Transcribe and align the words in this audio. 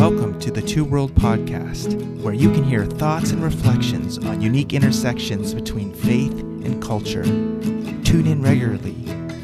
Welcome 0.00 0.40
to 0.40 0.50
the 0.50 0.62
Two 0.62 0.82
World 0.82 1.14
Podcast, 1.14 2.22
where 2.22 2.32
you 2.32 2.50
can 2.54 2.64
hear 2.64 2.86
thoughts 2.86 3.32
and 3.32 3.44
reflections 3.44 4.16
on 4.16 4.40
unique 4.40 4.72
intersections 4.72 5.52
between 5.52 5.92
faith 5.92 6.32
and 6.32 6.82
culture. 6.82 7.22
Tune 7.22 8.26
in 8.26 8.40
regularly 8.40 8.94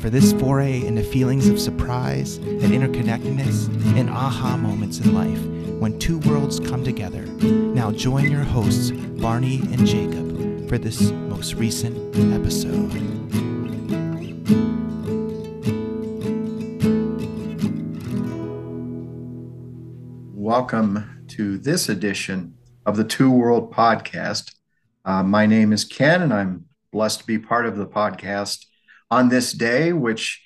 for 0.00 0.08
this 0.08 0.32
foray 0.32 0.82
into 0.82 1.02
feelings 1.02 1.50
of 1.50 1.60
surprise 1.60 2.38
and 2.38 2.62
interconnectedness 2.62 3.68
and 3.98 4.08
aha 4.08 4.56
moments 4.56 4.98
in 5.00 5.12
life 5.12 5.44
when 5.78 5.98
two 5.98 6.20
worlds 6.20 6.58
come 6.58 6.82
together. 6.82 7.26
Now 7.26 7.92
join 7.92 8.32
your 8.32 8.44
hosts, 8.44 8.92
Barney 8.92 9.58
and 9.58 9.86
Jacob, 9.86 10.70
for 10.70 10.78
this 10.78 11.10
most 11.10 11.52
recent 11.52 11.98
episode. 12.32 13.45
Welcome 20.58 21.26
to 21.28 21.58
this 21.58 21.90
edition 21.90 22.56
of 22.86 22.96
the 22.96 23.04
Two 23.04 23.30
World 23.30 23.74
Podcast. 23.74 24.54
Uh, 25.04 25.22
my 25.22 25.44
name 25.44 25.70
is 25.70 25.84
Ken, 25.84 26.22
and 26.22 26.32
I'm 26.32 26.64
blessed 26.92 27.20
to 27.20 27.26
be 27.26 27.38
part 27.38 27.66
of 27.66 27.76
the 27.76 27.86
podcast 27.86 28.64
on 29.10 29.28
this 29.28 29.52
day, 29.52 29.92
which 29.92 30.42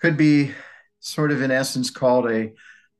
could 0.00 0.16
be 0.16 0.52
sort 1.00 1.30
of 1.30 1.42
in 1.42 1.50
essence 1.50 1.90
called 1.90 2.30
a, 2.30 2.52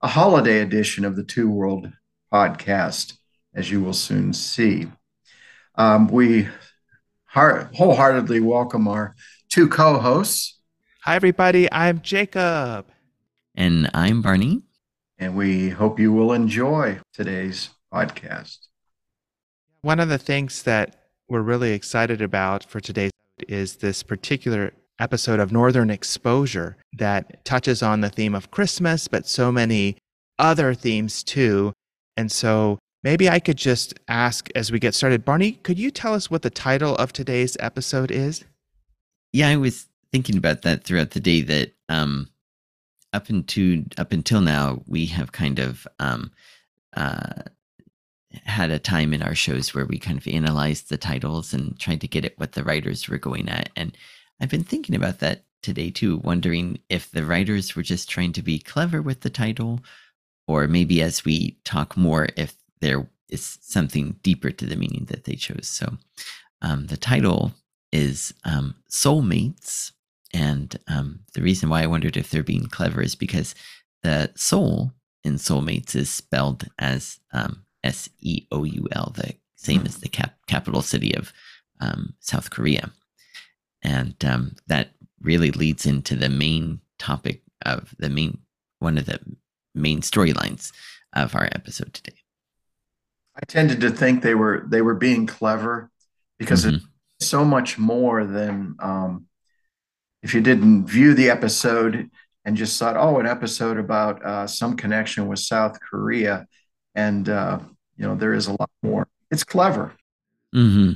a 0.02 0.08
holiday 0.08 0.60
edition 0.60 1.06
of 1.06 1.16
the 1.16 1.24
Two 1.24 1.50
World 1.50 1.90
Podcast, 2.30 3.14
as 3.54 3.70
you 3.70 3.80
will 3.80 3.94
soon 3.94 4.34
see. 4.34 4.86
Um, 5.76 6.08
we 6.08 6.46
heart, 7.24 7.74
wholeheartedly 7.74 8.40
welcome 8.40 8.86
our 8.86 9.14
two 9.48 9.66
co 9.66 9.98
hosts. 9.98 10.60
Hi, 11.04 11.16
everybody. 11.16 11.72
I'm 11.72 12.02
Jacob. 12.02 12.84
And 13.54 13.88
I'm 13.94 14.20
Barney. 14.20 14.60
And 15.20 15.36
we 15.36 15.68
hope 15.68 16.00
you 16.00 16.14
will 16.14 16.32
enjoy 16.32 16.98
today's 17.12 17.68
podcast. 17.92 18.56
One 19.82 20.00
of 20.00 20.08
the 20.08 20.16
things 20.16 20.62
that 20.62 20.96
we're 21.28 21.42
really 21.42 21.72
excited 21.72 22.22
about 22.22 22.64
for 22.64 22.80
today 22.80 23.10
is 23.46 23.76
this 23.76 24.02
particular 24.02 24.72
episode 24.98 25.38
of 25.38 25.52
Northern 25.52 25.90
Exposure 25.90 26.78
that 26.94 27.44
touches 27.44 27.82
on 27.82 28.00
the 28.00 28.08
theme 28.08 28.34
of 28.34 28.50
Christmas, 28.50 29.08
but 29.08 29.26
so 29.26 29.52
many 29.52 29.98
other 30.38 30.72
themes 30.72 31.22
too. 31.22 31.74
And 32.16 32.32
so 32.32 32.78
maybe 33.04 33.28
I 33.28 33.40
could 33.40 33.58
just 33.58 33.92
ask 34.08 34.48
as 34.54 34.72
we 34.72 34.78
get 34.78 34.94
started, 34.94 35.26
Barney, 35.26 35.52
could 35.52 35.78
you 35.78 35.90
tell 35.90 36.14
us 36.14 36.30
what 36.30 36.40
the 36.40 36.50
title 36.50 36.96
of 36.96 37.12
today's 37.12 37.58
episode 37.60 38.10
is? 38.10 38.44
Yeah, 39.34 39.48
I 39.48 39.56
was 39.56 39.86
thinking 40.12 40.38
about 40.38 40.62
that 40.62 40.84
throughout 40.84 41.10
the 41.10 41.20
day 41.20 41.42
that 41.42 41.72
um, 41.90 42.30
up 43.12 43.30
into 43.30 43.84
up 43.98 44.12
until 44.12 44.40
now, 44.40 44.82
we 44.86 45.06
have 45.06 45.32
kind 45.32 45.58
of 45.58 45.86
um, 45.98 46.30
uh, 46.96 47.42
had 48.44 48.70
a 48.70 48.78
time 48.78 49.12
in 49.12 49.22
our 49.22 49.34
shows 49.34 49.74
where 49.74 49.86
we 49.86 49.98
kind 49.98 50.18
of 50.18 50.26
analyzed 50.28 50.88
the 50.88 50.98
titles 50.98 51.52
and 51.52 51.78
tried 51.78 52.00
to 52.00 52.08
get 52.08 52.24
at 52.24 52.38
what 52.38 52.52
the 52.52 52.64
writers 52.64 53.08
were 53.08 53.18
going 53.18 53.48
at. 53.48 53.70
And 53.76 53.96
I've 54.40 54.50
been 54.50 54.64
thinking 54.64 54.94
about 54.94 55.18
that 55.18 55.44
today 55.62 55.90
too, 55.90 56.18
wondering 56.18 56.78
if 56.88 57.10
the 57.10 57.24
writers 57.24 57.74
were 57.74 57.82
just 57.82 58.08
trying 58.08 58.32
to 58.34 58.42
be 58.42 58.58
clever 58.58 59.02
with 59.02 59.20
the 59.20 59.30
title, 59.30 59.80
or 60.46 60.68
maybe 60.68 61.02
as 61.02 61.24
we 61.24 61.58
talk 61.64 61.96
more, 61.96 62.28
if 62.36 62.54
there 62.80 63.08
is 63.28 63.58
something 63.60 64.16
deeper 64.22 64.50
to 64.50 64.66
the 64.66 64.76
meaning 64.76 65.06
that 65.08 65.24
they 65.24 65.34
chose. 65.34 65.68
So 65.68 65.98
um, 66.62 66.86
the 66.86 66.96
title 66.96 67.52
is 67.92 68.32
um, 68.44 68.76
Seoul 68.88 69.22
Mates 69.22 69.92
and 70.32 70.78
um, 70.88 71.20
the 71.34 71.42
reason 71.42 71.68
why 71.68 71.82
I 71.82 71.86
wondered 71.86 72.16
if 72.16 72.30
they're 72.30 72.42
being 72.42 72.66
clever 72.66 73.02
is 73.02 73.14
because 73.14 73.54
the 74.02 74.30
soul 74.36 74.92
in 75.24 75.38
Seoul 75.38 75.60
Mates 75.60 75.94
is 75.94 76.10
spelled 76.10 76.66
as 76.78 77.18
um, 77.32 77.64
S 77.82 78.08
E 78.20 78.46
O 78.52 78.64
U 78.64 78.88
L, 78.92 79.12
the 79.14 79.34
same 79.56 79.82
as 79.84 79.98
the 79.98 80.08
cap- 80.08 80.38
capital 80.46 80.82
city 80.82 81.14
of 81.14 81.32
um, 81.80 82.14
South 82.20 82.50
Korea. 82.50 82.90
And 83.82 84.14
um, 84.24 84.56
that 84.66 84.90
really 85.20 85.50
leads 85.50 85.86
into 85.86 86.16
the 86.16 86.28
main 86.28 86.80
topic 86.98 87.42
of 87.66 87.94
the 87.98 88.08
main, 88.08 88.38
one 88.78 88.98
of 88.98 89.06
the 89.06 89.20
main 89.74 90.00
storylines 90.00 90.72
of 91.12 91.34
our 91.34 91.48
episode 91.52 91.92
today. 91.92 92.16
I 93.36 93.40
tended 93.46 93.80
to 93.80 93.90
think 93.90 94.22
they 94.22 94.34
were 94.34 94.64
they 94.68 94.82
were 94.82 94.94
being 94.94 95.26
clever 95.26 95.90
because 96.38 96.64
mm-hmm. 96.64 96.84
it's 97.18 97.26
so 97.26 97.44
much 97.44 97.78
more 97.78 98.24
than 98.24 98.76
um, 98.80 99.26
if 100.22 100.34
you 100.34 100.40
didn't 100.40 100.86
view 100.86 101.14
the 101.14 101.30
episode 101.30 102.10
and 102.44 102.56
just 102.56 102.78
thought, 102.78 102.96
oh, 102.96 103.18
an 103.18 103.26
episode 103.26 103.78
about 103.78 104.24
uh, 104.24 104.46
some 104.46 104.76
connection 104.76 105.28
with 105.28 105.38
South 105.38 105.78
Korea, 105.80 106.46
and 106.94 107.28
uh, 107.28 107.58
you 107.96 108.06
know 108.06 108.14
there 108.14 108.34
is 108.34 108.46
a 108.46 108.52
lot 108.52 108.70
more. 108.82 109.06
It's 109.30 109.44
clever. 109.44 109.92
Hmm. 110.52 110.92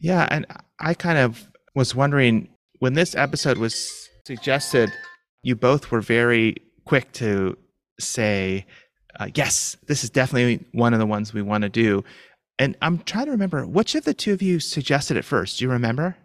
Yeah, 0.00 0.26
and 0.30 0.46
I 0.80 0.94
kind 0.94 1.18
of 1.18 1.46
was 1.74 1.94
wondering 1.94 2.48
when 2.80 2.94
this 2.94 3.14
episode 3.14 3.58
was 3.58 4.08
suggested, 4.26 4.90
you 5.42 5.56
both 5.56 5.90
were 5.90 6.00
very 6.00 6.56
quick 6.84 7.12
to 7.12 7.56
say, 8.00 8.66
uh, 9.18 9.28
"Yes, 9.34 9.76
this 9.86 10.04
is 10.04 10.10
definitely 10.10 10.64
one 10.72 10.92
of 10.92 10.98
the 10.98 11.06
ones 11.06 11.32
we 11.32 11.42
want 11.42 11.62
to 11.62 11.68
do." 11.68 12.04
And 12.58 12.76
I'm 12.80 12.98
trying 12.98 13.26
to 13.26 13.32
remember 13.32 13.66
which 13.66 13.94
of 13.94 14.04
the 14.04 14.14
two 14.14 14.32
of 14.32 14.42
you 14.42 14.60
suggested 14.60 15.16
it 15.16 15.24
first. 15.24 15.58
Do 15.58 15.64
you 15.64 15.70
remember? 15.70 16.16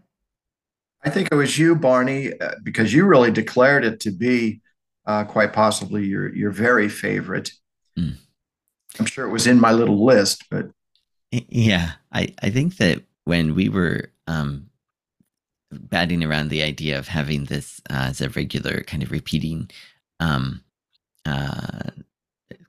I 1.03 1.09
think 1.09 1.29
it 1.31 1.35
was 1.35 1.57
you, 1.57 1.75
Barney, 1.75 2.40
uh, 2.40 2.56
because 2.62 2.94
you 2.94 3.06
really 3.06 3.31
declared 3.31 3.85
it 3.85 4.00
to 4.01 4.12
be 4.12 4.62
uh, 5.06 5.23
quite 5.23 5.53
possibly 5.53 6.06
your 6.06 6.34
your 6.35 6.51
very 6.51 6.90
favorite. 6.90 7.51
Mm. 7.97 8.16
I'm 9.00 9.06
sure 9.06 9.25
it 9.25 9.31
was 9.31 9.47
in 9.47 9.59
my 9.59 9.72
little 9.72 10.06
list, 10.06 10.45
but 10.51 10.69
yeah, 11.31 11.94
I 12.12 12.34
I 12.41 12.50
think 12.50 12.78
that 12.78 13.03
when 13.23 13.56
we 13.56 13.69
were 13.69 14.11
um, 14.28 14.69
batting 15.72 16.23
around 16.23 16.50
the 16.50 16.63
idea 16.63 17.00
of 17.00 17.07
having 17.07 17.46
this 17.46 17.81
uh, 17.90 18.07
as 18.09 18.22
a 18.22 18.29
regular 18.29 18.81
kind 18.81 19.03
of 19.03 19.11
repeating 19.11 19.69
um, 20.19 20.63
uh, 21.25 21.91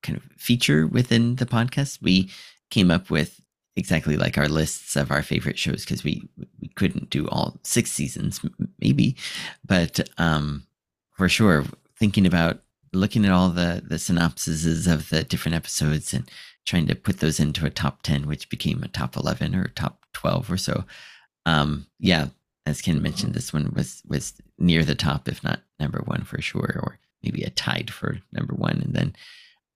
kind 0.02 0.16
of 0.16 0.22
feature 0.36 0.86
within 0.86 1.36
the 1.36 1.46
podcast, 1.46 2.00
we 2.00 2.30
came 2.70 2.90
up 2.90 3.10
with 3.10 3.39
exactly 3.76 4.16
like 4.16 4.36
our 4.36 4.48
lists 4.48 4.96
of 4.96 5.10
our 5.10 5.22
favorite 5.22 5.58
shows 5.58 5.84
because 5.84 6.04
we 6.04 6.28
we 6.60 6.68
couldn't 6.68 7.10
do 7.10 7.28
all 7.28 7.58
six 7.62 7.92
seasons 7.92 8.40
maybe. 8.80 9.16
But 9.64 10.08
um 10.18 10.66
for 11.16 11.28
sure 11.28 11.64
thinking 11.98 12.26
about 12.26 12.62
looking 12.92 13.24
at 13.24 13.32
all 13.32 13.50
the 13.50 13.82
the 13.86 13.96
synopsises 13.96 14.90
of 14.92 15.10
the 15.10 15.22
different 15.22 15.54
episodes 15.54 16.12
and 16.12 16.30
trying 16.66 16.86
to 16.86 16.94
put 16.94 17.20
those 17.20 17.40
into 17.40 17.64
a 17.64 17.70
top 17.70 18.02
10 18.02 18.26
which 18.26 18.50
became 18.50 18.82
a 18.82 18.88
top 18.88 19.16
11 19.16 19.54
or 19.54 19.68
top 19.68 20.04
12 20.12 20.50
or 20.52 20.56
so 20.56 20.84
um 21.46 21.86
yeah 21.98 22.26
as 22.66 22.82
ken 22.82 23.00
mentioned 23.00 23.32
this 23.32 23.52
one 23.52 23.72
was 23.74 24.02
was 24.06 24.34
near 24.58 24.84
the 24.84 24.94
top 24.94 25.26
if 25.26 25.42
not 25.42 25.60
number 25.78 26.02
one 26.04 26.22
for 26.22 26.40
sure 26.42 26.78
or 26.82 26.98
maybe 27.22 27.42
a 27.42 27.50
tied 27.50 27.90
for 27.90 28.20
number 28.32 28.54
one. 28.54 28.80
And 28.84 28.94
then 28.94 29.16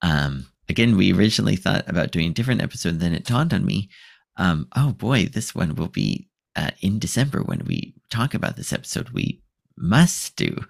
um 0.03 0.47
again, 0.69 0.97
we 0.97 1.13
originally 1.13 1.57
thought 1.57 1.89
about 1.89 2.11
doing 2.11 2.31
a 2.31 2.35
different 2.35 2.63
episode. 2.63 3.01
Then 3.01 3.15
it 3.15 3.25
dawned 3.25 3.53
on 3.53 3.65
me, 3.65 3.89
um, 4.37 4.69
oh 4.77 4.93
boy, 4.93 5.27
this 5.27 5.55
one 5.55 5.75
will 5.75 5.89
be 5.89 6.29
uh, 6.57 6.71
in 6.81 6.99
December 6.99 7.43
when 7.43 7.65
we 7.67 7.95
talk 8.11 8.35
about 8.35 8.57
this 8.57 8.73
episode. 8.73 9.11
We 9.11 9.43
must 9.77 10.37
do 10.37 10.65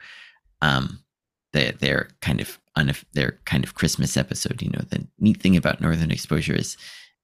um, 0.63 1.01
the, 1.53 1.75
their 1.79 2.09
kind 2.21 2.41
of 2.41 2.59
their 3.13 3.39
kind 3.45 3.65
of 3.65 3.75
Christmas 3.75 4.17
episode. 4.17 4.61
You 4.61 4.71
know, 4.71 4.83
the 4.89 5.07
neat 5.19 5.41
thing 5.41 5.57
about 5.57 5.81
Northern 5.81 6.11
Exposure 6.11 6.55
is 6.55 6.77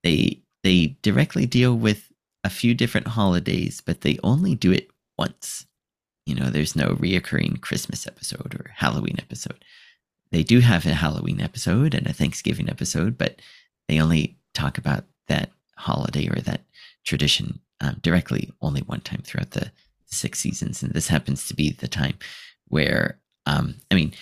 they 0.02 0.42
they 0.62 0.96
directly 1.02 1.46
deal 1.46 1.74
with 1.74 2.10
a 2.44 2.50
few 2.50 2.74
different 2.74 3.08
holidays, 3.08 3.82
but 3.84 4.00
they 4.00 4.18
only 4.22 4.54
do 4.54 4.72
it 4.72 4.90
once. 5.18 5.66
You 6.26 6.34
know, 6.34 6.50
there's 6.50 6.76
no 6.76 6.90
reoccurring 6.90 7.60
Christmas 7.60 8.06
episode 8.06 8.54
or 8.54 8.70
Halloween 8.76 9.16
episode. 9.18 9.64
They 10.32 10.42
do 10.42 10.60
have 10.60 10.86
a 10.86 10.94
Halloween 10.94 11.40
episode 11.40 11.94
and 11.94 12.06
a 12.06 12.12
Thanksgiving 12.12 12.68
episode, 12.68 13.18
but 13.18 13.40
they 13.88 14.00
only 14.00 14.36
talk 14.54 14.78
about 14.78 15.04
that 15.28 15.50
holiday 15.76 16.28
or 16.28 16.40
that 16.42 16.62
tradition 17.04 17.60
um, 17.80 17.98
directly 18.02 18.52
only 18.60 18.82
one 18.82 19.00
time 19.00 19.22
throughout 19.24 19.52
the 19.52 19.72
six 20.06 20.38
seasons. 20.38 20.82
And 20.82 20.92
this 20.92 21.08
happens 21.08 21.46
to 21.48 21.54
be 21.54 21.70
the 21.70 21.88
time 21.88 22.14
where, 22.68 23.18
um, 23.46 23.76
I 23.90 23.94
mean, 23.94 24.12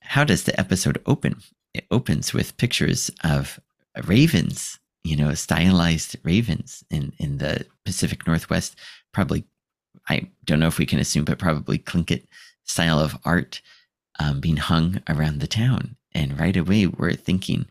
how 0.00 0.24
does 0.24 0.44
the 0.44 0.58
episode 0.58 1.00
open? 1.06 1.40
It 1.74 1.86
opens 1.90 2.32
with 2.32 2.56
pictures 2.56 3.10
of 3.24 3.58
ravens, 4.04 4.78
you 5.04 5.16
know, 5.16 5.34
stylized 5.34 6.16
ravens 6.22 6.84
in, 6.90 7.12
in 7.18 7.38
the 7.38 7.64
Pacific 7.84 8.26
Northwest, 8.26 8.76
probably, 9.12 9.44
I 10.08 10.28
don't 10.44 10.60
know 10.60 10.66
if 10.66 10.78
we 10.78 10.86
can 10.86 10.98
assume, 10.98 11.24
but 11.24 11.38
probably 11.38 11.78
Tlingit 11.78 12.24
style 12.64 12.98
of 12.98 13.16
art 13.24 13.60
um, 14.18 14.40
being 14.40 14.56
hung 14.56 15.02
around 15.08 15.40
the 15.40 15.46
town. 15.46 15.96
And 16.12 16.38
right 16.38 16.56
away, 16.56 16.86
we're 16.86 17.12
thinking 17.12 17.66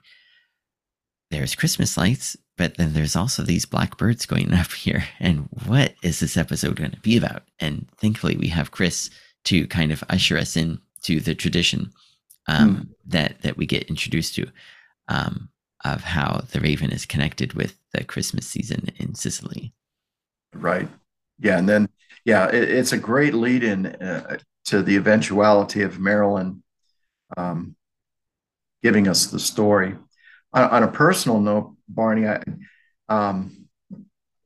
there's 1.32 1.56
Christmas 1.56 1.98
lights, 1.98 2.38
but 2.58 2.78
then 2.78 2.94
there's 2.94 3.16
also 3.16 3.44
these 3.44 3.66
black 3.66 3.98
birds 3.98 4.26
going 4.26 4.54
up 4.54 4.72
here. 4.72 5.04
And 5.20 5.50
what 5.66 5.96
is 6.04 6.20
this 6.20 6.38
episode 6.38 6.76
going 6.76 6.92
to 6.92 7.00
be 7.00 7.18
about? 7.18 7.44
And 7.60 7.88
thankfully, 7.98 8.38
we 8.38 8.48
have 8.48 8.72
Chris 8.72 9.10
to 9.46 9.68
kind 9.68 9.92
of 9.92 10.04
usher 10.10 10.38
us 10.38 10.56
in 10.58 10.80
to 11.04 11.20
the 11.20 11.36
tradition 11.36 11.92
um, 12.48 12.76
mm. 12.76 12.88
that 13.06 13.42
that 13.42 13.58
we 13.58 13.66
get 13.66 13.84
introduced 13.84 14.36
to 14.36 14.48
um, 15.08 15.50
of 15.86 16.02
how 16.02 16.42
the 16.52 16.60
raven 16.60 16.92
is 16.92 17.06
connected 17.06 17.54
with 17.54 17.78
the 17.94 18.04
Christmas 18.04 18.46
season 18.46 18.90
in 18.98 19.16
Sicily. 19.16 19.74
Right. 20.54 20.90
Yeah, 21.40 21.58
and 21.58 21.70
then 21.70 21.90
yeah, 22.26 22.48
it, 22.48 22.70
it's 22.70 22.92
a 22.92 22.98
great 22.98 23.34
lead 23.34 23.64
in 23.64 23.86
uh, 23.88 24.38
to 24.66 24.82
the 24.82 24.96
eventuality 24.96 25.82
of 25.82 26.00
Marilyn 26.00 26.64
um, 27.38 27.76
giving 28.82 29.08
us 29.08 29.28
the 29.28 29.40
story. 29.40 29.96
On, 30.54 30.64
on, 30.64 30.84
a 30.84 30.88
personal 30.88 31.40
note, 31.40 31.76
Barney, 31.88 32.28
I, 32.28 32.44
um, 33.08 33.68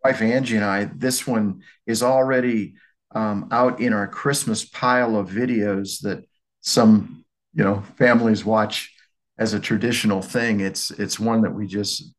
wife 0.04 0.21
Angie 0.21 0.56
and 0.56 0.65
I, 0.65 0.86
this 0.86 1.25
one 1.25 1.62
is 1.86 2.04
already 2.04 2.75
um, 3.15 3.48
out 3.51 3.80
in 3.80 3.94
our 3.94 4.07
Christmas 4.07 4.65
pile 4.65 5.15
of 5.15 5.30
videos 5.30 6.01
that 6.01 6.25
some 6.62 7.25
you 7.54 7.63
know 7.63 7.83
families 7.98 8.44
watch 8.44 8.94
as 9.38 9.54
a 9.54 9.60
traditional 9.60 10.21
thing. 10.21 10.60
It's 10.60 10.92
it's 10.92 11.19
one 11.19 11.42
that 11.42 11.54
we 11.54 11.68
just 11.68 12.13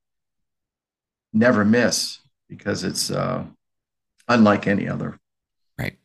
never 1.32 1.64
miss 1.64 2.18
because 2.48 2.84
it's 2.84 3.10
uh, 3.10 3.44
unlike 4.28 4.66
any 4.66 4.88
other. 4.88 5.18
Right. 5.78 5.98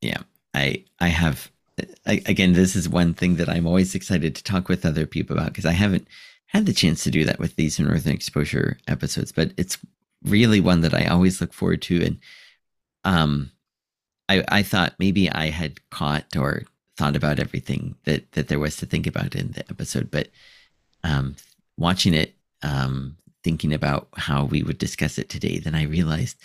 Yeah. 0.00 0.22
I 0.56 0.84
I 0.98 1.08
have 1.08 1.50
I, 2.06 2.22
again. 2.26 2.54
This 2.54 2.74
is 2.74 2.88
one 2.88 3.14
thing 3.14 3.36
that 3.36 3.48
I'm 3.48 3.66
always 3.66 3.94
excited 3.94 4.34
to 4.34 4.42
talk 4.42 4.68
with 4.68 4.86
other 4.86 5.06
people 5.06 5.36
about 5.36 5.48
because 5.48 5.66
I 5.66 5.72
haven't 5.72 6.08
had 6.46 6.66
the 6.66 6.72
chance 6.72 7.04
to 7.04 7.10
do 7.10 7.24
that 7.24 7.38
with 7.38 7.56
these 7.56 7.78
Northern 7.78 8.12
Exposure 8.12 8.78
episodes, 8.88 9.32
but 9.32 9.52
it's 9.56 9.78
really 10.24 10.60
one 10.60 10.80
that 10.80 10.94
I 10.94 11.06
always 11.06 11.40
look 11.40 11.52
forward 11.52 11.82
to. 11.82 12.04
And 12.04 12.18
um, 13.04 13.50
I, 14.28 14.44
I 14.48 14.62
thought 14.62 14.94
maybe 14.98 15.30
I 15.30 15.50
had 15.50 15.78
caught 15.90 16.36
or 16.36 16.62
thought 16.96 17.16
about 17.16 17.38
everything 17.38 17.96
that 18.04 18.32
that 18.32 18.48
there 18.48 18.58
was 18.58 18.76
to 18.78 18.86
think 18.86 19.06
about 19.06 19.34
in 19.34 19.52
the 19.52 19.64
episode, 19.68 20.10
but 20.10 20.28
um, 21.04 21.36
watching 21.76 22.14
it, 22.14 22.34
um, 22.62 23.16
thinking 23.44 23.74
about 23.74 24.08
how 24.16 24.44
we 24.44 24.62
would 24.62 24.78
discuss 24.78 25.18
it 25.18 25.28
today, 25.28 25.58
then 25.58 25.74
I 25.74 25.82
realized 25.84 26.38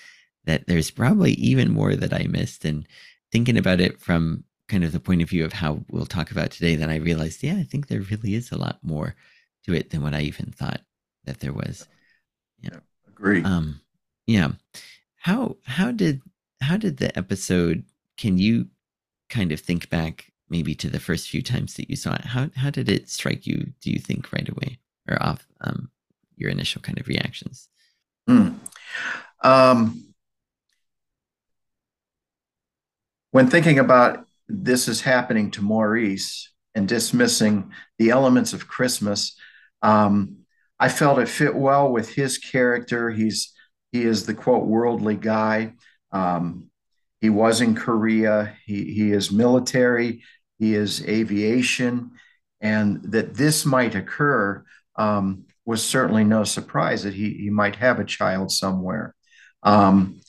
that 0.46 0.68
there's 0.68 0.92
probably 0.92 1.34
even 1.34 1.72
more 1.72 1.96
that 1.96 2.14
I 2.14 2.26
missed. 2.28 2.66
And 2.66 2.88
thinking 3.32 3.58
about 3.58 3.80
it 3.80 4.00
from 4.00 4.44
kind 4.68 4.84
of 4.84 4.92
the 4.92 5.00
point 5.00 5.22
of 5.22 5.30
view 5.30 5.44
of 5.44 5.54
how 5.54 5.84
we'll 5.90 6.06
talk 6.06 6.32
about 6.32 6.52
today, 6.52 6.76
then 6.76 6.90
I 6.90 6.96
realized, 6.96 7.44
yeah, 7.44 7.56
I 7.56 7.64
think 7.64 7.88
there 7.88 8.02
really 8.02 8.36
is 8.36 8.52
a 8.52 8.58
lot 8.58 8.80
more 8.82 9.16
to 9.66 9.74
it 9.74 9.90
than 9.90 10.02
what 10.02 10.14
I 10.14 10.22
even 10.22 10.52
thought 10.52 10.82
that 11.26 11.40
there 11.40 11.54
was. 11.54 11.88
Yeah, 12.60 12.80
agree. 13.08 13.44
Um, 13.44 13.82
yeah. 14.28 14.52
How 15.18 15.58
how 15.66 15.92
did 15.92 16.22
how 16.62 16.78
did 16.78 16.98
the 16.98 17.16
episode? 17.18 17.84
Can 18.18 18.38
you 18.38 18.68
kind 19.30 19.52
of 19.52 19.60
think 19.60 19.90
back 19.90 20.32
maybe 20.50 20.76
to 20.76 20.90
the 20.90 21.00
first 21.00 21.30
few 21.30 21.42
times 21.42 21.76
that 21.76 21.90
you 21.90 21.96
saw 21.96 22.16
it? 22.16 22.26
How 22.26 22.50
how 22.56 22.70
did 22.70 22.90
it 22.90 23.10
strike 23.10 23.46
you? 23.46 23.74
Do 23.82 23.92
you 23.92 24.00
think 24.00 24.32
right 24.32 24.48
away 24.48 24.80
or 25.08 25.22
off 25.22 25.48
um, 25.62 25.92
your 26.38 26.50
initial 26.50 26.82
kind 26.82 27.00
of 27.00 27.08
reactions? 27.08 27.68
Mm. 28.30 28.56
Um, 29.44 30.11
when 33.32 33.48
thinking 33.48 33.80
about 33.80 34.26
this 34.48 34.88
is 34.88 35.02
happening 35.02 35.52
to 35.52 35.62
Maurice 35.62 36.52
and 36.76 36.88
dismissing 36.88 37.72
the 37.98 38.10
elements 38.10 38.54
of 38.54 38.68
Christmas, 38.68 39.36
um, 39.82 40.38
I 40.80 40.90
felt 40.90 41.20
it 41.20 41.28
fit 41.30 41.56
well 41.56 41.92
with 41.92 42.10
his 42.14 42.38
character. 42.38 43.10
He's 43.10 43.54
he 43.92 44.04
is 44.04 44.26
the 44.26 44.34
quote 44.34 44.66
worldly 44.66 45.16
guy. 45.16 45.74
Um, 46.12 46.70
he 47.20 47.30
was 47.30 47.62
in 47.62 47.76
Korea. 47.76 48.56
He 48.66 48.94
he 48.94 49.12
is 49.12 49.32
military. 49.32 50.24
He 50.60 50.76
is 50.76 51.06
aviation, 51.08 52.12
and 52.60 53.02
that 53.12 53.36
this 53.36 53.66
might 53.66 53.96
occur 53.96 54.64
um, 54.96 55.46
was 55.66 55.84
certainly 55.84 56.24
no 56.24 56.44
surprise. 56.44 57.04
That 57.04 57.14
he 57.14 57.34
he 57.34 57.50
might 57.50 57.76
have 57.78 58.00
a 58.00 58.06
child 58.06 58.52
somewhere. 58.52 59.16
Um, 59.64 60.22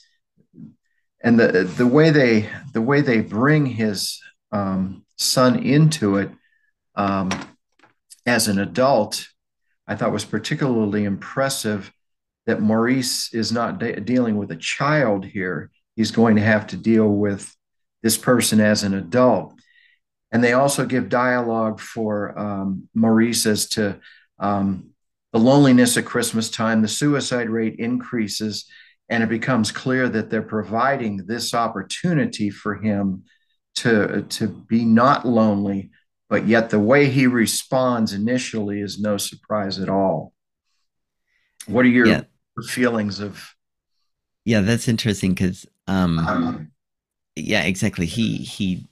and 1.22 1.38
the 1.38 1.64
the 1.64 1.86
way 1.86 2.10
they 2.10 2.48
the 2.72 2.82
way 2.82 3.00
they 3.00 3.20
bring 3.20 3.66
his 3.66 4.20
um, 4.50 5.04
son 5.16 5.62
into 5.62 6.16
it 6.16 6.30
um, 6.94 7.30
as 8.26 8.48
an 8.48 8.58
adult 8.58 9.26
I 9.86 9.96
thought 9.96 10.12
was 10.12 10.24
particularly 10.24 11.04
impressive 11.04 11.92
that 12.46 12.60
Maurice 12.60 13.32
is 13.34 13.52
not 13.52 13.78
de- 13.78 14.00
dealing 14.00 14.36
with 14.36 14.50
a 14.50 14.56
child 14.56 15.24
here. 15.24 15.70
He's 15.96 16.10
going 16.10 16.36
to 16.36 16.42
have 16.42 16.66
to 16.68 16.76
deal 16.76 17.08
with 17.08 17.54
this 18.02 18.16
person 18.16 18.60
as 18.60 18.82
an 18.82 18.94
adult. 18.94 19.54
And 20.30 20.42
they 20.42 20.54
also 20.54 20.86
give 20.86 21.08
dialogue 21.08 21.78
for 21.78 22.38
um, 22.38 22.88
Maurice 22.94 23.46
as 23.46 23.68
to 23.70 24.00
um, 24.38 24.90
the 25.32 25.38
loneliness 25.38 25.96
at 25.96 26.04
Christmas 26.04 26.50
time, 26.50 26.82
the 26.82 26.88
suicide 26.88 27.50
rate 27.50 27.76
increases, 27.76 28.64
and 29.12 29.22
it 29.22 29.28
becomes 29.28 29.70
clear 29.70 30.08
that 30.08 30.30
they're 30.30 30.40
providing 30.40 31.18
this 31.26 31.52
opportunity 31.52 32.48
for 32.48 32.76
him 32.76 33.24
to, 33.74 34.22
to 34.30 34.48
be 34.48 34.86
not 34.86 35.26
lonely, 35.26 35.90
but 36.30 36.48
yet 36.48 36.70
the 36.70 36.80
way 36.80 37.10
he 37.10 37.26
responds 37.26 38.14
initially 38.14 38.80
is 38.80 38.98
no 38.98 39.18
surprise 39.18 39.78
at 39.78 39.90
all. 39.90 40.32
What 41.66 41.84
are 41.84 41.90
your 41.90 42.06
yeah. 42.06 42.22
feelings 42.68 43.20
of? 43.20 43.54
Yeah, 44.46 44.62
that's 44.62 44.88
interesting 44.88 45.34
because, 45.34 45.66
um, 45.86 46.18
um, 46.18 46.72
yeah, 47.36 47.64
exactly. 47.64 48.06
He 48.06 48.38
he 48.38 48.88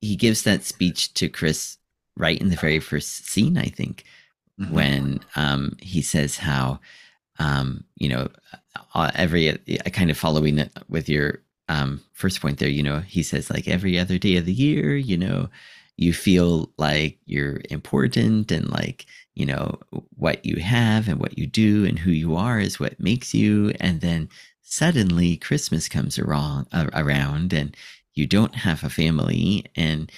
he 0.00 0.14
gives 0.14 0.44
that 0.44 0.62
speech 0.62 1.12
to 1.14 1.28
Chris 1.28 1.76
right 2.16 2.40
in 2.40 2.50
the 2.50 2.56
very 2.56 2.78
first 2.78 3.26
scene, 3.28 3.58
I 3.58 3.66
think, 3.66 4.04
mm-hmm. 4.60 4.72
when 4.72 5.20
um, 5.34 5.76
he 5.80 6.02
says 6.02 6.38
how, 6.38 6.80
um, 7.40 7.84
you 7.96 8.08
know, 8.08 8.28
uh, 8.94 9.10
every 9.16 9.50
uh, 9.50 9.90
kind 9.92 10.10
of 10.10 10.18
following 10.18 10.58
it 10.58 10.72
with 10.88 11.08
your 11.08 11.40
um, 11.68 12.00
first 12.12 12.40
point 12.40 12.58
there, 12.58 12.68
you 12.68 12.82
know, 12.84 13.00
he 13.00 13.22
says 13.22 13.50
like 13.50 13.66
every 13.66 13.98
other 13.98 14.18
day 14.18 14.36
of 14.36 14.46
the 14.46 14.52
year, 14.52 14.96
you 14.96 15.18
know, 15.18 15.48
you 15.96 16.12
feel 16.14 16.70
like 16.78 17.18
you're 17.26 17.60
important 17.70 18.52
and 18.52 18.70
like 18.70 19.06
you 19.34 19.46
know 19.46 19.78
what 20.16 20.44
you 20.44 20.56
have 20.60 21.08
and 21.08 21.18
what 21.20 21.38
you 21.38 21.46
do 21.46 21.84
and 21.84 21.98
who 21.98 22.10
you 22.10 22.36
are 22.36 22.60
is 22.60 22.80
what 22.80 23.00
makes 23.00 23.34
you. 23.34 23.72
And 23.80 24.00
then 24.00 24.28
suddenly 24.62 25.36
christmas 25.36 25.88
comes 25.88 26.18
around, 26.18 26.66
uh, 26.72 26.88
around 26.94 27.52
and 27.52 27.76
you 28.14 28.26
don't 28.26 28.54
have 28.54 28.84
a 28.84 28.90
family. 28.90 29.64
And 29.76 30.10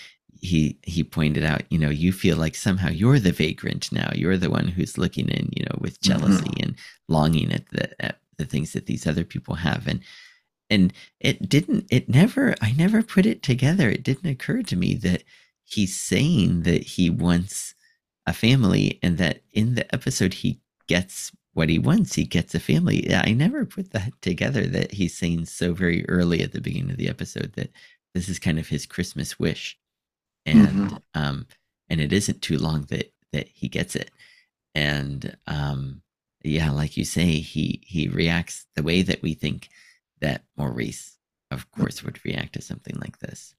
he 0.42 0.76
he 0.82 1.02
pointed 1.02 1.44
out 1.44 1.62
you 1.70 1.78
know 1.78 1.88
you 1.88 2.12
feel 2.12 2.36
like 2.36 2.54
somehow 2.54 2.90
you're 2.90 3.20
the 3.20 3.32
vagrant 3.32 3.90
now 3.92 4.10
you're 4.14 4.36
the 4.36 4.50
one 4.50 4.68
who's 4.68 4.98
looking 4.98 5.28
in 5.28 5.48
you 5.56 5.64
know 5.64 5.78
with 5.80 6.00
mm-hmm. 6.00 6.12
jealousy 6.12 6.44
mm-hmm. 6.44 6.62
and 6.64 6.76
longing 7.08 7.52
at 7.52 7.68
the 7.70 8.04
at 8.04 8.20
the 8.38 8.44
things 8.44 8.72
that 8.72 8.86
these 8.86 9.06
other 9.06 9.24
people 9.24 9.54
have 9.54 9.86
and 9.86 10.00
and 10.68 10.92
it 11.20 11.48
didn't 11.48 11.86
it 11.90 12.08
never 12.08 12.54
i 12.60 12.72
never 12.72 13.02
put 13.02 13.24
it 13.24 13.42
together 13.42 13.88
it 13.88 14.02
didn't 14.02 14.30
occur 14.30 14.62
to 14.62 14.76
me 14.76 14.94
that 14.94 15.22
he's 15.64 15.96
saying 15.96 16.62
that 16.62 16.82
he 16.82 17.08
wants 17.08 17.74
a 18.26 18.32
family 18.32 18.98
and 19.02 19.18
that 19.18 19.42
in 19.52 19.74
the 19.74 19.94
episode 19.94 20.34
he 20.34 20.60
gets 20.88 21.32
what 21.54 21.68
he 21.68 21.78
wants. 21.78 22.14
He 22.14 22.24
gets 22.24 22.54
a 22.54 22.60
family. 22.60 23.14
I 23.14 23.32
never 23.32 23.64
put 23.64 23.92
that 23.92 24.12
together 24.22 24.66
that 24.66 24.92
he's 24.92 25.16
saying 25.16 25.46
so 25.46 25.74
very 25.74 26.08
early 26.08 26.42
at 26.42 26.52
the 26.52 26.60
beginning 26.60 26.90
of 26.90 26.96
the 26.96 27.08
episode 27.08 27.52
that 27.56 27.70
this 28.14 28.28
is 28.28 28.38
kind 28.38 28.58
of 28.58 28.68
his 28.68 28.86
Christmas 28.86 29.38
wish. 29.38 29.78
And 30.46 30.68
mm-hmm. 30.68 30.96
um 31.14 31.46
and 31.88 32.00
it 32.00 32.12
isn't 32.12 32.42
too 32.42 32.58
long 32.58 32.82
that 32.90 33.12
that 33.32 33.48
he 33.48 33.68
gets 33.68 33.96
it. 33.96 34.10
And 34.74 35.36
um 35.46 36.02
yeah, 36.44 36.70
like 36.70 36.96
you 36.96 37.04
say, 37.04 37.40
he 37.40 37.82
he 37.84 38.08
reacts 38.08 38.66
the 38.74 38.82
way 38.82 39.02
that 39.02 39.22
we 39.22 39.34
think 39.34 39.68
that 40.20 40.42
Maurice, 40.56 41.18
of 41.50 41.70
course, 41.70 42.02
would 42.02 42.24
react 42.24 42.54
to 42.54 42.62
something 42.62 42.96
like 43.00 43.18
this. 43.18 43.54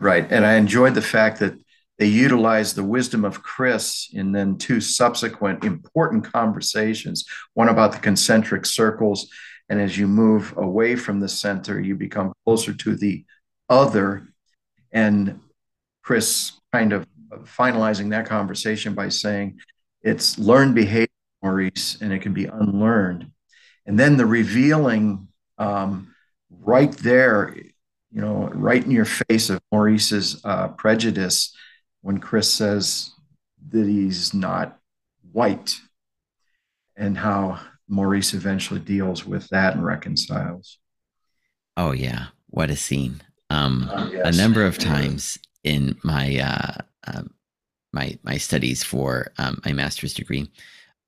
Right. 0.00 0.30
And 0.30 0.44
I 0.44 0.54
enjoyed 0.54 0.94
the 0.94 1.02
fact 1.02 1.40
that 1.40 1.54
they 1.98 2.06
utilized 2.06 2.74
the 2.74 2.84
wisdom 2.84 3.24
of 3.24 3.42
Chris 3.42 4.08
in 4.12 4.32
then 4.32 4.58
two 4.58 4.80
subsequent 4.80 5.62
important 5.64 6.24
conversations 6.24 7.24
one 7.54 7.68
about 7.68 7.92
the 7.92 7.98
concentric 7.98 8.66
circles. 8.66 9.28
And 9.68 9.80
as 9.80 9.96
you 9.96 10.08
move 10.08 10.54
away 10.56 10.96
from 10.96 11.20
the 11.20 11.28
center, 11.28 11.80
you 11.80 11.94
become 11.94 12.32
closer 12.44 12.74
to 12.74 12.96
the 12.96 13.24
other. 13.68 14.28
And 14.90 15.40
Chris 16.02 16.52
kind 16.72 16.92
of 16.92 17.06
finalizing 17.44 18.10
that 18.10 18.26
conversation 18.26 18.94
by 18.94 19.08
saying, 19.08 19.60
it's 20.02 20.38
learned 20.38 20.74
behavior, 20.74 21.06
Maurice, 21.42 21.98
and 22.00 22.12
it 22.12 22.20
can 22.20 22.32
be 22.32 22.46
unlearned. 22.46 23.30
And 23.86 23.98
then 23.98 24.16
the 24.16 24.26
revealing 24.26 25.28
um, 25.58 26.14
right 26.50 26.92
there 26.92 27.54
you 28.12 28.20
know, 28.20 28.50
right 28.52 28.84
in 28.84 28.90
your 28.90 29.06
face 29.06 29.48
of 29.48 29.60
Maurice's 29.72 30.40
uh, 30.44 30.68
prejudice 30.68 31.56
when 32.02 32.18
Chris 32.18 32.50
says 32.52 33.10
that 33.70 33.86
he's 33.86 34.34
not 34.34 34.78
white 35.32 35.74
and 36.94 37.16
how 37.16 37.58
Maurice 37.88 38.34
eventually 38.34 38.80
deals 38.80 39.24
with 39.24 39.48
that 39.48 39.74
and 39.74 39.84
reconciles. 39.84 40.78
Oh 41.76 41.92
yeah, 41.92 42.26
what 42.48 42.68
a 42.68 42.76
scene! 42.76 43.22
Um, 43.48 43.88
uh, 43.90 44.10
yes. 44.12 44.36
A 44.36 44.38
number 44.38 44.64
of 44.64 44.76
times 44.76 45.38
in 45.64 45.96
my 46.02 46.38
uh, 46.38 46.82
uh, 47.06 47.22
my 47.92 48.18
my 48.22 48.36
studies 48.36 48.82
for 48.82 49.32
um, 49.38 49.60
my 49.64 49.72
master's 49.72 50.14
degree, 50.14 50.50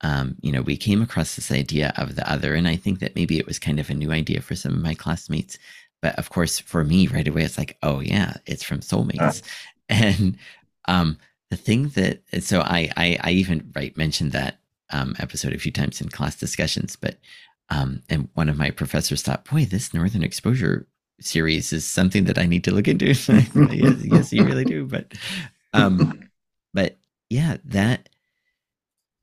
um, 0.02 0.36
you 0.42 0.52
know, 0.52 0.62
we 0.62 0.76
came 0.76 1.02
across 1.02 1.36
this 1.36 1.50
idea 1.50 1.92
of 1.96 2.14
the 2.14 2.30
other, 2.30 2.54
and 2.54 2.68
I 2.68 2.76
think 2.76 2.98
that 3.00 3.16
maybe 3.16 3.38
it 3.38 3.46
was 3.46 3.58
kind 3.58 3.80
of 3.80 3.90
a 3.90 3.94
new 3.94 4.12
idea 4.12 4.40
for 4.40 4.54
some 4.54 4.74
of 4.74 4.82
my 4.82 4.94
classmates. 4.94 5.58
But 6.02 6.18
of 6.18 6.30
course, 6.30 6.58
for 6.58 6.84
me, 6.84 7.06
right 7.06 7.26
away, 7.26 7.42
it's 7.42 7.56
like, 7.56 7.78
oh 7.82 8.00
yeah, 8.00 8.34
it's 8.46 8.62
from 8.62 8.82
Seoul 8.82 9.04
Mates, 9.04 9.42
and 9.88 10.36
um, 10.86 11.18
the 11.50 11.56
thing 11.56 11.88
that 11.90 12.22
so 12.40 12.60
I 12.60 12.90
I, 12.96 13.18
I 13.22 13.30
even 13.30 13.70
right 13.74 13.96
mentioned 13.96 14.32
that 14.32 14.58
um, 14.90 15.16
episode 15.18 15.54
a 15.54 15.58
few 15.58 15.72
times 15.72 16.00
in 16.00 16.08
class 16.10 16.36
discussions, 16.36 16.96
but 16.96 17.18
um, 17.70 18.02
and 18.10 18.28
one 18.34 18.48
of 18.48 18.58
my 18.58 18.70
professors 18.70 19.22
thought, 19.22 19.46
boy, 19.46 19.64
this 19.64 19.94
Northern 19.94 20.22
Exposure 20.22 20.86
series 21.26 21.72
is 21.72 21.84
something 21.84 22.24
that 22.24 22.38
I 22.38 22.46
need 22.46 22.64
to 22.64 22.72
look 22.72 22.88
into. 22.88 23.06
yes, 23.06 24.04
yes, 24.04 24.32
you 24.32 24.44
really 24.44 24.64
do. 24.64 24.86
But, 24.86 25.14
um, 25.72 26.28
but 26.72 26.96
yeah, 27.30 27.58
that 27.64 28.08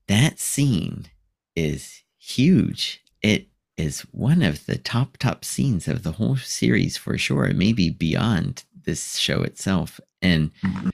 that 0.08 0.38
scene 0.38 1.06
is 1.56 2.02
huge. 2.18 3.02
It 3.22 3.46
is 3.76 4.00
one 4.12 4.42
of 4.42 4.66
the 4.66 4.76
top 4.76 5.16
top 5.18 5.44
scenes 5.44 5.88
of 5.88 6.02
the 6.02 6.12
whole 6.12 6.36
series 6.36 6.96
for 6.96 7.16
sure. 7.16 7.52
Maybe 7.54 7.90
beyond 7.90 8.64
this 8.84 9.16
show 9.16 9.42
itself, 9.42 10.00
and 10.20 10.50
mm-hmm. 10.62 10.90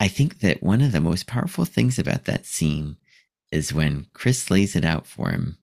I 0.00 0.08
think 0.08 0.40
that 0.40 0.62
one 0.62 0.80
of 0.80 0.92
the 0.92 1.00
most 1.00 1.26
powerful 1.26 1.64
things 1.64 1.98
about 1.98 2.24
that 2.24 2.46
scene 2.46 2.96
is 3.50 3.72
when 3.72 4.06
Chris 4.12 4.50
lays 4.50 4.76
it 4.76 4.84
out 4.84 5.06
for 5.06 5.30
him 5.30 5.58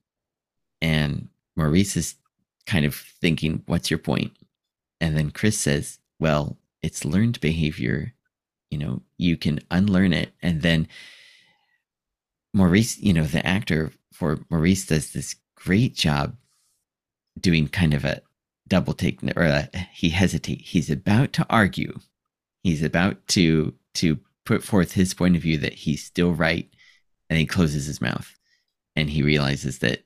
and 0.82 1.30
Maurice 1.56 1.96
is 1.96 2.16
kind 2.66 2.86
of 2.86 2.96
thinking, 2.96 3.64
What's 3.66 3.90
your 3.90 4.00
point? 4.00 4.32
And 5.06 5.16
then 5.16 5.30
Chris 5.30 5.60
says, 5.60 6.00
Well, 6.20 6.58
it's 6.82 7.06
learned 7.06 7.40
behavior. 7.40 8.16
You 8.72 8.80
know, 8.80 9.04
you 9.20 9.38
can 9.38 9.60
unlearn 9.70 10.14
it. 10.14 10.34
And 10.42 10.64
then 10.64 10.88
Maurice, 12.56 12.98
you 12.98 13.14
know, 13.14 13.26
the 13.26 13.46
actor 13.46 13.92
for 14.12 14.40
Maurice 14.50 14.88
does 14.88 15.14
this 15.14 15.36
great 15.56 15.94
job 15.94 16.36
doing 17.40 17.68
kind 17.68 17.94
of 17.94 18.04
a 18.04 18.24
double 18.68 18.94
take 18.94 19.20
or 19.36 19.44
a, 19.44 19.70
he 19.94 20.10
hesitate. 20.10 20.62
He's 20.62 20.90
about 20.90 21.34
to 21.34 21.46
argue. 21.52 22.00
He's 22.64 22.82
about 22.82 23.28
to 23.28 23.76
to 23.96 24.18
put 24.44 24.64
forth 24.64 24.94
his 24.94 25.14
point 25.14 25.36
of 25.36 25.44
view 25.44 25.60
that 25.60 25.74
he's 25.74 26.04
still 26.04 26.34
right 26.34 26.68
and 27.30 27.38
he 27.38 27.46
closes 27.46 27.86
his 27.86 28.02
mouth 28.02 28.36
and 28.96 29.08
he 29.08 29.22
realizes 29.22 29.80
that 29.80 30.04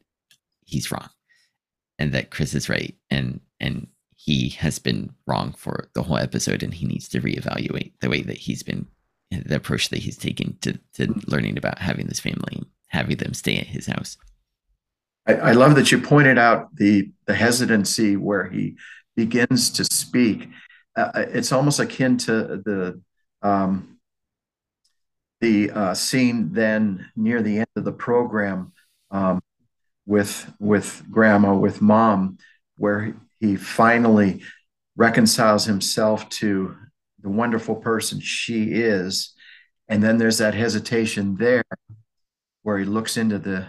he's 0.65 0.91
wrong 0.91 1.09
and 1.97 2.11
that 2.11 2.31
Chris 2.31 2.53
is 2.53 2.67
right 2.67 2.95
and 3.09 3.39
and 3.61 3.87
he 4.21 4.49
has 4.49 4.79
been 4.79 5.09
wrong 5.25 5.53
for 5.53 5.89
the 5.93 6.03
whole 6.03 6.17
episode 6.17 6.61
and 6.61 6.73
he 6.73 6.85
needs 6.85 7.07
to 7.07 7.21
reevaluate 7.21 7.93
the 8.01 8.09
way 8.09 8.21
that 8.21 8.35
he's 8.35 8.63
been 8.63 8.85
the 9.31 9.55
approach 9.55 9.87
that 9.89 9.99
he's 9.99 10.17
taken 10.17 10.57
to, 10.59 10.77
to 10.91 11.07
learning 11.27 11.57
about 11.57 11.79
having 11.79 12.07
this 12.07 12.19
family 12.19 12.61
having 12.87 13.15
them 13.17 13.33
stay 13.33 13.57
at 13.57 13.67
his 13.67 13.85
house. 13.85 14.17
I, 15.25 15.35
I 15.35 15.51
love 15.53 15.75
that 15.75 15.91
you 15.91 16.01
pointed 16.01 16.37
out 16.37 16.75
the 16.75 17.11
the 17.27 17.33
hesitancy 17.33 18.17
where 18.17 18.49
he 18.49 18.75
begins 19.15 19.69
to 19.71 19.85
speak. 19.85 20.49
Uh, 20.97 21.11
it's 21.15 21.53
almost 21.53 21.79
akin 21.79 22.17
to 22.17 22.61
the 22.65 23.01
um, 23.41 23.99
the 25.39 25.71
uh, 25.71 25.93
scene 25.93 26.51
then 26.51 27.09
near 27.15 27.41
the 27.41 27.59
end 27.59 27.67
of 27.77 27.85
the 27.85 27.93
program 27.93 28.73
um, 29.11 29.39
with 30.05 30.51
with 30.59 31.03
grandma 31.09 31.55
with 31.55 31.81
mom 31.81 32.37
where 32.77 33.15
he 33.39 33.55
finally 33.55 34.41
reconciles 34.95 35.65
himself 35.65 36.27
to 36.29 36.75
the 37.21 37.29
wonderful 37.29 37.75
person 37.75 38.19
she 38.19 38.71
is 38.73 39.33
and 39.87 40.03
then 40.03 40.17
there's 40.17 40.37
that 40.37 40.53
hesitation 40.53 41.35
there 41.37 41.63
where 42.63 42.77
he 42.77 42.85
looks 42.85 43.17
into 43.17 43.39
the 43.39 43.65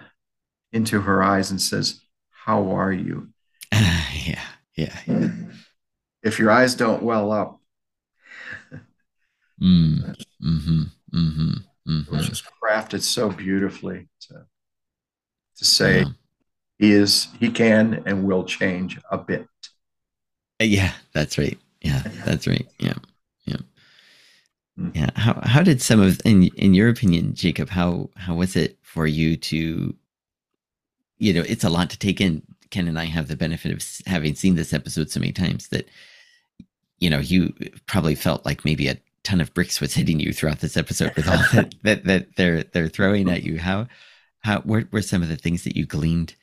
into 0.73 1.01
her 1.01 1.23
eyes 1.23 1.51
and 1.51 1.61
says 1.61 2.01
how 2.31 2.71
are 2.71 2.93
you 2.93 3.29
uh, 3.73 4.05
yeah, 4.25 4.45
yeah 4.77 4.97
yeah 5.07 5.29
if 6.23 6.39
your 6.39 6.51
eyes 6.51 6.75
don't 6.75 7.03
well 7.03 7.33
up 7.33 7.61
mm, 9.61 10.17
mm-hmm, 10.43 10.83
mm-hmm 11.15 11.51
mm-hmm. 11.89 12.15
is 12.17 12.43
crafted 12.63 13.03
so 13.03 13.31
beautifully 13.31 14.09
to 14.21 14.47
to 15.57 15.65
say 15.65 16.01
yeah. 16.01 16.05
he 16.79 16.93
is 16.93 17.29
he 17.39 17.51
can 17.51 18.03
and 18.07 18.25
will 18.25 18.45
change 18.45 18.99
a 19.11 19.19
bit. 19.19 19.47
Yeah, 20.61 20.93
that's 21.13 21.39
right. 21.39 21.59
Yeah, 21.81 22.03
that's 22.25 22.47
right. 22.47 22.67
Yeah, 22.79 22.95
yeah, 23.45 23.57
mm. 24.79 24.95
yeah. 24.95 25.11
How 25.17 25.41
how 25.43 25.63
did 25.63 25.81
some 25.81 26.01
of 26.01 26.21
in 26.25 26.45
in 26.57 26.75
your 26.75 26.89
opinion, 26.89 27.35
Jacob? 27.35 27.71
How 27.71 28.11
how 28.17 28.35
was 28.35 28.57
it 28.57 28.79
for 28.83 29.07
you 29.07 29.37
to, 29.37 29.95
you 31.19 31.33
know, 31.33 31.45
it's 31.47 31.65
a 31.65 31.71
lot 31.71 31.91
to 31.91 31.99
take 31.99 32.21
in. 32.21 32.43
Ken 32.71 32.87
and 32.87 32.99
I 32.99 33.05
have 33.07 33.27
the 33.27 33.37
benefit 33.37 33.73
of 33.73 33.85
having 34.07 34.37
seen 34.37 34.55
this 34.55 34.73
episode 34.73 35.11
so 35.11 35.19
many 35.19 35.33
times 35.33 35.69
that, 35.69 35.89
you 36.99 37.11
know, 37.11 37.19
you 37.19 37.53
probably 37.87 38.15
felt 38.15 38.47
like 38.47 38.65
maybe 38.65 38.87
a 38.87 38.97
ton 39.25 39.41
of 39.41 39.53
bricks 39.55 39.81
was 39.81 39.95
hitting 39.95 40.21
you 40.21 40.33
throughout 40.33 40.61
this 40.61 40.77
episode 40.77 41.13
with 41.17 41.29
all 41.29 41.39
that, 41.53 41.75
that, 41.83 42.05
that 42.05 42.37
they're 42.37 42.63
they're 42.65 42.89
throwing 42.89 43.29
at 43.29 43.43
you. 43.43 43.59
How 43.59 43.87
how 44.41 44.61
what 44.61 44.93
were 44.93 45.03
some 45.03 45.23
of 45.23 45.29
the 45.29 45.37
things 45.37 45.65
that 45.65 45.77
you 45.77 45.87
gleaned 45.87 46.35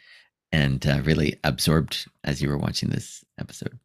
and 0.51 0.85
uh, 0.85 1.01
really 1.03 1.39
absorbed 1.43 2.07
as 2.23 2.41
you 2.41 2.49
were 2.49 2.57
watching 2.57 2.89
this 2.89 3.23
episode? 3.39 3.79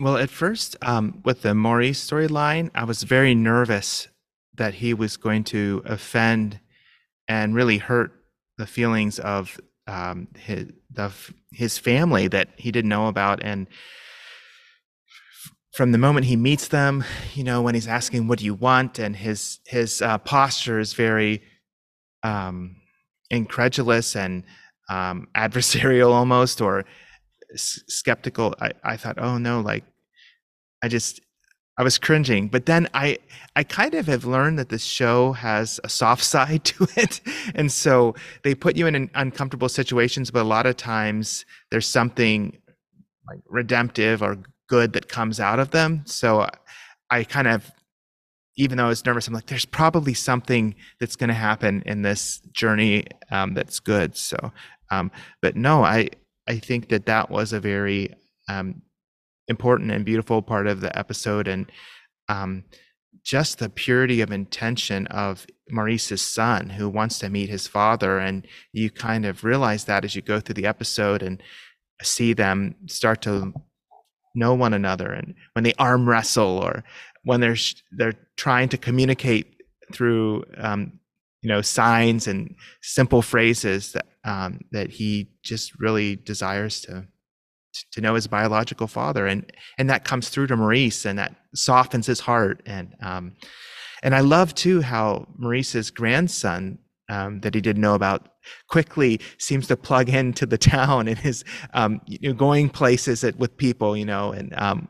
Well, 0.00 0.16
at 0.16 0.30
first, 0.30 0.76
um, 0.82 1.20
with 1.24 1.42
the 1.42 1.54
Maurice 1.54 2.04
storyline, 2.04 2.70
I 2.74 2.84
was 2.84 3.04
very 3.04 3.34
nervous 3.34 4.08
that 4.54 4.74
he 4.74 4.92
was 4.92 5.16
going 5.16 5.44
to 5.44 5.82
offend 5.84 6.58
and 7.28 7.54
really 7.54 7.78
hurt 7.78 8.12
the 8.58 8.66
feelings 8.66 9.18
of 9.20 9.60
um, 9.86 10.28
his 10.36 10.66
the, 10.90 11.12
his 11.52 11.78
family 11.78 12.26
that 12.28 12.48
he 12.56 12.72
didn't 12.72 12.88
know 12.88 13.06
about, 13.06 13.42
and 13.42 13.68
from 15.72 15.92
the 15.92 15.98
moment 15.98 16.26
he 16.26 16.36
meets 16.36 16.68
them, 16.68 17.04
you 17.34 17.44
know, 17.44 17.62
when 17.62 17.74
he's 17.74 17.88
asking, 17.88 18.26
"What 18.26 18.40
do 18.40 18.44
you 18.44 18.54
want?" 18.54 18.98
and 18.98 19.14
his 19.14 19.60
his 19.66 20.02
uh, 20.02 20.18
posture 20.18 20.80
is 20.80 20.92
very 20.92 21.42
um, 22.24 22.76
incredulous 23.30 24.16
and 24.16 24.42
um, 24.88 25.28
adversarial 25.36 26.10
almost, 26.12 26.60
or 26.60 26.84
skeptical. 27.56 28.54
I, 28.60 28.72
I 28.82 28.96
thought, 28.96 29.18
"Oh 29.18 29.38
no!" 29.38 29.60
Like, 29.60 29.84
I 30.82 30.88
just 30.88 31.20
I 31.76 31.82
was 31.82 31.98
cringing. 31.98 32.48
But 32.48 32.66
then 32.66 32.88
I 32.94 33.18
I 33.56 33.64
kind 33.64 33.94
of 33.94 34.06
have 34.06 34.24
learned 34.24 34.58
that 34.58 34.68
this 34.68 34.84
show 34.84 35.32
has 35.32 35.80
a 35.84 35.88
soft 35.88 36.24
side 36.34 36.64
to 36.64 36.86
it, 36.96 37.20
and 37.54 37.70
so 37.70 38.14
they 38.42 38.54
put 38.54 38.76
you 38.76 38.86
in 38.86 39.10
uncomfortable 39.14 39.68
situations, 39.68 40.30
but 40.30 40.42
a 40.42 40.48
lot 40.48 40.66
of 40.66 40.76
times 40.76 41.44
there's 41.70 41.86
something 41.86 42.58
like 43.28 43.40
redemptive 43.48 44.22
or 44.22 44.38
good 44.68 44.92
that 44.92 45.08
comes 45.08 45.40
out 45.40 45.58
of 45.58 45.70
them. 45.70 46.02
So 46.06 46.48
I 47.10 47.24
kind 47.24 47.48
of, 47.48 47.70
even 48.56 48.78
though 48.78 48.86
I 48.86 48.88
was 48.88 49.04
nervous, 49.04 49.26
I'm 49.28 49.34
like, 49.34 49.46
there's 49.46 49.64
probably 49.64 50.14
something 50.14 50.74
that's 51.00 51.16
going 51.16 51.28
to 51.28 51.34
happen 51.34 51.82
in 51.86 52.02
this 52.02 52.40
journey 52.52 53.06
um, 53.30 53.54
that's 53.54 53.80
good. 53.80 54.16
So, 54.16 54.52
um, 54.90 55.10
but 55.40 55.56
no, 55.56 55.84
I 55.84 56.10
I 56.48 56.58
think 56.58 56.88
that 56.88 57.06
that 57.06 57.30
was 57.30 57.52
a 57.52 57.60
very 57.60 58.14
um, 58.48 58.82
important 59.48 59.90
and 59.90 60.04
beautiful 60.04 60.42
part 60.42 60.66
of 60.66 60.80
the 60.80 60.96
episode, 60.98 61.48
and 61.48 61.70
um, 62.28 62.64
just 63.22 63.58
the 63.58 63.68
purity 63.68 64.20
of 64.20 64.30
intention 64.30 65.06
of 65.08 65.46
Maurice's 65.70 66.22
son 66.22 66.70
who 66.70 66.88
wants 66.88 67.18
to 67.20 67.30
meet 67.30 67.48
his 67.48 67.66
father, 67.66 68.18
and 68.18 68.46
you 68.72 68.90
kind 68.90 69.24
of 69.24 69.44
realize 69.44 69.84
that 69.84 70.04
as 70.04 70.14
you 70.14 70.22
go 70.22 70.40
through 70.40 70.54
the 70.54 70.66
episode 70.66 71.22
and 71.22 71.42
see 72.02 72.32
them 72.32 72.74
start 72.86 73.22
to 73.22 73.52
know 74.34 74.54
one 74.54 74.74
another 74.74 75.12
and 75.12 75.34
when 75.52 75.62
they 75.62 75.72
arm 75.78 76.08
wrestle 76.08 76.58
or 76.58 76.82
when 77.22 77.40
they're 77.40 77.56
they're 77.92 78.18
trying 78.36 78.68
to 78.68 78.76
communicate 78.76 79.62
through 79.92 80.44
um, 80.58 80.98
you 81.42 81.48
know 81.48 81.62
signs 81.62 82.26
and 82.26 82.54
simple 82.82 83.22
phrases 83.22 83.92
that 83.92 84.06
um, 84.24 84.60
that 84.72 84.90
he 84.90 85.30
just 85.42 85.78
really 85.78 86.16
desires 86.16 86.80
to 86.82 87.06
to 87.90 88.00
know 88.00 88.14
his 88.14 88.26
biological 88.26 88.86
father. 88.86 89.26
And 89.26 89.50
and 89.78 89.90
that 89.90 90.04
comes 90.04 90.28
through 90.28 90.46
to 90.48 90.56
Maurice 90.56 91.04
and 91.04 91.18
that 91.18 91.34
softens 91.54 92.06
his 92.06 92.20
heart. 92.20 92.62
And 92.66 92.94
um, 93.00 93.32
and 94.02 94.14
I 94.14 94.20
love 94.20 94.54
too 94.54 94.80
how 94.80 95.26
Maurice's 95.36 95.90
grandson 95.90 96.78
um, 97.08 97.40
that 97.40 97.54
he 97.54 97.60
didn't 97.60 97.82
know 97.82 97.94
about 97.94 98.28
quickly 98.68 99.20
seems 99.38 99.66
to 99.68 99.76
plug 99.76 100.08
into 100.08 100.46
the 100.46 100.58
town 100.74 101.08
and 101.08 101.24
is 101.24 101.44
um, 101.72 102.00
you 102.06 102.28
know, 102.28 102.34
going 102.34 102.68
places 102.68 103.22
that, 103.22 103.36
with 103.38 103.56
people, 103.56 103.96
you 103.96 104.04
know, 104.04 104.32
and 104.32 104.54
um, 104.56 104.88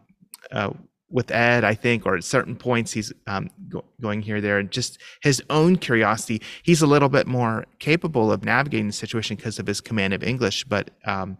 uh, 0.52 0.70
with 1.10 1.30
Ed, 1.30 1.64
I 1.64 1.74
think, 1.74 2.06
or 2.06 2.16
at 2.16 2.24
certain 2.24 2.56
points 2.56 2.92
he's 2.92 3.12
um, 3.26 3.50
go- 3.68 3.84
going 4.00 4.22
here, 4.22 4.40
there, 4.40 4.58
and 4.58 4.70
just 4.70 4.98
his 5.22 5.42
own 5.50 5.76
curiosity. 5.76 6.42
He's 6.62 6.82
a 6.82 6.86
little 6.86 7.08
bit 7.08 7.26
more 7.26 7.66
capable 7.78 8.32
of 8.32 8.44
navigating 8.44 8.88
the 8.88 8.92
situation 8.92 9.36
because 9.36 9.58
of 9.58 9.66
his 9.66 9.80
command 9.80 10.14
of 10.14 10.22
English, 10.22 10.64
but 10.64 10.90
um, 11.06 11.38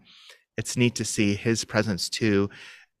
it's 0.57 0.77
neat 0.77 0.95
to 0.95 1.05
see 1.05 1.35
his 1.35 1.65
presence 1.65 2.09
too. 2.09 2.49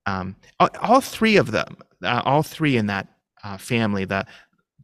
Um, 0.05 0.35
all, 0.59 1.01
three 1.01 1.37
of 1.37 1.51
them, 1.51 1.77
uh, 2.03 2.21
all 2.25 2.43
three 2.43 2.77
in 2.77 2.87
that 2.87 3.07
uh, 3.43 3.57
family, 3.57 4.05
the 4.05 4.25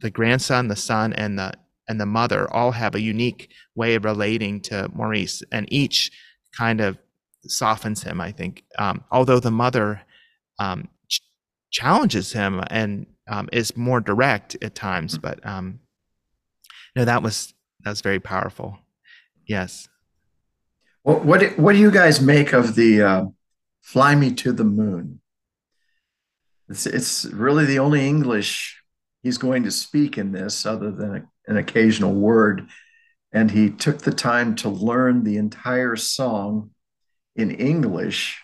the 0.00 0.10
grandson, 0.10 0.66
the 0.66 0.74
son, 0.74 1.12
and 1.12 1.38
the 1.38 1.52
and 1.88 2.00
the 2.00 2.06
mother 2.06 2.52
all 2.52 2.72
have 2.72 2.94
a 2.94 3.00
unique 3.00 3.52
way 3.76 3.94
of 3.94 4.04
relating 4.04 4.60
to 4.62 4.88
Maurice, 4.92 5.42
and 5.52 5.72
each 5.72 6.10
kind 6.56 6.80
of 6.80 6.98
softens 7.46 8.02
him. 8.02 8.20
I 8.20 8.32
think, 8.32 8.64
um, 8.78 9.04
although 9.12 9.38
the 9.38 9.50
mother 9.50 10.02
um, 10.58 10.88
challenges 11.72 12.32
him 12.32 12.62
and 12.68 13.06
um, 13.26 13.48
is 13.52 13.76
more 13.76 14.00
direct 14.00 14.56
at 14.62 14.74
times, 14.74 15.18
but 15.18 15.44
um, 15.44 15.80
no, 16.94 17.04
that 17.04 17.22
was 17.22 17.54
that 17.80 17.90
was 17.90 18.02
very 18.02 18.20
powerful. 18.20 18.78
Yes. 19.46 19.88
What 21.02 21.24
what, 21.24 21.58
what 21.58 21.72
do 21.72 21.78
you 21.78 21.90
guys 21.90 22.20
make 22.20 22.52
of 22.52 22.76
the 22.76 23.02
uh, 23.02 23.24
"Fly 23.80 24.14
Me 24.14 24.32
to 24.34 24.52
the 24.52 24.64
Moon"? 24.64 25.20
It's 26.68 26.86
it's 26.86 27.24
really 27.24 27.64
the 27.64 27.80
only 27.80 28.06
English 28.06 28.80
he's 29.22 29.38
going 29.38 29.64
to 29.64 29.70
speak 29.70 30.18
in 30.18 30.32
this, 30.32 30.66
other 30.66 30.90
than 30.90 31.16
a, 31.16 31.50
an 31.50 31.56
occasional 31.56 32.12
word. 32.12 32.68
And 33.32 33.50
he 33.50 33.70
took 33.70 34.02
the 34.02 34.12
time 34.12 34.56
to 34.56 34.68
learn 34.68 35.24
the 35.24 35.38
entire 35.38 35.96
song 35.96 36.70
in 37.34 37.50
English. 37.50 38.38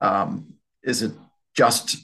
Um, 0.00 0.54
is 0.82 1.02
it 1.02 1.12
just 1.54 1.98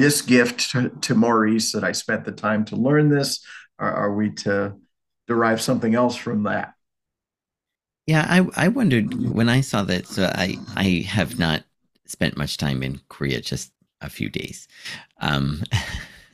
this 0.00 0.22
gift 0.22 0.70
to, 1.02 1.14
Maurice 1.14 1.72
that 1.72 1.84
I 1.84 1.92
spent 1.92 2.24
the 2.24 2.32
time 2.32 2.64
to 2.66 2.76
learn 2.76 3.10
this? 3.10 3.44
Or 3.78 3.86
are 3.86 4.14
we 4.14 4.30
to 4.30 4.74
derive 5.26 5.60
something 5.60 5.94
else 5.94 6.16
from 6.16 6.44
that? 6.44 6.74
Yeah, 8.06 8.26
I, 8.28 8.64
I 8.64 8.68
wondered 8.68 9.14
when 9.30 9.48
I 9.48 9.60
saw 9.60 9.82
that. 9.84 10.06
So 10.06 10.24
I, 10.34 10.58
I 10.74 11.04
have 11.06 11.38
not 11.38 11.64
spent 12.06 12.36
much 12.36 12.56
time 12.56 12.82
in 12.82 13.00
Korea, 13.08 13.40
just 13.40 13.72
a 14.00 14.10
few 14.10 14.28
days. 14.30 14.66
Um, 15.20 15.62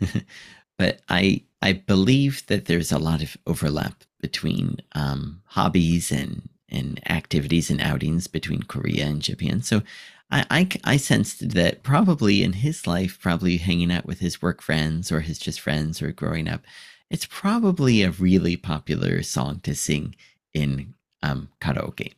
but 0.78 1.00
I 1.08 1.42
I 1.62 1.72
believe 1.72 2.46
that 2.46 2.66
there's 2.66 2.92
a 2.92 2.98
lot 2.98 3.22
of 3.22 3.36
overlap 3.46 4.04
between 4.20 4.78
um, 4.92 5.42
hobbies 5.46 6.12
and 6.12 6.48
and 6.68 7.00
activities 7.10 7.70
and 7.70 7.80
outings 7.80 8.26
between 8.26 8.62
Korea 8.62 9.06
and 9.06 9.20
Japan. 9.20 9.62
So 9.62 9.82
I, 10.30 10.44
I, 10.50 10.68
I 10.84 10.96
sensed 10.96 11.50
that 11.50 11.82
probably 11.82 12.42
in 12.42 12.52
his 12.52 12.86
life, 12.86 13.18
probably 13.20 13.58
hanging 13.58 13.92
out 13.92 14.06
with 14.06 14.18
his 14.18 14.42
work 14.42 14.60
friends 14.60 15.12
or 15.12 15.20
his 15.20 15.38
just 15.38 15.60
friends 15.60 16.02
or 16.02 16.10
growing 16.12 16.48
up, 16.48 16.62
it's 17.10 17.26
probably 17.26 18.02
a 18.02 18.10
really 18.10 18.56
popular 18.56 19.22
song 19.22 19.60
to 19.60 19.74
sing 19.74 20.16
in 20.52 20.94
um, 21.22 21.48
karaoke. 21.60 22.12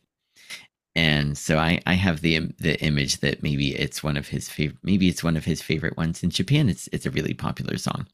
And 0.95 1.37
so 1.37 1.57
I, 1.57 1.79
I 1.85 1.93
have 1.93 2.21
the 2.21 2.39
the 2.57 2.81
image 2.81 3.19
that 3.19 3.43
maybe 3.43 3.75
it's 3.75 4.03
one 4.03 4.17
of 4.17 4.27
his 4.27 4.49
favorite 4.49 4.79
maybe 4.83 5.07
it's 5.07 5.23
one 5.23 5.37
of 5.37 5.45
his 5.45 5.61
favorite 5.61 5.95
ones 5.95 6.23
in 6.23 6.31
Japan. 6.31 6.67
It's 6.67 6.89
it's 6.91 7.05
a 7.05 7.11
really 7.11 7.33
popular 7.33 7.77
song 7.77 8.07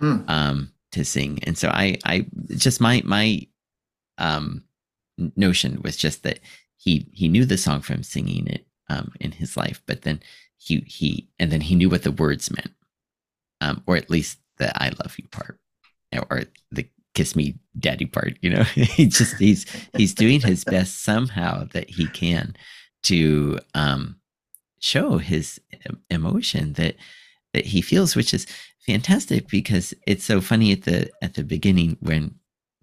mm. 0.00 0.28
um, 0.28 0.72
to 0.92 1.04
sing. 1.04 1.38
And 1.44 1.56
so 1.56 1.68
I, 1.68 1.98
I 2.04 2.26
just 2.48 2.80
my 2.80 3.00
my 3.04 3.46
um, 4.18 4.64
notion 5.36 5.80
was 5.82 5.96
just 5.96 6.24
that 6.24 6.40
he 6.76 7.06
he 7.12 7.28
knew 7.28 7.44
the 7.44 7.56
song 7.56 7.80
from 7.80 8.02
singing 8.02 8.48
it 8.48 8.66
um, 8.88 9.12
in 9.20 9.32
his 9.32 9.56
life, 9.56 9.82
but 9.86 10.02
then 10.02 10.20
he 10.58 10.80
he 10.86 11.28
and 11.38 11.50
then 11.50 11.60
he 11.60 11.74
knew 11.74 11.88
what 11.88 12.02
the 12.02 12.12
words 12.12 12.50
meant, 12.50 12.72
um, 13.60 13.82
or 13.86 13.96
at 13.96 14.10
least 14.10 14.38
the 14.58 14.70
"I 14.82 14.88
love 14.88 15.16
you" 15.18 15.28
part, 15.28 15.58
or 16.30 16.44
the 16.70 16.88
"kiss 17.14 17.36
me, 17.36 17.58
daddy" 17.78 18.06
part. 18.06 18.38
You 18.42 18.50
know, 18.50 18.62
he 18.74 19.06
just 19.06 19.36
he's 19.36 19.66
he's 19.96 20.14
doing 20.14 20.40
his 20.40 20.64
best 20.76 21.02
somehow 21.02 21.64
that 21.72 21.90
he 21.90 22.06
can 22.08 22.56
to 23.04 23.58
um, 23.74 24.16
show 24.80 25.18
his 25.18 25.60
emotion 26.10 26.74
that 26.74 26.96
that 27.52 27.66
he 27.66 27.80
feels, 27.80 28.16
which 28.16 28.34
is 28.34 28.46
fantastic 28.80 29.48
because 29.48 29.92
it's 30.06 30.24
so 30.24 30.40
funny 30.40 30.72
at 30.72 30.82
the 30.82 31.10
at 31.22 31.34
the 31.34 31.44
beginning 31.44 31.96
when 32.00 32.34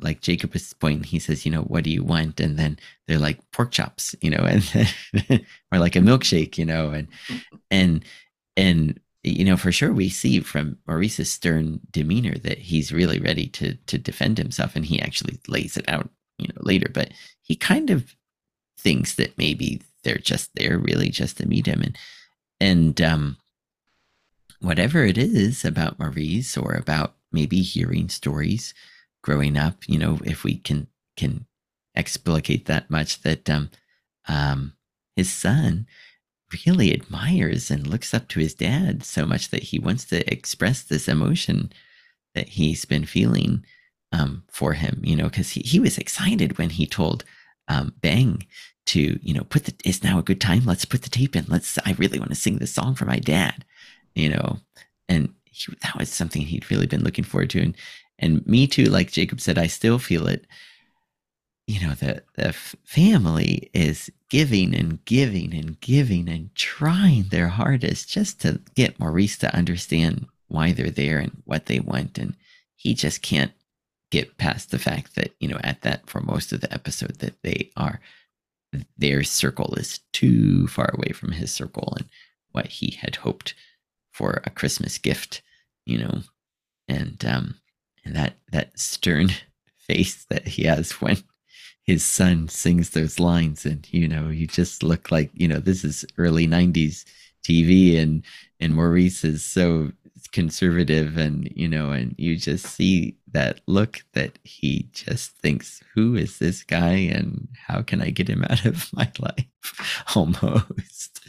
like 0.03 0.21
Jacob 0.21 0.55
is 0.55 0.73
pointing, 0.73 1.03
he 1.03 1.17
says, 1.17 1.45
you 1.45 1.51
know, 1.51 1.61
what 1.61 1.83
do 1.83 1.89
you 1.89 2.03
want? 2.03 2.39
And 2.39 2.59
then 2.59 2.77
they're 3.07 3.17
like 3.17 3.39
pork 3.51 3.71
chops, 3.71 4.13
you 4.21 4.29
know, 4.29 4.43
and 4.43 5.45
or 5.71 5.79
like 5.79 5.95
a 5.95 5.99
milkshake, 5.99 6.57
you 6.57 6.65
know, 6.65 6.91
and 6.91 7.07
and 7.71 8.05
and 8.57 8.99
you 9.23 9.45
know, 9.45 9.55
for 9.55 9.71
sure 9.71 9.93
we 9.93 10.09
see 10.09 10.41
from 10.41 10.77
Maurice's 10.85 11.31
stern 11.31 11.79
demeanor 11.89 12.37
that 12.39 12.57
he's 12.57 12.91
really 12.91 13.19
ready 13.19 13.47
to 13.47 13.75
to 13.75 13.97
defend 13.97 14.37
himself, 14.37 14.75
and 14.75 14.85
he 14.85 15.01
actually 15.01 15.39
lays 15.47 15.77
it 15.77 15.87
out, 15.87 16.09
you 16.37 16.47
know, 16.47 16.59
later. 16.59 16.89
But 16.93 17.11
he 17.41 17.55
kind 17.55 17.89
of 17.89 18.13
thinks 18.77 19.15
that 19.15 19.37
maybe 19.37 19.81
they're 20.03 20.17
just 20.17 20.53
there 20.55 20.77
really 20.77 21.09
just 21.09 21.37
to 21.37 21.47
meet 21.47 21.65
him, 21.65 21.81
and 21.81 21.97
and 22.59 23.01
um, 23.01 23.37
whatever 24.59 25.05
it 25.05 25.17
is 25.17 25.63
about 25.63 25.97
Maurice 25.97 26.57
or 26.57 26.73
about 26.73 27.15
maybe 27.31 27.61
hearing 27.61 28.09
stories 28.09 28.73
growing 29.23 29.57
up, 29.57 29.87
you 29.87 29.97
know, 29.97 30.19
if 30.23 30.43
we 30.43 30.57
can 30.57 30.87
can 31.17 31.45
explicate 31.95 32.65
that 32.65 32.89
much 32.89 33.21
that 33.21 33.49
um, 33.49 33.69
um, 34.27 34.73
his 35.15 35.31
son 35.31 35.87
really 36.65 36.93
admires 36.93 37.71
and 37.71 37.87
looks 37.87 38.13
up 38.13 38.27
to 38.27 38.39
his 38.39 38.53
dad 38.53 39.03
so 39.03 39.25
much 39.25 39.49
that 39.49 39.63
he 39.63 39.79
wants 39.79 40.05
to 40.05 40.31
express 40.31 40.83
this 40.83 41.07
emotion 41.07 41.71
that 42.35 42.49
he's 42.49 42.85
been 42.85 43.05
feeling 43.05 43.65
um, 44.11 44.43
for 44.51 44.73
him, 44.73 45.01
you 45.03 45.15
know, 45.15 45.25
because 45.25 45.51
he, 45.51 45.61
he 45.61 45.79
was 45.79 45.97
excited 45.97 46.57
when 46.57 46.71
he 46.71 46.85
told 46.85 47.23
um, 47.67 47.93
Bang 48.01 48.45
to, 48.85 49.19
you 49.21 49.33
know, 49.33 49.43
put 49.43 49.65
the, 49.65 49.73
it's 49.85 50.03
now 50.03 50.19
a 50.19 50.23
good 50.23 50.41
time. 50.41 50.63
Let's 50.65 50.85
put 50.85 51.03
the 51.03 51.09
tape 51.09 51.35
in. 51.35 51.45
Let's, 51.47 51.79
I 51.85 51.93
really 51.93 52.19
want 52.19 52.31
to 52.31 52.35
sing 52.35 52.57
this 52.57 52.73
song 52.73 52.95
for 52.95 53.05
my 53.05 53.19
dad 53.19 53.65
you 54.15 54.29
know, 54.29 54.59
and 55.09 55.33
he, 55.45 55.73
that 55.81 55.97
was 55.97 56.09
something 56.09 56.41
he'd 56.41 56.69
really 56.69 56.87
been 56.87 57.03
looking 57.03 57.23
forward 57.23 57.49
to. 57.51 57.61
And, 57.61 57.75
and 58.23 58.47
me 58.47 58.67
too, 58.67 58.85
like 58.85 59.11
Jacob 59.11 59.41
said, 59.41 59.57
I 59.57 59.67
still 59.67 59.99
feel 59.99 60.27
it. 60.27 60.47
You 61.67 61.85
know, 61.85 61.93
the, 61.93 62.23
the 62.35 62.53
family 62.53 63.69
is 63.73 64.09
giving 64.29 64.73
and 64.73 65.03
giving 65.03 65.53
and 65.53 65.77
giving 65.81 66.29
and 66.29 66.55
trying 66.55 67.23
their 67.23 67.49
hardest 67.49 68.09
just 68.09 68.39
to 68.41 68.61
get 68.75 68.97
Maurice 68.97 69.37
to 69.39 69.53
understand 69.53 70.27
why 70.47 70.71
they're 70.71 70.89
there 70.89 71.17
and 71.19 71.41
what 71.43 71.65
they 71.65 71.81
want. 71.81 72.17
And 72.17 72.35
he 72.77 72.93
just 72.93 73.21
can't 73.21 73.51
get 74.09 74.37
past 74.37 74.71
the 74.71 74.79
fact 74.79 75.15
that, 75.15 75.31
you 75.41 75.49
know, 75.49 75.59
at 75.61 75.81
that 75.81 76.09
for 76.09 76.21
most 76.21 76.53
of 76.53 76.61
the 76.61 76.73
episode 76.73 77.19
that 77.19 77.41
they 77.43 77.71
are 77.75 77.99
their 78.97 79.23
circle 79.23 79.75
is 79.75 79.99
too 80.13 80.67
far 80.67 80.89
away 80.93 81.11
from 81.11 81.33
his 81.33 81.53
circle 81.53 81.93
and 81.97 82.07
what 82.53 82.67
he 82.67 82.91
had 83.01 83.17
hoped 83.17 83.53
for 84.13 84.41
a 84.45 84.49
Christmas 84.49 84.97
gift, 84.97 85.41
you 85.85 85.97
know, 85.97 86.21
and 86.87 87.23
um, 87.25 87.55
and 88.05 88.15
that 88.15 88.35
that 88.51 88.77
stern 88.79 89.29
face 89.77 90.25
that 90.29 90.47
he 90.47 90.63
has 90.63 90.91
when 90.93 91.17
his 91.83 92.03
son 92.03 92.47
sings 92.47 92.91
those 92.91 93.19
lines, 93.19 93.65
and 93.65 93.87
you 93.91 94.07
know, 94.07 94.29
you 94.29 94.47
just 94.47 94.83
look 94.83 95.11
like 95.11 95.29
you 95.33 95.47
know 95.47 95.59
this 95.59 95.83
is 95.83 96.05
early 96.17 96.47
'90s 96.47 97.05
TV, 97.43 97.99
and 97.99 98.23
and 98.59 98.73
Maurice 98.73 99.23
is 99.23 99.43
so 99.43 99.91
conservative, 100.31 101.17
and 101.17 101.51
you 101.55 101.67
know, 101.67 101.91
and 101.91 102.15
you 102.17 102.37
just 102.37 102.65
see 102.65 103.17
that 103.31 103.59
look 103.67 104.03
that 104.13 104.39
he 104.43 104.89
just 104.93 105.31
thinks, 105.37 105.83
"Who 105.93 106.15
is 106.15 106.39
this 106.39 106.63
guy, 106.63 106.93
and 106.93 107.49
how 107.67 107.81
can 107.81 108.01
I 108.01 108.11
get 108.11 108.29
him 108.29 108.45
out 108.49 108.65
of 108.65 108.91
my 108.93 109.11
life?" 109.19 110.07
Almost. 110.15 111.19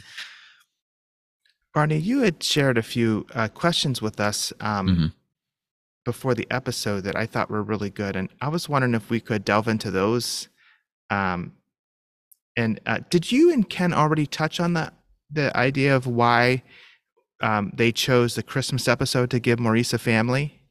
Barney, 1.73 1.97
you 1.97 2.21
had 2.21 2.41
shared 2.41 2.77
a 2.77 2.83
few 2.83 3.27
uh, 3.35 3.49
questions 3.49 4.01
with 4.01 4.21
us 4.21 4.53
um, 4.61 4.87
mm-hmm. 4.87 5.05
Before 6.05 6.33
the 6.35 6.47
episode 6.49 7.01
that 7.01 7.15
I 7.15 7.25
thought 7.25 7.49
were 7.49 7.63
really 7.63 7.89
good, 7.89 8.15
and 8.15 8.29
I 8.39 8.47
was 8.47 8.69
wondering 8.69 8.93
if 8.93 9.09
we 9.09 9.19
could 9.19 9.43
delve 9.43 9.67
into 9.67 9.91
those. 9.91 10.47
Um, 11.09 11.53
and 12.55 12.79
uh, 12.85 12.99
did 13.09 13.31
you 13.31 13.51
and 13.51 13.69
Ken 13.69 13.93
already 13.93 14.25
touch 14.25 14.59
on 14.59 14.73
that 14.73 14.93
the 15.29 15.55
idea 15.57 15.95
of 15.95 16.07
why 16.07 16.63
um, 17.41 17.71
they 17.75 17.91
chose 17.91 18.35
the 18.35 18.43
Christmas 18.43 18.87
episode 18.87 19.29
to 19.31 19.39
give 19.39 19.59
Maurice 19.59 19.93
a 19.93 19.97
family? 19.97 20.61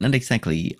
Not 0.00 0.14
exactly. 0.14 0.76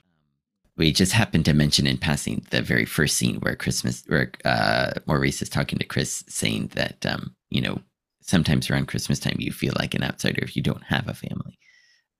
We 0.77 0.93
just 0.93 1.13
happened 1.13 1.45
to 1.45 1.53
mention 1.53 1.87
in 1.87 1.99
passing 1.99 2.47
the 2.51 2.63
very 2.63 2.87
first 2.87 3.17
scene 3.17 3.37
where 3.41 3.55
Christmas, 3.55 4.03
where 4.07 4.33
uh, 4.47 4.93
Maurice 5.07 5.43
is 5.43 5.51
talking 5.51 5.79
to 5.79 5.85
Chris, 5.85 6.25
saying 6.29 6.69
that 6.75 7.05
um, 7.05 7.35
you 7.51 7.61
know 7.61 7.81
sometimes 8.23 8.71
around 8.71 8.87
Christmas 8.87 9.19
time 9.19 9.37
you 9.39 9.53
feel 9.53 9.75
like 9.79 9.95
an 9.95 10.05
outsider 10.05 10.43
if 10.43 10.57
you 10.57 10.63
don't 10.63 10.85
have 10.85 11.09
a 11.09 11.15
family. 11.15 11.59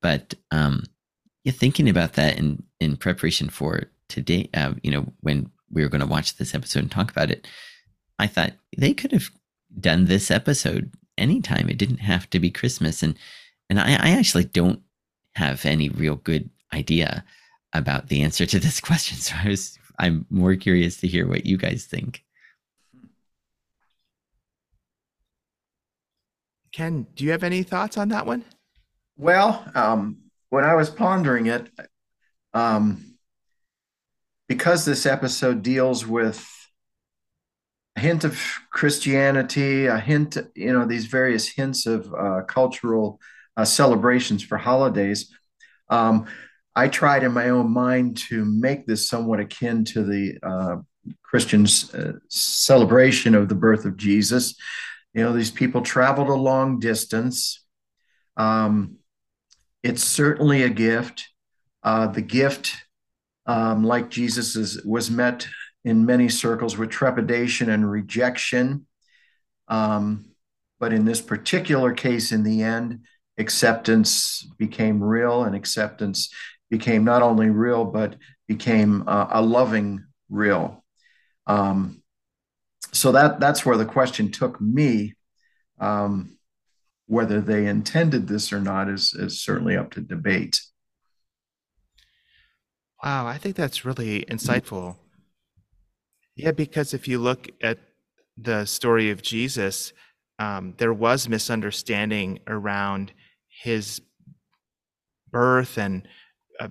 But 0.01 0.35
um, 0.51 0.83
yeah, 1.43 1.51
thinking 1.51 1.89
about 1.89 2.13
that 2.13 2.37
in 2.37 2.63
in 2.79 2.97
preparation 2.97 3.49
for 3.49 3.83
today, 4.09 4.49
uh, 4.53 4.73
you 4.83 4.91
know, 4.91 5.11
when 5.21 5.49
we 5.71 5.81
were 5.83 5.89
going 5.89 6.01
to 6.01 6.07
watch 6.07 6.37
this 6.37 6.53
episode 6.53 6.83
and 6.83 6.91
talk 6.91 7.11
about 7.11 7.31
it, 7.31 7.47
I 8.19 8.27
thought 8.27 8.53
they 8.77 8.93
could 8.93 9.11
have 9.11 9.29
done 9.79 10.05
this 10.05 10.29
episode 10.29 10.91
anytime. 11.17 11.69
It 11.69 11.77
didn't 11.77 11.99
have 11.99 12.29
to 12.31 12.39
be 12.39 12.51
Christmas, 12.51 13.01
and 13.01 13.17
and 13.69 13.79
I, 13.79 13.93
I 13.93 14.09
actually 14.11 14.45
don't 14.45 14.81
have 15.35 15.65
any 15.65 15.89
real 15.89 16.15
good 16.15 16.49
idea 16.73 17.23
about 17.73 18.07
the 18.07 18.21
answer 18.21 18.45
to 18.45 18.59
this 18.59 18.79
question. 18.89 19.17
So 19.17 19.35
I 19.43 19.49
was 19.49 19.79
I'm 19.97 20.25
more 20.29 20.55
curious 20.55 20.97
to 20.97 21.07
hear 21.07 21.27
what 21.27 21.45
you 21.45 21.57
guys 21.57 21.85
think. 21.85 22.23
Ken, 26.71 27.05
do 27.15 27.25
you 27.25 27.31
have 27.31 27.43
any 27.43 27.63
thoughts 27.63 27.97
on 27.97 28.09
that 28.09 28.25
one? 28.25 28.45
Well, 29.17 29.65
um, 29.75 30.17
when 30.51 30.65
I 30.65 30.75
was 30.75 30.89
pondering 30.89 31.47
it, 31.47 31.69
um, 32.53 33.15
because 34.47 34.83
this 34.83 35.05
episode 35.05 35.63
deals 35.63 36.05
with 36.05 36.45
a 37.95 38.01
hint 38.01 38.25
of 38.25 38.37
Christianity, 38.69 39.85
a 39.85 39.97
hint, 39.97 40.37
you 40.53 40.73
know, 40.73 40.85
these 40.85 41.05
various 41.05 41.47
hints 41.47 41.85
of 41.85 42.13
uh, 42.13 42.41
cultural 42.47 43.19
uh, 43.55 43.63
celebrations 43.63 44.43
for 44.43 44.57
holidays. 44.57 45.33
Um, 45.89 46.27
I 46.75 46.89
tried 46.89 47.23
in 47.23 47.31
my 47.31 47.49
own 47.49 47.71
mind 47.71 48.17
to 48.29 48.43
make 48.43 48.85
this 48.85 49.07
somewhat 49.07 49.39
akin 49.39 49.85
to 49.85 50.03
the 50.03 50.37
uh, 50.43 50.75
Christians' 51.23 51.93
uh, 51.93 52.13
celebration 52.27 53.35
of 53.35 53.47
the 53.47 53.55
birth 53.55 53.85
of 53.85 53.95
Jesus. 53.95 54.55
You 55.13 55.23
know, 55.23 55.31
these 55.31 55.51
people 55.51 55.81
traveled 55.81 56.29
a 56.29 56.33
long 56.33 56.79
distance. 56.79 57.63
Um, 58.35 58.97
it's 59.83 60.03
certainly 60.03 60.63
a 60.63 60.69
gift. 60.69 61.27
Uh, 61.83 62.07
the 62.07 62.21
gift, 62.21 62.75
um, 63.45 63.83
like 63.83 64.09
Jesus, 64.09 64.55
is, 64.55 64.83
was 64.85 65.09
met 65.09 65.47
in 65.83 66.05
many 66.05 66.29
circles 66.29 66.77
with 66.77 66.89
trepidation 66.89 67.69
and 67.69 67.89
rejection. 67.89 68.85
Um, 69.67 70.31
but 70.79 70.93
in 70.93 71.05
this 71.05 71.21
particular 71.21 71.93
case, 71.93 72.31
in 72.31 72.43
the 72.43 72.61
end, 72.63 73.01
acceptance 73.37 74.47
became 74.57 75.03
real, 75.03 75.43
and 75.43 75.55
acceptance 75.55 76.29
became 76.69 77.03
not 77.03 77.21
only 77.21 77.49
real, 77.49 77.85
but 77.85 78.15
became 78.47 79.03
uh, 79.07 79.27
a 79.31 79.41
loving 79.41 80.03
real. 80.29 80.83
Um, 81.47 82.01
so 82.93 83.11
that 83.13 83.39
that's 83.39 83.65
where 83.65 83.77
the 83.77 83.85
question 83.85 84.31
took 84.31 84.59
me. 84.59 85.13
Um, 85.79 86.37
whether 87.11 87.41
they 87.41 87.65
intended 87.65 88.25
this 88.29 88.53
or 88.53 88.61
not 88.61 88.87
is, 88.87 89.13
is 89.13 89.41
certainly 89.41 89.75
up 89.75 89.91
to 89.91 89.99
debate. 89.99 90.61
Wow, 93.03 93.27
I 93.27 93.37
think 93.37 93.57
that's 93.57 93.83
really 93.83 94.23
insightful. 94.29 94.95
Yeah, 96.37 96.51
because 96.51 96.93
if 96.93 97.09
you 97.09 97.19
look 97.19 97.49
at 97.61 97.79
the 98.37 98.63
story 98.63 99.11
of 99.11 99.21
Jesus, 99.21 99.91
um, 100.39 100.73
there 100.77 100.93
was 100.93 101.27
misunderstanding 101.27 102.39
around 102.47 103.11
his 103.61 104.01
birth 105.31 105.77
and 105.77 106.07
uh, 106.61 106.69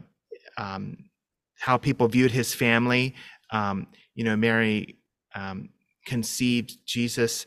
um, 0.57 1.11
how 1.59 1.77
people 1.77 2.09
viewed 2.09 2.31
his 2.31 2.55
family. 2.55 3.15
Um, 3.51 3.89
you 4.15 4.25
know, 4.25 4.37
Mary 4.37 4.97
um, 5.35 5.69
conceived 6.07 6.79
Jesus 6.87 7.45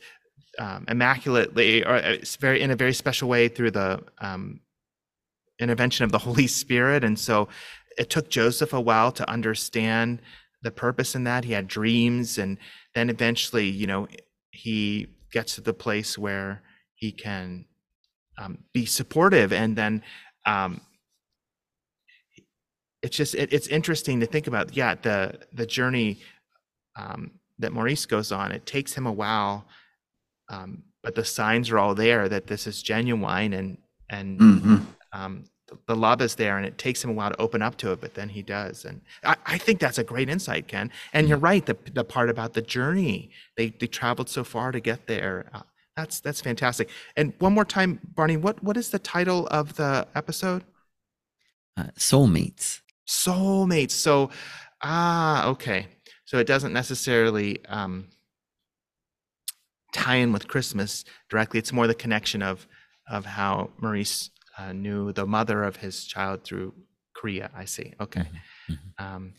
um, 0.59 0.85
immaculately, 0.87 1.83
or 1.83 1.95
uh, 1.95 2.17
very 2.39 2.61
in 2.61 2.71
a 2.71 2.75
very 2.75 2.93
special 2.93 3.27
way 3.29 3.47
through 3.47 3.71
the 3.71 4.03
um, 4.19 4.61
intervention 5.59 6.03
of 6.03 6.11
the 6.11 6.17
Holy 6.29 6.47
Spirit, 6.47 7.03
and 7.03 7.17
so 7.17 7.47
it 7.97 8.09
took 8.09 8.29
Joseph 8.29 8.73
a 8.73 8.81
while 8.81 9.11
to 9.11 9.29
understand 9.29 10.21
the 10.61 10.71
purpose 10.71 11.15
in 11.15 11.23
that. 11.25 11.43
He 11.43 11.53
had 11.53 11.67
dreams, 11.67 12.37
and 12.37 12.57
then 12.95 13.09
eventually, 13.09 13.67
you 13.67 13.87
know, 13.87 14.07
he 14.51 15.07
gets 15.31 15.55
to 15.55 15.61
the 15.61 15.73
place 15.73 16.17
where 16.17 16.61
he 16.95 17.11
can 17.11 17.65
um, 18.37 18.59
be 18.73 18.85
supportive, 18.85 19.51
and 19.51 19.75
then 19.75 20.03
um, 20.45 20.81
it's 23.01 23.17
just 23.17 23.35
it, 23.35 23.51
it's 23.51 23.67
interesting 23.67 24.19
to 24.21 24.25
think 24.25 24.47
about. 24.47 24.75
Yeah, 24.75 24.95
the 24.95 25.39
the 25.51 25.65
journey 25.65 26.19
um, 26.95 27.31
that 27.59 27.73
Maurice 27.73 28.05
goes 28.05 28.31
on. 28.31 28.51
It 28.51 28.65
takes 28.65 28.93
him 28.93 29.05
a 29.05 29.11
while, 29.11 29.65
um, 30.53 30.83
but 31.01 31.15
the 31.15 31.25
signs 31.25 31.69
are 31.69 31.79
all 31.79 31.95
there 31.95 32.29
that 32.29 32.47
this 32.47 32.67
is 32.67 32.81
genuine, 32.81 33.53
and 33.53 33.77
and 34.09 34.39
mm-hmm. 34.39 34.77
um, 35.11 35.45
the 35.87 35.95
love 35.95 36.21
is 36.21 36.35
there 36.35 36.57
and 36.57 36.65
it 36.65 36.77
takes 36.77 37.03
him 37.03 37.09
a 37.09 37.13
while 37.13 37.31
to 37.31 37.41
open 37.41 37.61
up 37.61 37.77
to 37.77 37.91
it 37.91 38.01
but 38.01 38.13
then 38.13 38.29
he 38.29 38.41
does. 38.41 38.85
And 38.85 39.01
i, 39.23 39.35
I 39.45 39.57
think 39.57 39.79
that's 39.79 39.97
a 39.97 40.03
great 40.03 40.29
insight 40.29 40.67
ken. 40.67 40.91
And 41.13 41.27
you're 41.27 41.37
right 41.37 41.65
the, 41.65 41.77
the 41.93 42.03
part 42.03 42.29
about 42.29 42.53
the 42.53 42.61
journey 42.61 43.31
they, 43.57 43.69
they 43.69 43.87
traveled 43.87 44.29
so 44.29 44.43
far 44.43 44.71
to 44.71 44.79
get 44.79 45.07
there. 45.07 45.49
Uh, 45.53 45.61
that's 45.95 46.19
that's 46.19 46.41
fantastic. 46.41 46.89
And 47.15 47.33
one 47.39 47.53
more 47.53 47.65
time 47.65 47.99
barney 48.15 48.37
what 48.37 48.63
what 48.63 48.77
is 48.77 48.89
the 48.89 48.99
title 48.99 49.47
of 49.47 49.75
the 49.75 50.07
episode? 50.15 50.63
Uh, 51.77 51.87
Seoul 51.97 52.27
Mates. 52.27 52.81
Soulmates. 53.07 53.91
So 53.91 54.29
ah 54.81 55.47
okay. 55.47 55.87
So 56.25 56.39
it 56.39 56.47
doesn't 56.47 56.73
necessarily 56.73 57.63
um, 57.65 58.07
tie 59.93 60.15
in 60.15 60.33
with 60.33 60.47
christmas 60.47 61.05
directly 61.29 61.59
it's 61.59 61.71
more 61.71 61.87
the 61.87 61.93
connection 61.93 62.41
of 62.41 62.67
of 63.09 63.25
how 63.25 63.69
maurice 63.79 64.29
uh, 64.57 64.73
knew 64.73 65.11
the 65.11 65.25
mother 65.25 65.63
of 65.63 65.77
his 65.77 66.05
child 66.05 66.43
through 66.43 66.73
Korea. 67.13 67.49
I 67.55 67.65
see. 67.65 67.93
Okay. 68.01 68.21
Mm-hmm. 68.21 68.73
mm-hmm. 68.73 69.05
Um, 69.05 69.33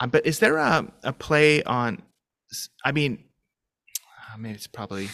uh, 0.00 0.06
but 0.06 0.26
is 0.26 0.38
there 0.38 0.56
a, 0.56 0.86
a 1.02 1.12
play 1.12 1.62
on? 1.62 2.02
I 2.84 2.92
mean, 2.92 3.24
I 4.32 4.36
mean, 4.36 4.52
it's 4.52 4.66
probably 4.66 5.08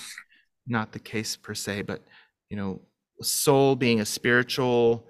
not 0.66 0.92
the 0.92 0.98
case 0.98 1.36
per 1.36 1.54
se, 1.54 1.82
but 1.82 2.02
you 2.48 2.56
know, 2.56 2.80
soul 3.22 3.76
being 3.76 4.00
a 4.00 4.04
spiritual 4.04 5.06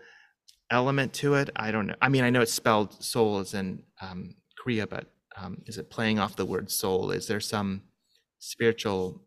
element 0.71 1.13
to 1.15 1.35
it. 1.35 1.51
I 1.57 1.71
don't 1.71 1.87
know. 1.87 1.95
I 2.01 2.09
mean, 2.09 2.25
I 2.25 2.31
know 2.31 2.41
it's 2.41 2.53
spelled 2.53 3.03
soul 3.03 3.39
as 3.39 3.55
in 3.55 3.83
um, 4.01 4.35
Korea, 4.59 4.87
but 4.87 5.07
um, 5.37 5.63
is 5.67 5.79
it 5.79 5.91
playing 5.91 6.19
off 6.19 6.37
the 6.37 6.47
word 6.47 6.71
soul? 6.71 7.11
Is 7.11 7.27
there 7.27 7.41
some 7.41 7.83
spiritual 8.39 9.23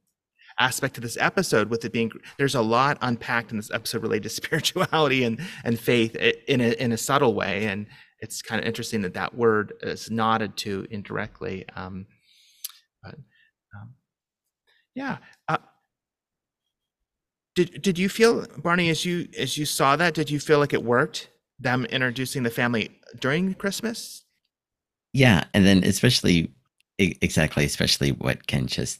aspect 0.59 0.95
to 0.95 1.01
this 1.01 1.17
episode 1.19 1.69
with 1.69 1.85
it 1.85 1.91
being 1.91 2.11
there's 2.37 2.55
a 2.55 2.61
lot 2.61 2.97
unpacked 3.01 3.51
in 3.51 3.57
this 3.57 3.71
episode 3.71 4.01
related 4.01 4.23
to 4.23 4.29
spirituality 4.41 5.23
and 5.23 5.39
and 5.63 5.79
faith 5.79 6.15
in 6.15 6.61
a 6.61 6.71
in 6.81 6.91
a 6.91 6.97
subtle 6.97 7.33
way. 7.33 7.65
And 7.65 7.87
it's 8.19 8.41
kind 8.41 8.59
of 8.59 8.67
interesting 8.67 9.01
that 9.01 9.13
that 9.13 9.35
word 9.35 9.73
is 9.81 10.09
nodded 10.09 10.57
to 10.57 10.87
indirectly 10.89 11.65
um, 11.75 12.05
but 13.03 13.15
um, 13.75 13.93
yeah 14.95 15.17
uh, 15.47 15.57
did 17.55 17.81
did 17.81 17.97
you 17.97 18.09
feel 18.09 18.45
barney 18.57 18.89
as 18.89 19.05
you 19.05 19.27
as 19.37 19.57
you 19.57 19.65
saw 19.65 19.95
that 19.95 20.13
did 20.13 20.29
you 20.29 20.39
feel 20.39 20.59
like 20.59 20.73
it 20.73 20.83
worked 20.83 21.29
them 21.59 21.85
introducing 21.85 22.43
the 22.43 22.51
family 22.51 22.99
during 23.19 23.53
christmas? 23.53 24.23
Yeah 25.13 25.45
and 25.53 25.65
then 25.65 25.83
especially 25.83 26.51
exactly 26.99 27.65
especially 27.65 28.11
what 28.11 28.47
ken 28.47 28.67
just 28.67 28.99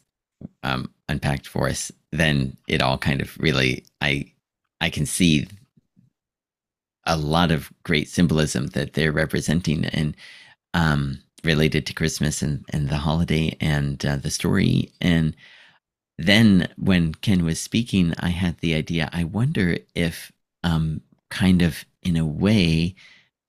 um, 0.63 0.91
unpacked 1.10 1.47
for 1.47 1.67
us, 1.67 1.91
then 2.12 2.58
it 2.67 2.82
all 2.82 2.97
kind 2.97 3.21
of 3.21 3.38
really 3.38 3.86
I 4.02 4.32
I 4.82 4.89
can 4.89 5.06
see 5.06 5.47
a 7.06 7.17
lot 7.17 7.52
of 7.52 7.71
great 7.84 8.10
symbolism 8.10 8.67
that 8.67 8.93
they're 8.93 9.12
representing 9.12 9.86
and 9.86 10.15
um, 10.73 11.19
related 11.43 11.86
to 11.86 11.93
Christmas 11.93 12.41
and 12.41 12.65
and 12.69 12.89
the 12.89 12.97
holiday 12.97 13.56
and 13.60 14.06
uh, 14.06 14.17
the 14.17 14.32
story. 14.32 14.91
And 15.02 15.36
then 16.17 16.67
when 16.78 17.13
Ken 17.15 17.45
was 17.45 17.60
speaking, 17.60 18.13
I 18.19 18.30
had 18.30 18.58
the 18.58 18.73
idea. 18.76 19.10
I 19.13 19.23
wonder 19.23 19.78
if 19.95 20.32
um, 20.63 21.02
kind 21.30 21.62
of 21.62 21.86
in 22.04 22.17
a 22.17 22.26
way. 22.26 22.95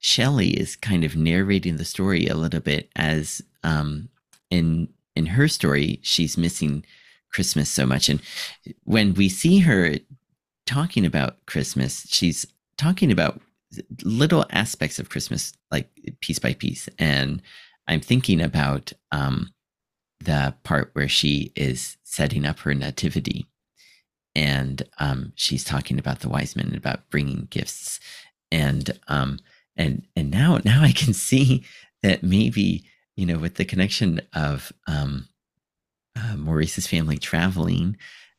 Shelley 0.01 0.51
is 0.51 0.77
kind 0.77 1.03
of 1.03 1.16
narrating 1.16 1.77
the 1.77 1.85
story 1.85 2.29
a 2.29 2.37
little 2.37 2.61
bit 2.61 2.88
as 2.94 3.42
um, 3.64 4.09
in 4.48 4.88
in 5.19 5.27
her 5.27 5.49
story, 5.49 5.99
she's 6.03 6.39
missing 6.39 6.85
Christmas 7.33 7.69
so 7.69 7.85
much. 7.85 8.09
And 8.09 8.21
when 8.85 9.15
we 9.15 9.29
see 9.29 9.59
her 9.59 9.97
talking 10.65 11.05
about 11.05 11.45
Christmas, 11.47 12.07
she's 12.09 12.47
talking 12.79 13.11
about 13.11 13.41
little 14.05 14.47
aspects 14.51 14.99
of 14.99 15.11
Christmas, 15.11 15.53
like 15.73 15.91
piece 16.21 16.39
by 16.39 16.55
piece. 16.55 16.89
And 16.99 17.43
I'm 17.89 18.01
thinking 18.01 18.41
about 18.41 18.93
um, 19.11 19.51
the 20.21 20.55
part 20.63 20.91
where 20.93 21.09
she 21.09 21.53
is 21.57 21.97
setting 22.05 22.47
up 22.47 22.61
her 22.61 22.75
nativity. 22.75 23.47
And 24.37 24.83
um, 24.99 25.33
she's 25.35 25.65
talking 25.65 25.99
about 25.99 26.21
the 26.21 26.29
wise 26.29 26.55
men, 26.55 26.75
about 26.77 27.11
bringing 27.11 27.49
gifts, 27.51 27.99
and 28.53 28.89
um, 29.09 29.41
and 29.77 30.07
and 30.15 30.31
now 30.31 30.61
now 30.65 30.83
I 30.83 30.93
can 30.93 31.13
see 31.31 31.65
that 32.05 32.23
maybe 32.23 32.85
you 33.19 33.27
know, 33.27 33.37
with 33.37 33.57
the 33.57 33.65
connection 33.65 34.21
of 34.33 34.73
um, 34.87 35.27
uh, 36.15 36.37
Maurice's 36.37 36.87
family 36.87 37.19
traveling, 37.19 37.97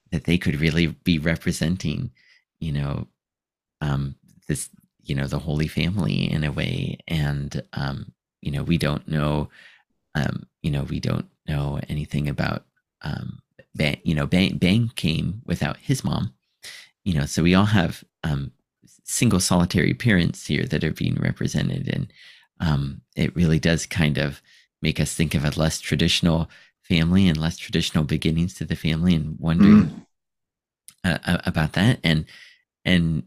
that 0.09 0.23
they 0.23 0.37
could 0.37 0.61
really 0.61 0.87
be 0.87 1.19
representing, 1.19 2.11
you 2.61 2.71
know, 2.71 3.07
um, 3.81 4.15
this, 4.47 4.69
you 5.03 5.13
know, 5.13 5.27
the 5.27 5.37
Holy 5.37 5.67
Family 5.67 6.31
in 6.31 6.45
a 6.45 6.51
way. 6.53 6.97
And, 7.09 7.61
um, 7.73 8.13
you 8.39 8.51
know, 8.51 8.63
we 8.63 8.77
don't 8.77 9.05
know, 9.05 9.49
um, 10.15 10.47
you 10.61 10.71
know, 10.71 10.83
we 10.83 11.01
don't 11.01 11.27
know 11.45 11.81
anything 11.89 12.29
about, 12.29 12.63
um, 13.01 13.41
Bang, 13.75 13.99
you 14.05 14.15
know, 14.15 14.25
Bang, 14.25 14.57
Bang 14.57 14.91
came 14.95 15.41
without 15.45 15.75
his 15.75 16.05
mom, 16.05 16.33
you 17.03 17.13
know, 17.15 17.25
so 17.25 17.43
we 17.43 17.53
all 17.53 17.65
have 17.65 18.05
um, 18.23 18.53
single 19.03 19.41
solitary 19.41 19.93
parents 19.93 20.47
here 20.47 20.63
that 20.67 20.85
are 20.85 20.93
being 20.93 21.15
represented. 21.15 21.89
And 21.93 22.13
um, 22.61 23.01
it 23.17 23.35
really 23.35 23.59
does 23.59 23.85
kind 23.85 24.17
of, 24.17 24.41
make 24.81 24.99
us 24.99 25.13
think 25.13 25.35
of 25.35 25.45
a 25.45 25.59
less 25.59 25.79
traditional 25.79 26.49
family 26.83 27.27
and 27.27 27.37
less 27.37 27.57
traditional 27.57 28.03
beginnings 28.03 28.53
to 28.55 28.65
the 28.65 28.75
family 28.75 29.13
and 29.13 29.37
wondering 29.39 30.05
mm. 31.05 31.19
uh, 31.23 31.37
about 31.45 31.73
that 31.73 31.99
and 32.03 32.25
and 32.83 33.23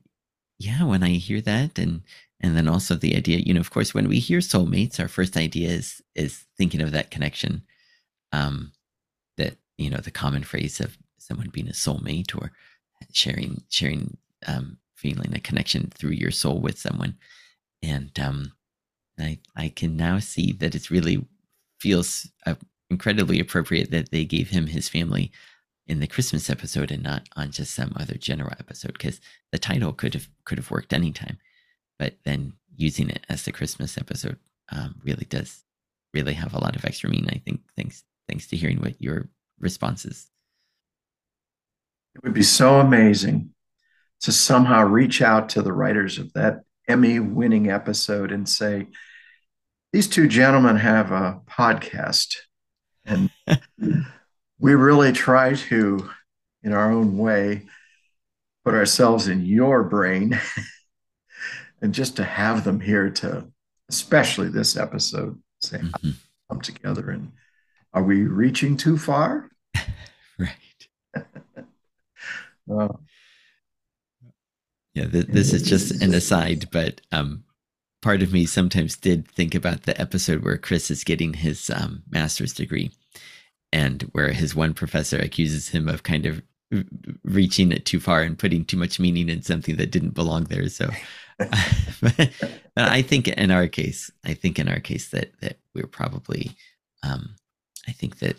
yeah 0.59 0.83
when 0.85 1.03
i 1.03 1.11
hear 1.11 1.41
that 1.41 1.79
and 1.79 2.03
and 2.41 2.57
then 2.57 2.67
also 2.67 2.95
the 2.95 3.17
idea 3.17 3.39
you 3.39 3.55
know 3.55 3.61
of 3.61 3.71
course 3.71 3.95
when 3.95 4.09
we 4.09 4.19
hear 4.19 4.41
soulmates 4.41 4.99
our 4.99 5.09
first 5.09 5.37
idea 5.37 5.69
is 5.69 6.03
is 6.15 6.45
thinking 6.59 6.81
of 6.81 6.91
that 6.91 7.11
connection 7.11 7.63
um 8.33 8.73
that 9.37 9.57
you 9.79 9.89
know 9.89 9.99
the 9.99 10.11
common 10.11 10.43
phrase 10.43 10.81
of 10.81 10.99
someone 11.19 11.49
being 11.51 11.69
a 11.69 11.73
soulmate 11.73 12.35
or 12.35 12.51
sharing 13.13 13.63
sharing 13.69 14.17
um 14.47 14.79
feeling 14.97 15.33
a 15.35 15.41
connection 15.41 15.91
through 15.95 16.11
your 16.11 16.31
soul 16.31 16.61
with 16.61 16.79
someone 16.79 17.17
and 17.83 18.19
um 18.19 18.53
i 19.19 19.39
i 19.57 19.69
can 19.69 19.97
now 19.97 20.19
see 20.19 20.53
that 20.53 20.75
it's 20.75 20.91
really 20.91 21.25
feels 21.83 22.31
uh, 22.47 22.55
incredibly 22.91 23.41
appropriate 23.41 23.91
that 23.91 24.13
they 24.13 24.25
gave 24.25 24.51
him 24.51 24.69
his 24.69 24.89
family 24.89 25.33
in 25.89 25.99
the 25.99 26.07
Christmas 26.07 26.49
episode 26.49 26.93
and 26.93 27.03
not 27.03 27.29
on 27.35 27.51
just 27.51 27.75
some 27.75 27.93
other 27.97 28.15
general 28.15 28.53
episode 28.61 28.93
because 28.93 29.21
the 29.51 29.59
title 29.59 29.93
could 29.93 30.15
have 30.15 30.29
could 30.45 30.59
have 30.59 30.71
worked 30.71 30.93
anytime, 30.93 31.39
but 31.99 32.15
then 32.25 32.53
using 32.77 33.11
it 33.11 33.27
as 33.29 33.45
the 33.45 33.51
Christmas 33.51 33.99
episode 33.99 34.39
um, 34.71 34.95
really 35.03 35.27
does 35.29 35.65
really 36.15 36.35
have 36.35 36.55
a 36.55 36.61
lot 36.61 36.77
of 36.77 36.85
extra 36.85 37.11
meaning. 37.11 37.31
I 37.33 37.43
think 37.45 37.63
thanks 37.77 38.05
thanks 38.29 38.47
to 38.49 38.57
hearing 38.57 38.79
what 38.79 39.03
your 39.03 39.29
responses. 39.59 40.29
It 42.15 42.23
would 42.23 42.35
be 42.35 42.45
so 42.45 42.79
amazing 42.79 43.51
to 44.21 44.31
somehow 44.31 44.85
reach 44.85 45.21
out 45.21 45.49
to 45.51 45.63
the 45.63 45.73
writers 45.73 46.19
of 46.19 46.33
that 46.35 46.61
Emmy 46.87 47.19
winning 47.19 47.71
episode 47.71 48.31
and 48.31 48.49
say, 48.49 48.87
these 49.93 50.09
two 50.09 50.27
gentlemen 50.27 50.77
have 50.77 51.11
a 51.11 51.41
podcast 51.49 52.37
and 53.05 53.31
we 54.59 54.75
really 54.75 55.13
try 55.13 55.55
to, 55.55 56.11
in 56.63 56.73
our 56.73 56.91
own 56.91 57.19
way, 57.19 57.63
put 58.65 58.75
ourselves 58.75 59.29
in 59.29 59.45
your 59.45 59.83
brain 59.83 60.41
and 61.83 61.93
just 61.93 62.17
to 62.17 62.25
have 62.25 62.65
them 62.65 62.81
here 62.81 63.11
to, 63.11 63.45
especially 63.89 64.49
this 64.49 64.77
episode, 64.77 65.41
say, 65.61 65.79
mm-hmm. 65.79 66.11
come 66.49 66.61
together. 66.61 67.11
And 67.11 67.33
are 67.93 68.03
we 68.05 68.23
reaching 68.23 68.77
too 68.77 68.97
far? 68.97 69.51
right. 70.39 71.15
well, 72.67 73.03
yeah, 74.95 75.07
th- 75.07 75.27
this 75.27 75.53
is 75.53 75.63
just 75.63 76.03
an 76.03 76.15
aside, 76.15 76.69
but 76.71 77.01
um, 77.11 77.45
part 78.03 78.23
of 78.23 78.33
me 78.33 78.45
sometimes 78.45 78.97
did 78.97 79.27
think 79.29 79.55
about 79.55 79.85
the 79.85 79.99
episode 79.99 80.45
where 80.45 80.59
Chris 80.59 80.91
is 80.91 81.05
getting 81.05 81.35
his 81.35 81.71
um, 81.71 82.03
master's 82.11 82.53
degree 82.53 82.91
and 83.73 84.03
where 84.13 84.33
his 84.33 84.55
one 84.55 84.75
professor 84.75 85.19
accuses 85.19 85.69
him 85.69 85.89
of 85.89 86.03
kind 86.03 86.27
of 86.27 86.43
reaching 87.25 87.71
it 87.71 87.85
too 87.85 88.01
far 88.01 88.23
and 88.23 88.39
putting 88.39 88.65
too 88.65 88.77
much 88.77 88.99
meaning 88.99 89.29
in 89.29 89.43
something 89.43 89.77
that 89.77 89.91
didn't 89.91 90.15
belong 90.15 90.45
there. 90.45 90.69
So, 90.69 90.91
but 91.39 92.31
I 92.77 93.03
think 93.03 93.29
in 93.29 93.51
our 93.51 93.69
case, 93.69 94.11
I 94.25 94.35
think 94.35 94.59
in 94.59 94.69
our 94.69 94.81
case 94.81 95.11
that 95.11 95.33
that 95.41 95.59
we're 95.75 95.87
probably, 95.87 96.53
um, 97.03 97.37
I 97.87 97.93
think 97.93 98.19
that 98.19 98.37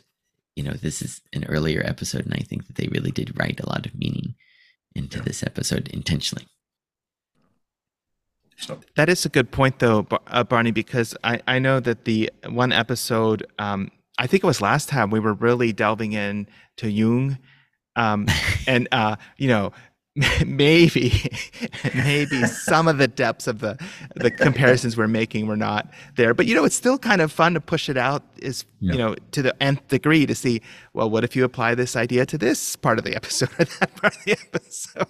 you 0.55 0.63
know 0.63 0.73
this 0.73 1.01
is 1.01 1.21
an 1.31 1.45
earlier 1.45 1.83
episode, 1.85 2.25
and 2.25 2.33
I 2.33 2.43
think 2.43 2.67
that 2.67 2.75
they 2.75 2.87
really 2.87 3.11
did 3.11 3.37
write 3.39 3.59
a 3.59 3.69
lot 3.69 3.85
of 3.85 3.95
meaning 3.95 4.35
into 4.95 5.17
yeah. 5.19 5.23
this 5.25 5.43
episode 5.43 5.87
intentionally. 5.89 6.47
So. 8.67 8.79
That 8.95 9.09
is 9.09 9.25
a 9.25 9.29
good 9.29 9.51
point, 9.51 9.79
though, 9.79 10.07
uh, 10.27 10.43
Barney, 10.43 10.71
because 10.71 11.15
I, 11.23 11.41
I 11.47 11.59
know 11.59 11.79
that 11.79 12.05
the 12.05 12.31
one 12.47 12.71
episode, 12.71 13.45
um, 13.59 13.91
I 14.17 14.27
think 14.27 14.43
it 14.43 14.47
was 14.47 14.61
last 14.61 14.89
time, 14.89 15.09
we 15.09 15.19
were 15.19 15.33
really 15.33 15.73
delving 15.73 16.13
in 16.13 16.47
to 16.77 16.89
Jung. 16.89 17.37
Um, 17.95 18.27
and, 18.67 18.87
uh, 18.91 19.17
you 19.37 19.47
know, 19.47 19.73
maybe 20.45 21.27
maybe 21.95 22.43
some 22.45 22.87
of 22.87 22.99
the 22.99 23.07
depths 23.07 23.47
of 23.47 23.61
the 23.61 23.75
the 24.15 24.29
comparisons 24.29 24.95
we're 24.95 25.07
making 25.07 25.47
were 25.47 25.57
not 25.57 25.91
there 26.17 26.35
but 26.35 26.45
you 26.45 26.53
know 26.53 26.63
it's 26.63 26.75
still 26.75 26.99
kind 26.99 27.19
of 27.19 27.31
fun 27.31 27.55
to 27.55 27.59
push 27.59 27.89
it 27.89 27.97
out 27.97 28.21
is 28.37 28.63
yeah. 28.79 28.91
you 28.91 28.97
know 28.99 29.15
to 29.31 29.41
the 29.41 29.63
nth 29.63 29.87
degree 29.87 30.27
to 30.27 30.35
see 30.35 30.61
well 30.93 31.09
what 31.09 31.23
if 31.23 31.35
you 31.35 31.43
apply 31.43 31.73
this 31.73 31.95
idea 31.95 32.27
to 32.27 32.37
this 32.37 32.75
part 32.75 32.99
of 32.99 33.05
the 33.05 33.15
episode 33.15 33.49
or 33.57 33.65
that 33.65 33.95
part 33.95 34.15
of 34.15 34.23
the 34.23 34.31
episode 34.53 35.07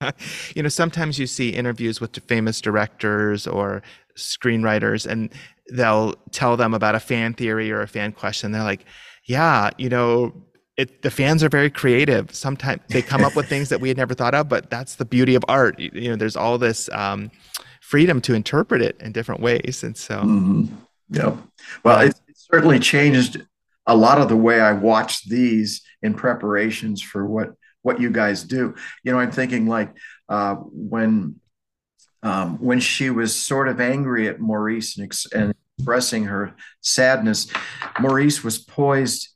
you 0.54 0.62
know, 0.62 0.68
sometimes 0.68 1.18
you 1.18 1.26
see 1.26 1.50
interviews 1.50 2.00
with 2.00 2.16
famous 2.26 2.60
directors 2.60 3.46
or 3.46 3.82
screenwriters, 4.16 5.06
and 5.06 5.30
they'll 5.72 6.14
tell 6.30 6.56
them 6.56 6.74
about 6.74 6.94
a 6.94 7.00
fan 7.00 7.34
theory 7.34 7.70
or 7.70 7.80
a 7.80 7.88
fan 7.88 8.12
question. 8.12 8.52
They're 8.52 8.62
like, 8.62 8.84
"Yeah, 9.24 9.70
you 9.78 9.88
know, 9.88 10.32
it, 10.76 11.02
the 11.02 11.10
fans 11.10 11.42
are 11.42 11.48
very 11.48 11.70
creative. 11.70 12.34
Sometimes 12.34 12.80
they 12.88 13.02
come 13.02 13.24
up 13.24 13.34
with 13.34 13.48
things 13.48 13.68
that 13.68 13.80
we 13.80 13.88
had 13.88 13.96
never 13.96 14.14
thought 14.14 14.34
of, 14.34 14.48
but 14.48 14.70
that's 14.70 14.96
the 14.96 15.04
beauty 15.04 15.34
of 15.34 15.44
art. 15.48 15.78
You 15.78 16.10
know, 16.10 16.16
there's 16.16 16.36
all 16.36 16.58
this 16.58 16.88
um, 16.92 17.30
freedom 17.80 18.20
to 18.22 18.34
interpret 18.34 18.82
it 18.82 19.00
in 19.00 19.12
different 19.12 19.40
ways, 19.40 19.82
and 19.82 19.96
so." 19.96 20.20
Mm-hmm. 20.20 20.74
Yeah. 21.10 21.36
Well, 21.84 22.00
it, 22.00 22.14
it 22.28 22.36
certainly 22.36 22.78
changed 22.78 23.42
a 23.86 23.96
lot 23.96 24.20
of 24.20 24.28
the 24.28 24.36
way 24.36 24.60
I 24.60 24.72
watched 24.72 25.30
these 25.30 25.80
in 26.02 26.12
preparations 26.12 27.00
for 27.00 27.24
what 27.24 27.54
what 27.88 28.02
you 28.02 28.10
guys 28.10 28.42
do. 28.42 28.74
You 29.02 29.12
know, 29.12 29.18
I'm 29.18 29.32
thinking 29.32 29.66
like 29.66 29.96
uh, 30.28 30.56
when 30.56 31.36
um, 32.22 32.58
when 32.58 32.80
she 32.80 33.08
was 33.08 33.34
sort 33.34 33.66
of 33.66 33.80
angry 33.80 34.28
at 34.28 34.40
Maurice 34.40 34.98
and, 34.98 35.06
ex- 35.06 35.32
and 35.32 35.54
expressing 35.78 36.24
her 36.24 36.54
sadness, 36.82 37.46
Maurice 37.98 38.44
was 38.44 38.58
poised 38.58 39.28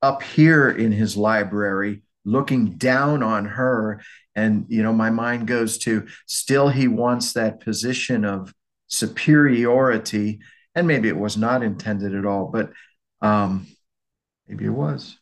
up 0.00 0.24
here 0.24 0.68
in 0.68 0.90
his 0.90 1.16
library, 1.16 2.02
looking 2.24 2.72
down 2.72 3.22
on 3.22 3.44
her. 3.44 4.02
And 4.34 4.66
you 4.68 4.82
know, 4.82 4.92
my 4.92 5.10
mind 5.10 5.46
goes 5.46 5.78
to 5.78 6.08
still 6.26 6.70
he 6.70 6.88
wants 6.88 7.34
that 7.34 7.60
position 7.60 8.24
of 8.24 8.52
superiority, 8.88 10.40
and 10.74 10.88
maybe 10.88 11.06
it 11.06 11.16
was 11.16 11.36
not 11.36 11.62
intended 11.62 12.16
at 12.16 12.26
all, 12.26 12.46
but 12.46 12.72
um, 13.20 13.68
maybe 14.48 14.64
it 14.64 14.70
was 14.70 15.18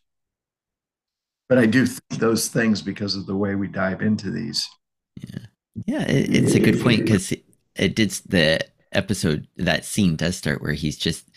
but 1.51 1.59
I 1.59 1.67
do 1.67 1.85
think 1.85 2.21
those 2.21 2.47
things 2.47 2.81
because 2.81 3.17
of 3.17 3.27
the 3.27 3.37
way 3.37 3.57
we 3.57 3.67
dive 3.67 4.03
into 4.03 4.31
these. 4.31 4.71
Yeah, 5.17 5.47
yeah, 5.85 6.03
it, 6.03 6.33
it's 6.33 6.55
a 6.55 6.61
good 6.61 6.81
point 6.81 7.01
because 7.05 7.33
it, 7.33 7.45
it 7.75 7.97
did 7.97 8.11
the 8.29 8.61
episode 8.93 9.49
that 9.57 9.85
scene 9.85 10.15
does 10.15 10.37
start 10.37 10.63
where 10.63 10.75
he's 10.75 10.97
just 10.97 11.29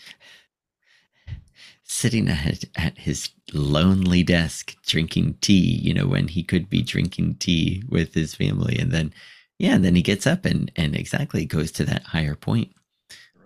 sitting 1.82 2.28
at 2.28 2.64
at 2.76 2.96
his 2.96 3.30
lonely 3.52 4.22
desk 4.22 4.76
drinking 4.86 5.36
tea. 5.40 5.80
You 5.82 5.92
know, 5.92 6.06
when 6.06 6.28
he 6.28 6.44
could 6.44 6.70
be 6.70 6.82
drinking 6.82 7.34
tea 7.40 7.82
with 7.88 8.14
his 8.14 8.36
family, 8.36 8.78
and 8.78 8.92
then 8.92 9.12
yeah, 9.58 9.74
and 9.74 9.84
then 9.84 9.96
he 9.96 10.02
gets 10.02 10.28
up 10.28 10.44
and 10.44 10.70
and 10.76 10.94
exactly 10.94 11.44
goes 11.44 11.72
to 11.72 11.84
that 11.86 12.04
higher 12.04 12.36
point 12.36 12.70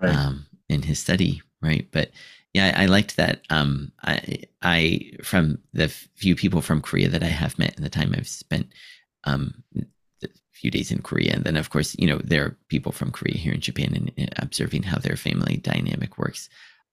right. 0.03 0.15
um, 0.15 0.45
in 0.69 0.83
his 0.83 0.99
study, 0.99 1.41
right? 1.63 1.89
But 1.93 2.11
yeah, 2.59 2.75
I, 2.77 2.87
liked 2.87 3.17
that. 3.17 3.43
Um, 3.51 3.93
I, 4.03 4.43
I 4.63 5.13
from 5.23 5.59
the 5.73 5.89
few 5.89 6.35
people 6.35 6.61
from 6.61 6.81
Korea 6.81 7.09
that 7.09 7.23
I 7.23 7.27
have 7.27 7.59
met 7.59 7.77
in 7.77 7.85
the 7.85 7.89
time 7.89 8.13
I've 8.17 8.27
spent, 8.27 8.67
um, 9.25 9.63
a 10.25 10.29
few 10.53 10.71
days 10.71 10.91
in 10.91 11.03
Korea, 11.03 11.35
and 11.35 11.45
then 11.45 11.57
of 11.57 11.71
course, 11.71 11.95
you 11.99 12.07
know, 12.09 12.19
there 12.19 12.45
are 12.45 12.57
people 12.69 12.91
from 12.91 13.13
Korea 13.13 13.37
here 13.37 13.53
in 13.53 13.61
Japan, 13.61 13.93
and, 13.95 14.11
and 14.17 14.35
observing 14.39 14.83
how 14.83 14.99
their 14.99 15.17
family 15.17 15.59
dynamic 15.59 16.19
works. 16.19 16.49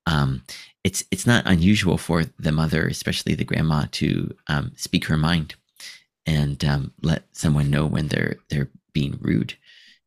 Um, 0.06 0.44
it's 0.84 1.04
it's 1.10 1.26
not 1.26 1.48
unusual 1.48 1.98
for 1.98 2.26
the 2.38 2.52
mother, 2.52 2.86
especially 2.86 3.34
the 3.34 3.44
grandma, 3.44 3.86
to 3.94 4.36
um, 4.48 4.72
speak 4.76 5.06
her 5.06 5.18
mind 5.18 5.56
and 6.28 6.64
um, 6.64 6.94
let 7.02 7.24
someone 7.32 7.72
know 7.72 7.88
when 7.88 8.10
they're 8.10 8.36
they're 8.50 8.70
being 8.94 9.18
rude, 9.20 9.56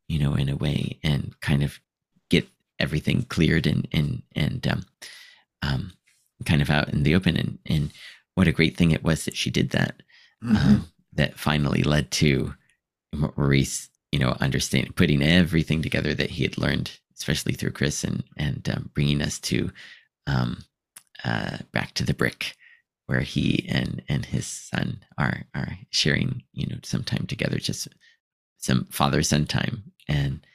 you 0.09 0.21
know, 0.21 0.35
in 0.35 0.49
a 0.49 0.57
way, 0.57 1.01
and 1.03 1.35
kind 1.41 1.65
of 1.65 1.81
get 2.31 2.47
everything 2.79 3.23
cleared 3.25 3.67
and 3.67 3.89
and 3.91 4.23
and 4.37 4.69
um, 5.63 5.73
um, 5.73 5.93
kind 6.45 6.63
of 6.63 6.71
out 6.71 6.89
in 6.89 7.03
the 7.03 7.15
open. 7.15 7.37
And, 7.37 7.59
and 7.67 7.91
what 8.35 8.49
a 8.49 8.53
great 8.53 8.77
thing 8.77 8.91
it 8.91 9.05
was 9.05 9.25
that 9.25 9.37
she 9.37 9.51
did 9.51 9.71
that. 9.71 10.03
Mm-hmm. 10.43 10.57
Um, 10.57 10.89
that 11.15 11.39
finally 11.39 11.83
led 11.83 12.11
to 12.13 12.55
Maurice, 13.13 13.89
you 14.13 14.19
know, 14.19 14.37
understanding, 14.41 14.93
putting 14.93 15.23
everything 15.23 15.83
together 15.83 16.15
that 16.15 16.31
he 16.31 16.45
had 16.45 16.57
learned, 16.57 16.93
especially 17.17 17.55
through 17.55 17.73
Chris, 17.73 18.05
and 18.05 18.23
and 18.37 18.69
um, 18.73 18.91
bringing 18.95 19.21
us 19.21 19.41
to 19.41 19.71
um, 20.29 20.65
uh, 21.25 21.59
back 21.73 21.95
to 21.95 22.05
the 22.05 22.15
brick, 22.15 22.55
where 23.07 23.21
he 23.21 23.67
and 23.69 24.03
and 24.09 24.27
his 24.27 24.47
son 24.47 25.03
are 25.19 25.45
are 25.55 25.77
sharing, 25.91 26.43
you 26.53 26.69
know, 26.69 26.77
some 26.85 27.03
time 27.03 27.27
together, 27.27 27.59
just 27.59 27.89
some 28.59 28.85
father 28.91 29.23
son 29.25 29.45
time, 29.45 29.83
and 30.07 30.47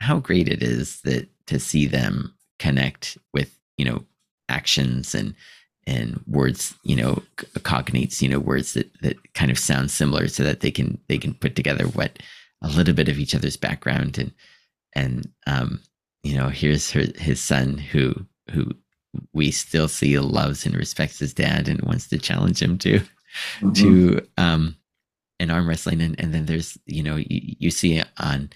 how 0.00 0.18
great 0.18 0.48
it 0.48 0.62
is 0.62 1.00
that 1.02 1.28
to 1.46 1.58
see 1.58 1.86
them 1.86 2.34
connect 2.58 3.16
with 3.32 3.58
you 3.78 3.84
know 3.84 4.04
actions 4.48 5.14
and 5.14 5.34
and 5.86 6.22
words 6.26 6.74
you 6.82 6.96
know 6.96 7.22
cognates 7.58 8.22
you 8.22 8.28
know 8.28 8.38
words 8.38 8.74
that 8.74 8.90
that 9.02 9.16
kind 9.34 9.50
of 9.50 9.58
sound 9.58 9.90
similar 9.90 10.28
so 10.28 10.42
that 10.42 10.60
they 10.60 10.70
can 10.70 10.98
they 11.08 11.18
can 11.18 11.34
put 11.34 11.54
together 11.54 11.84
what 11.88 12.18
a 12.62 12.68
little 12.68 12.94
bit 12.94 13.08
of 13.08 13.18
each 13.18 13.34
other's 13.34 13.56
background 13.56 14.18
and 14.18 14.32
and 14.94 15.28
um 15.46 15.80
you 16.22 16.34
know 16.34 16.48
here's 16.48 16.90
her 16.90 17.04
his 17.16 17.40
son 17.40 17.76
who 17.76 18.14
who 18.50 18.70
we 19.32 19.50
still 19.50 19.88
see 19.88 20.18
loves 20.18 20.66
and 20.66 20.74
respects 20.74 21.18
his 21.18 21.34
dad 21.34 21.68
and 21.68 21.80
wants 21.82 22.08
to 22.08 22.18
challenge 22.18 22.60
him 22.60 22.78
to 22.78 23.00
mm-hmm. 23.60 23.72
to 23.72 24.20
um 24.38 24.76
in 25.38 25.50
arm 25.50 25.68
wrestling 25.68 26.00
and, 26.00 26.18
and 26.18 26.32
then 26.32 26.46
there's 26.46 26.78
you 26.86 27.02
know 27.02 27.16
you, 27.16 27.26
you 27.58 27.70
see 27.70 28.02
on 28.18 28.50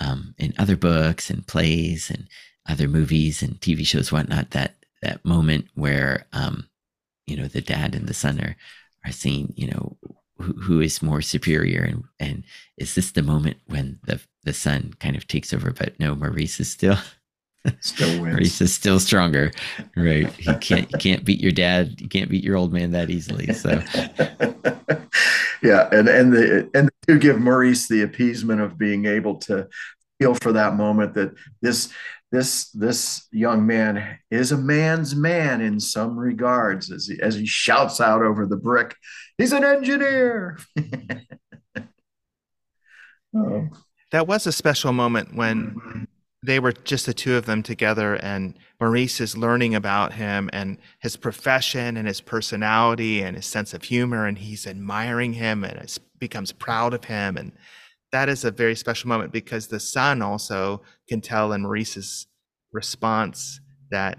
um, 0.00 0.34
in 0.38 0.54
other 0.58 0.76
books 0.76 1.30
and 1.30 1.46
plays 1.46 2.10
and 2.10 2.26
other 2.68 2.88
movies 2.88 3.42
and 3.42 3.60
TV 3.60 3.86
shows, 3.86 4.10
whatnot. 4.10 4.50
That 4.50 4.76
that 5.02 5.24
moment 5.24 5.66
where 5.74 6.26
um, 6.32 6.68
you 7.26 7.36
know 7.36 7.46
the 7.46 7.60
dad 7.60 7.94
and 7.94 8.06
the 8.06 8.14
son 8.14 8.40
are 8.40 8.56
are 9.04 9.12
saying, 9.12 9.54
you 9.56 9.68
know, 9.68 9.96
who, 10.38 10.52
who 10.54 10.80
is 10.80 11.02
more 11.02 11.22
superior, 11.22 11.82
and 11.82 12.04
and 12.18 12.44
is 12.76 12.94
this 12.94 13.12
the 13.12 13.22
moment 13.22 13.58
when 13.66 13.98
the 14.04 14.20
the 14.44 14.52
son 14.52 14.94
kind 15.00 15.16
of 15.16 15.26
takes 15.26 15.52
over? 15.52 15.72
But 15.72 15.98
no, 15.98 16.14
Maurice 16.14 16.60
is 16.60 16.70
still. 16.70 16.96
Still 17.80 18.08
wins. 18.22 18.34
Maurice 18.34 18.60
is 18.60 18.74
still 18.74 19.00
stronger, 19.00 19.52
right? 19.96 20.32
He 20.38 20.54
can't. 20.54 20.90
You 20.90 20.98
can't 20.98 21.24
beat 21.24 21.40
your 21.40 21.52
dad. 21.52 22.00
You 22.00 22.08
can't 22.08 22.30
beat 22.30 22.44
your 22.44 22.56
old 22.56 22.72
man 22.72 22.92
that 22.92 23.10
easily. 23.10 23.52
So, 23.52 23.70
yeah, 25.62 25.88
and 25.92 26.08
and 26.08 26.32
the 26.32 26.70
and 26.74 26.90
to 27.06 27.18
give 27.18 27.38
Maurice 27.38 27.88
the 27.88 28.02
appeasement 28.02 28.60
of 28.60 28.78
being 28.78 29.04
able 29.04 29.36
to 29.36 29.68
feel 30.18 30.34
for 30.34 30.52
that 30.52 30.74
moment 30.74 31.14
that 31.14 31.34
this 31.60 31.92
this 32.30 32.70
this 32.70 33.26
young 33.32 33.66
man 33.66 34.18
is 34.30 34.52
a 34.52 34.56
man's 34.56 35.14
man 35.14 35.60
in 35.60 35.80
some 35.80 36.16
regards 36.16 36.90
as 36.90 37.06
he, 37.06 37.20
as 37.20 37.34
he 37.34 37.46
shouts 37.46 38.00
out 38.00 38.22
over 38.22 38.46
the 38.46 38.56
brick 38.56 38.94
he's 39.36 39.52
an 39.52 39.64
engineer 39.64 40.58
oh. 43.36 43.68
that 44.12 44.26
was 44.26 44.46
a 44.46 44.52
special 44.52 44.92
moment 44.92 45.34
when 45.34 46.06
they 46.42 46.58
were 46.58 46.72
just 46.72 47.04
the 47.06 47.12
two 47.12 47.36
of 47.36 47.46
them 47.46 47.62
together 47.62 48.14
and 48.16 48.56
maurice 48.80 49.20
is 49.20 49.36
learning 49.36 49.74
about 49.74 50.12
him 50.12 50.48
and 50.52 50.78
his 51.00 51.16
profession 51.16 51.96
and 51.96 52.06
his 52.06 52.20
personality 52.20 53.22
and 53.22 53.36
his 53.36 53.46
sense 53.46 53.74
of 53.74 53.82
humor 53.82 54.26
and 54.26 54.38
he's 54.38 54.66
admiring 54.66 55.32
him 55.32 55.64
and 55.64 55.98
becomes 56.18 56.52
proud 56.52 56.94
of 56.94 57.04
him 57.04 57.36
and 57.36 57.52
that 58.12 58.28
is 58.28 58.44
a 58.44 58.50
very 58.50 58.74
special 58.74 59.08
moment 59.08 59.32
because 59.32 59.68
the 59.68 59.80
son 59.80 60.22
also 60.22 60.82
can 61.08 61.20
tell 61.20 61.52
in 61.52 61.62
Maurice's 61.62 62.26
response 62.72 63.60
that 63.90 64.18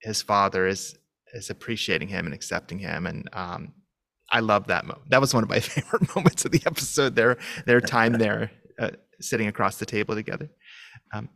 his 0.00 0.22
father 0.22 0.66
is 0.66 0.96
is 1.34 1.48
appreciating 1.48 2.08
him 2.08 2.26
and 2.26 2.34
accepting 2.34 2.78
him 2.78 3.06
and 3.06 3.28
um, 3.32 3.72
I 4.32 4.40
love 4.40 4.66
that 4.68 4.86
moment. 4.86 5.10
That 5.10 5.20
was 5.20 5.34
one 5.34 5.42
of 5.42 5.50
my 5.50 5.60
favorite 5.60 6.14
moments 6.16 6.44
of 6.44 6.50
the 6.50 6.62
episode. 6.66 7.14
Their 7.14 7.36
their 7.66 7.80
time 7.80 8.14
there, 8.14 8.50
uh, 8.78 8.90
sitting 9.20 9.46
across 9.46 9.76
the 9.76 9.86
table 9.86 10.14
together. 10.14 10.50
Um, 11.12 11.28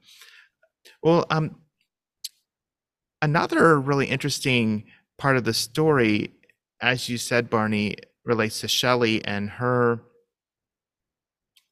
well, 1.02 1.26
um, 1.30 1.56
another 3.20 3.78
really 3.78 4.06
interesting 4.06 4.84
part 5.18 5.36
of 5.36 5.44
the 5.44 5.54
story, 5.54 6.32
as 6.80 7.08
you 7.08 7.18
said, 7.18 7.50
Barney, 7.50 7.96
relates 8.24 8.60
to 8.60 8.68
Shelley 8.68 9.24
and 9.24 9.50
her 9.50 10.00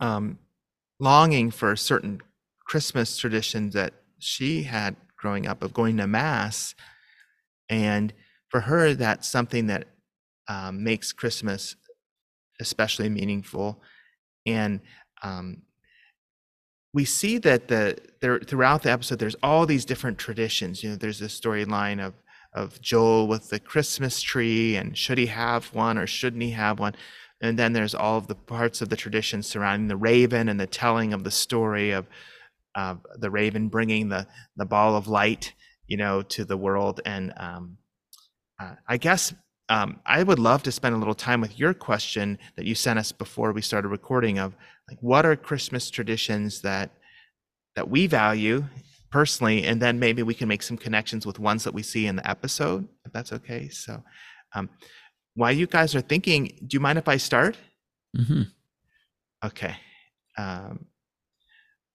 um, 0.00 0.38
longing 0.98 1.50
for 1.50 1.72
a 1.72 1.78
certain 1.78 2.20
Christmas 2.66 3.16
traditions 3.16 3.74
that 3.74 3.94
she 4.18 4.64
had 4.64 4.96
growing 5.16 5.46
up 5.46 5.62
of 5.62 5.72
going 5.72 5.96
to 5.98 6.06
mass, 6.06 6.74
and 7.68 8.12
for 8.48 8.60
her, 8.60 8.94
that's 8.94 9.28
something 9.28 9.66
that 9.66 9.86
um, 10.48 10.84
makes 10.84 11.12
Christmas 11.12 11.76
especially 12.60 13.08
meaningful. 13.08 13.82
And 14.46 14.80
um, 15.22 15.62
we 16.92 17.04
see 17.04 17.38
that 17.38 17.68
the 17.68 17.98
there 18.20 18.38
throughout 18.38 18.82
the 18.82 18.92
episode, 18.92 19.18
there's 19.18 19.36
all 19.42 19.66
these 19.66 19.84
different 19.84 20.18
traditions. 20.18 20.82
You 20.82 20.90
know, 20.90 20.96
there's 20.96 21.22
a 21.22 21.26
storyline 21.26 22.04
of 22.04 22.14
of 22.54 22.80
Joel 22.80 23.26
with 23.26 23.50
the 23.50 23.58
Christmas 23.58 24.22
tree, 24.22 24.76
and 24.76 24.96
should 24.96 25.18
he 25.18 25.26
have 25.26 25.74
one 25.74 25.98
or 25.98 26.06
shouldn't 26.06 26.42
he 26.42 26.52
have 26.52 26.78
one? 26.78 26.94
And 27.44 27.58
then 27.58 27.74
there's 27.74 27.94
all 27.94 28.16
of 28.16 28.26
the 28.26 28.34
parts 28.34 28.80
of 28.80 28.88
the 28.88 28.96
tradition 28.96 29.42
surrounding 29.42 29.88
the 29.88 29.98
raven 29.98 30.48
and 30.48 30.58
the 30.58 30.66
telling 30.66 31.12
of 31.12 31.24
the 31.24 31.30
story 31.30 31.90
of 31.90 32.06
uh, 32.74 32.94
the 33.18 33.30
raven 33.30 33.68
bringing 33.68 34.08
the 34.08 34.26
the 34.56 34.64
ball 34.64 34.96
of 34.96 35.08
light, 35.08 35.52
you 35.86 35.98
know, 35.98 36.22
to 36.22 36.46
the 36.46 36.56
world. 36.56 37.02
And 37.04 37.34
um, 37.36 37.76
uh, 38.58 38.76
I 38.88 38.96
guess 38.96 39.34
um, 39.68 40.00
I 40.06 40.22
would 40.22 40.38
love 40.38 40.62
to 40.62 40.72
spend 40.72 40.94
a 40.94 40.98
little 40.98 41.14
time 41.14 41.42
with 41.42 41.58
your 41.58 41.74
question 41.74 42.38
that 42.56 42.64
you 42.64 42.74
sent 42.74 42.98
us 42.98 43.12
before 43.12 43.52
we 43.52 43.60
started 43.60 43.88
recording 43.88 44.38
of 44.38 44.56
like 44.88 44.98
what 45.02 45.26
are 45.26 45.36
Christmas 45.36 45.90
traditions 45.90 46.62
that 46.62 46.92
that 47.76 47.90
we 47.90 48.06
value 48.06 48.64
personally, 49.10 49.64
and 49.64 49.82
then 49.82 49.98
maybe 49.98 50.22
we 50.22 50.34
can 50.34 50.48
make 50.48 50.62
some 50.62 50.78
connections 50.78 51.26
with 51.26 51.38
ones 51.38 51.62
that 51.64 51.74
we 51.74 51.82
see 51.82 52.06
in 52.06 52.16
the 52.16 52.28
episode, 52.28 52.88
if 53.04 53.12
that's 53.12 53.34
okay. 53.34 53.68
So. 53.68 54.02
Um, 54.56 54.70
while 55.34 55.52
you 55.52 55.66
guys 55.66 55.94
are 55.94 56.00
thinking, 56.00 56.56
do 56.66 56.76
you 56.76 56.80
mind 56.80 56.98
if 56.98 57.08
I 57.08 57.16
start? 57.16 57.56
Mm-hmm. 58.16 58.42
Okay. 59.44 59.76
Um, 60.38 60.86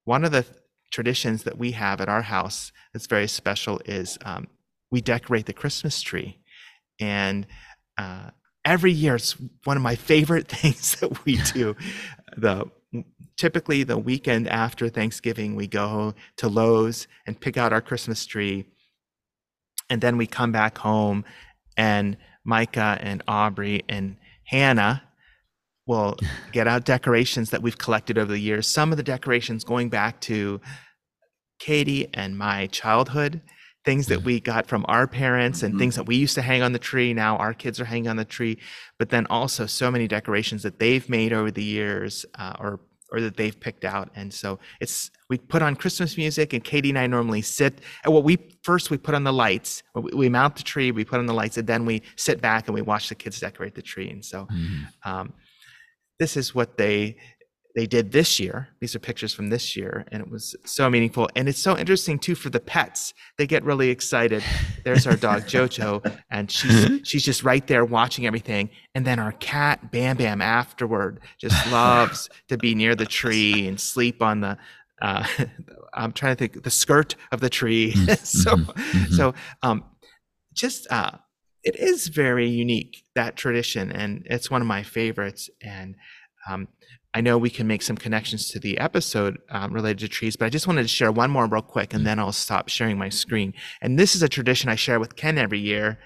one 0.04 0.26
of 0.26 0.32
the 0.32 0.44
th- 0.44 0.56
traditions 0.92 1.44
that 1.44 1.58
we 1.58 1.72
have 1.72 2.02
at 2.02 2.10
our 2.10 2.24
house 2.24 2.72
that's 2.94 3.08
very 3.08 3.28
special 3.28 3.80
is 3.86 4.18
um, 4.26 4.48
we 4.92 5.02
decorate 5.02 5.46
the 5.46 5.54
Christmas 5.54 6.02
tree. 6.02 6.40
And 7.00 7.48
uh, 7.98 8.32
every 8.66 8.92
year, 8.92 9.16
it's 9.16 9.36
one 9.64 9.78
of 9.78 9.84
my 9.84 9.96
favorite 9.96 10.48
things 10.50 10.96
that 10.96 11.26
we 11.26 11.38
do. 11.54 11.76
the 12.36 12.70
typically 13.38 13.84
the 13.84 13.98
weekend 13.98 14.50
after 14.50 14.90
Thanksgiving, 14.90 15.56
we 15.56 15.68
go 15.68 16.14
to 16.38 16.50
Lowe's 16.50 17.08
and 17.26 17.40
pick 17.40 17.56
out 17.56 17.72
our 17.72 17.82
Christmas 17.82 18.26
tree, 18.26 18.66
and 19.90 20.02
then 20.02 20.18
we 20.18 20.28
come 20.28 20.52
back 20.52 20.80
home 20.80 21.24
and 21.78 22.18
Micah 22.50 22.98
and 23.00 23.22
Aubrey 23.28 23.84
and 23.88 24.18
Hannah 24.46 25.04
will 25.86 26.18
get 26.52 26.68
out 26.68 26.84
decorations 26.84 27.52
that 27.52 27.62
we've 27.62 27.78
collected 27.78 28.18
over 28.18 28.32
the 28.32 28.40
years. 28.40 28.68
Some 28.68 28.92
of 28.92 28.98
the 28.98 29.04
decorations 29.04 29.64
going 29.64 29.90
back 29.90 30.20
to 30.22 30.60
Katie 31.60 32.10
and 32.14 32.38
my 32.38 32.68
childhood, 32.68 33.42
things 33.86 34.08
that 34.08 34.24
we 34.24 34.40
got 34.40 34.66
from 34.66 34.84
our 34.88 35.08
parents 35.08 35.62
and 35.62 35.78
things 35.78 35.96
that 35.96 36.06
we 36.06 36.16
used 36.16 36.36
to 36.36 36.42
hang 36.42 36.62
on 36.62 36.74
the 36.74 36.80
tree. 36.80 37.14
Now 37.14 37.38
our 37.38 37.54
kids 37.54 37.80
are 37.80 37.86
hanging 37.86 38.10
on 38.10 38.18
the 38.18 38.26
tree, 38.26 38.58
but 38.98 39.10
then 39.10 39.28
also 39.30 39.66
so 39.66 39.92
many 39.92 40.08
decorations 40.08 40.64
that 40.64 40.80
they've 40.80 41.08
made 41.08 41.32
over 41.32 41.52
the 41.52 41.64
years 41.64 42.26
uh, 42.36 42.56
or 42.60 42.80
or 43.12 43.22
that 43.22 43.38
they've 43.38 43.60
picked 43.60 43.86
out. 43.86 44.10
And 44.16 44.34
so 44.34 44.60
it's 44.80 45.12
we 45.30 45.38
put 45.38 45.62
on 45.62 45.76
Christmas 45.76 46.18
music, 46.18 46.54
and 46.54 46.64
Katie 46.64 46.90
and 46.90 47.00
I 47.00 47.08
normally 47.08 47.42
sit. 47.42 47.82
And 48.04 48.14
what 48.14 48.24
we 48.24 48.38
first 48.64 48.90
we 48.90 48.98
put 48.98 49.16
on 49.16 49.24
the 49.24 49.34
lights. 49.34 49.84
We, 49.96 50.12
we, 50.14 50.30
mount 50.30 50.56
the 50.56 50.64
tree, 50.64 50.92
we 50.92 51.06
put 51.06 51.20
on 51.20 51.26
the 51.26 51.34
lights, 51.34 51.58
and 51.58 51.68
then 51.68 51.86
we 51.86 52.02
sit 52.16 52.42
back 52.42 52.68
and 52.68 52.76
we 52.76 52.82
watch 52.82 53.10
the 53.10 53.16
kids 53.16 53.40
decorate 53.40 53.76
the 53.76 53.82
tree. 53.82 54.10
And 54.10 54.24
so, 54.24 54.48
mm. 54.52 54.86
um, 55.04 55.34
this 56.20 56.36
is 56.36 56.54
what 56.54 56.78
they 56.78 57.18
they 57.80 57.86
did 57.86 58.12
this 58.12 58.42
year. 58.42 58.68
These 58.82 58.94
are 58.94 59.00
pictures 59.00 59.34
from 59.34 59.52
this 59.52 59.78
year, 59.78 60.04
and 60.12 60.22
it 60.22 60.30
was 60.30 60.54
so 60.66 60.90
meaningful. 60.90 61.30
And 61.38 61.48
it's 61.48 61.64
so 61.64 61.78
interesting 61.78 62.20
too 62.20 62.36
for 62.36 62.50
the 62.50 62.60
pets. 62.60 63.14
They 63.38 63.48
get 63.48 63.64
really 63.64 63.90
excited. 63.90 64.44
There's 64.84 65.08
our 65.08 65.16
dog 65.16 65.44
Jojo, 65.48 66.04
and 66.30 66.52
she's 66.52 67.08
she's 67.08 67.24
just 67.24 67.42
right 67.42 67.66
there 67.68 67.86
watching 67.86 68.26
everything. 68.26 68.70
And 68.96 69.08
then 69.08 69.18
our 69.18 69.32
cat 69.32 69.94
Bam 69.94 70.18
Bam 70.18 70.42
afterward 70.42 71.22
just 71.40 71.72
loves 71.72 72.30
to 72.50 72.58
be 72.58 72.76
near 72.76 72.96
the 72.96 73.06
tree 73.06 73.66
and 73.66 73.80
sleep 73.80 74.22
on 74.22 74.42
the. 74.42 74.58
Uh, 75.02 75.26
I'm 75.94 76.12
trying 76.12 76.36
to 76.36 76.40
think 76.40 76.62
the 76.62 76.70
skirt 76.70 77.16
of 77.32 77.40
the 77.40 77.50
tree. 77.50 77.94
Mm-hmm. 77.94 78.14
so 78.26 78.56
mm-hmm. 78.58 79.14
so 79.14 79.34
um, 79.64 79.86
just 80.54 80.86
uh, 80.92 81.12
it 81.64 81.78
is 81.78 82.10
very 82.10 82.50
unique 82.50 83.04
that 83.16 83.38
tradition, 83.38 83.90
and 83.90 84.24
it's 84.26 84.52
one 84.52 84.62
of 84.62 84.68
my 84.68 84.84
favorites. 84.84 85.50
And 85.62 85.96
um, 86.46 86.68
I 87.14 87.22
know 87.22 87.38
we 87.38 87.50
can 87.50 87.66
make 87.66 87.82
some 87.82 87.98
connections 87.98 88.50
to 88.50 88.60
the 88.60 88.78
episode 88.78 89.40
um, 89.50 89.74
related 89.74 90.00
to 90.00 90.08
trees, 90.08 90.36
but 90.36 90.46
I 90.46 90.50
just 90.50 90.68
wanted 90.68 90.84
to 90.84 90.88
share 90.88 91.12
one 91.12 91.32
more 91.32 91.48
real 91.48 91.62
quick 91.62 91.94
and 91.94 92.06
then 92.06 92.20
I'll 92.20 92.32
stop 92.32 92.70
sharing 92.70 92.98
my 92.98 93.10
screen. 93.10 93.54
And 93.82 93.98
this 93.98 94.16
is 94.16 94.22
a 94.22 94.30
tradition 94.30 94.70
I 94.70 94.76
share 94.76 95.00
with 95.00 95.16
Ken 95.16 95.38
every 95.38 95.60
year. 95.60 96.00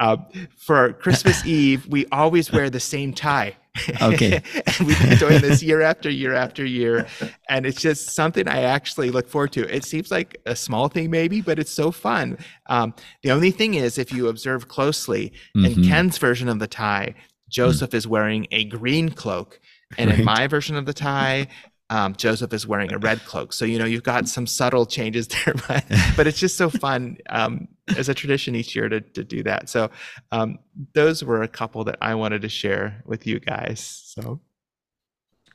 Uh, 0.00 0.16
for 0.58 0.92
Christmas 0.94 1.44
Eve, 1.46 1.86
we 1.86 2.06
always 2.06 2.50
wear 2.50 2.68
the 2.68 2.80
same 2.80 3.12
tie. 3.12 3.56
Okay. 4.02 4.42
and 4.66 4.86
we've 4.88 5.00
been 5.00 5.18
doing 5.18 5.40
this 5.40 5.62
year 5.62 5.82
after 5.82 6.10
year 6.10 6.34
after 6.34 6.64
year. 6.64 7.06
And 7.48 7.64
it's 7.64 7.80
just 7.80 8.10
something 8.10 8.48
I 8.48 8.62
actually 8.62 9.10
look 9.10 9.28
forward 9.28 9.52
to. 9.52 9.72
It 9.72 9.84
seems 9.84 10.10
like 10.10 10.40
a 10.46 10.56
small 10.56 10.88
thing, 10.88 11.12
maybe, 11.12 11.42
but 11.42 11.60
it's 11.60 11.70
so 11.70 11.92
fun. 11.92 12.38
Um, 12.66 12.92
the 13.22 13.30
only 13.30 13.52
thing 13.52 13.74
is, 13.74 13.98
if 13.98 14.12
you 14.12 14.26
observe 14.26 14.66
closely, 14.66 15.32
mm-hmm. 15.56 15.80
in 15.80 15.88
Ken's 15.88 16.18
version 16.18 16.48
of 16.48 16.58
the 16.58 16.66
tie, 16.66 17.14
Joseph 17.48 17.90
mm-hmm. 17.90 17.96
is 17.96 18.08
wearing 18.08 18.46
a 18.50 18.64
green 18.64 19.10
cloak 19.10 19.60
and 19.98 20.10
right. 20.10 20.18
in 20.18 20.24
my 20.24 20.46
version 20.46 20.76
of 20.76 20.86
the 20.86 20.94
tie, 20.94 21.48
um, 21.90 22.14
Joseph 22.14 22.52
is 22.52 22.66
wearing 22.66 22.92
a 22.92 22.98
red 22.98 23.24
cloak. 23.24 23.52
So, 23.52 23.64
you 23.64 23.78
know, 23.78 23.84
you've 23.84 24.02
got 24.02 24.28
some 24.28 24.46
subtle 24.46 24.86
changes 24.86 25.28
there, 25.44 25.54
but, 25.68 25.84
but 26.16 26.26
it's 26.26 26.38
just 26.38 26.56
so 26.56 26.70
fun 26.70 27.18
um, 27.28 27.68
as 27.96 28.08
a 28.08 28.14
tradition 28.14 28.54
each 28.54 28.74
year 28.74 28.88
to, 28.88 29.00
to 29.00 29.24
do 29.24 29.42
that. 29.44 29.68
So, 29.68 29.90
um, 30.32 30.58
those 30.94 31.22
were 31.22 31.42
a 31.42 31.48
couple 31.48 31.84
that 31.84 31.98
I 32.00 32.14
wanted 32.14 32.42
to 32.42 32.48
share 32.48 33.02
with 33.04 33.26
you 33.26 33.38
guys. 33.38 34.02
So, 34.06 34.40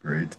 great. 0.01 0.37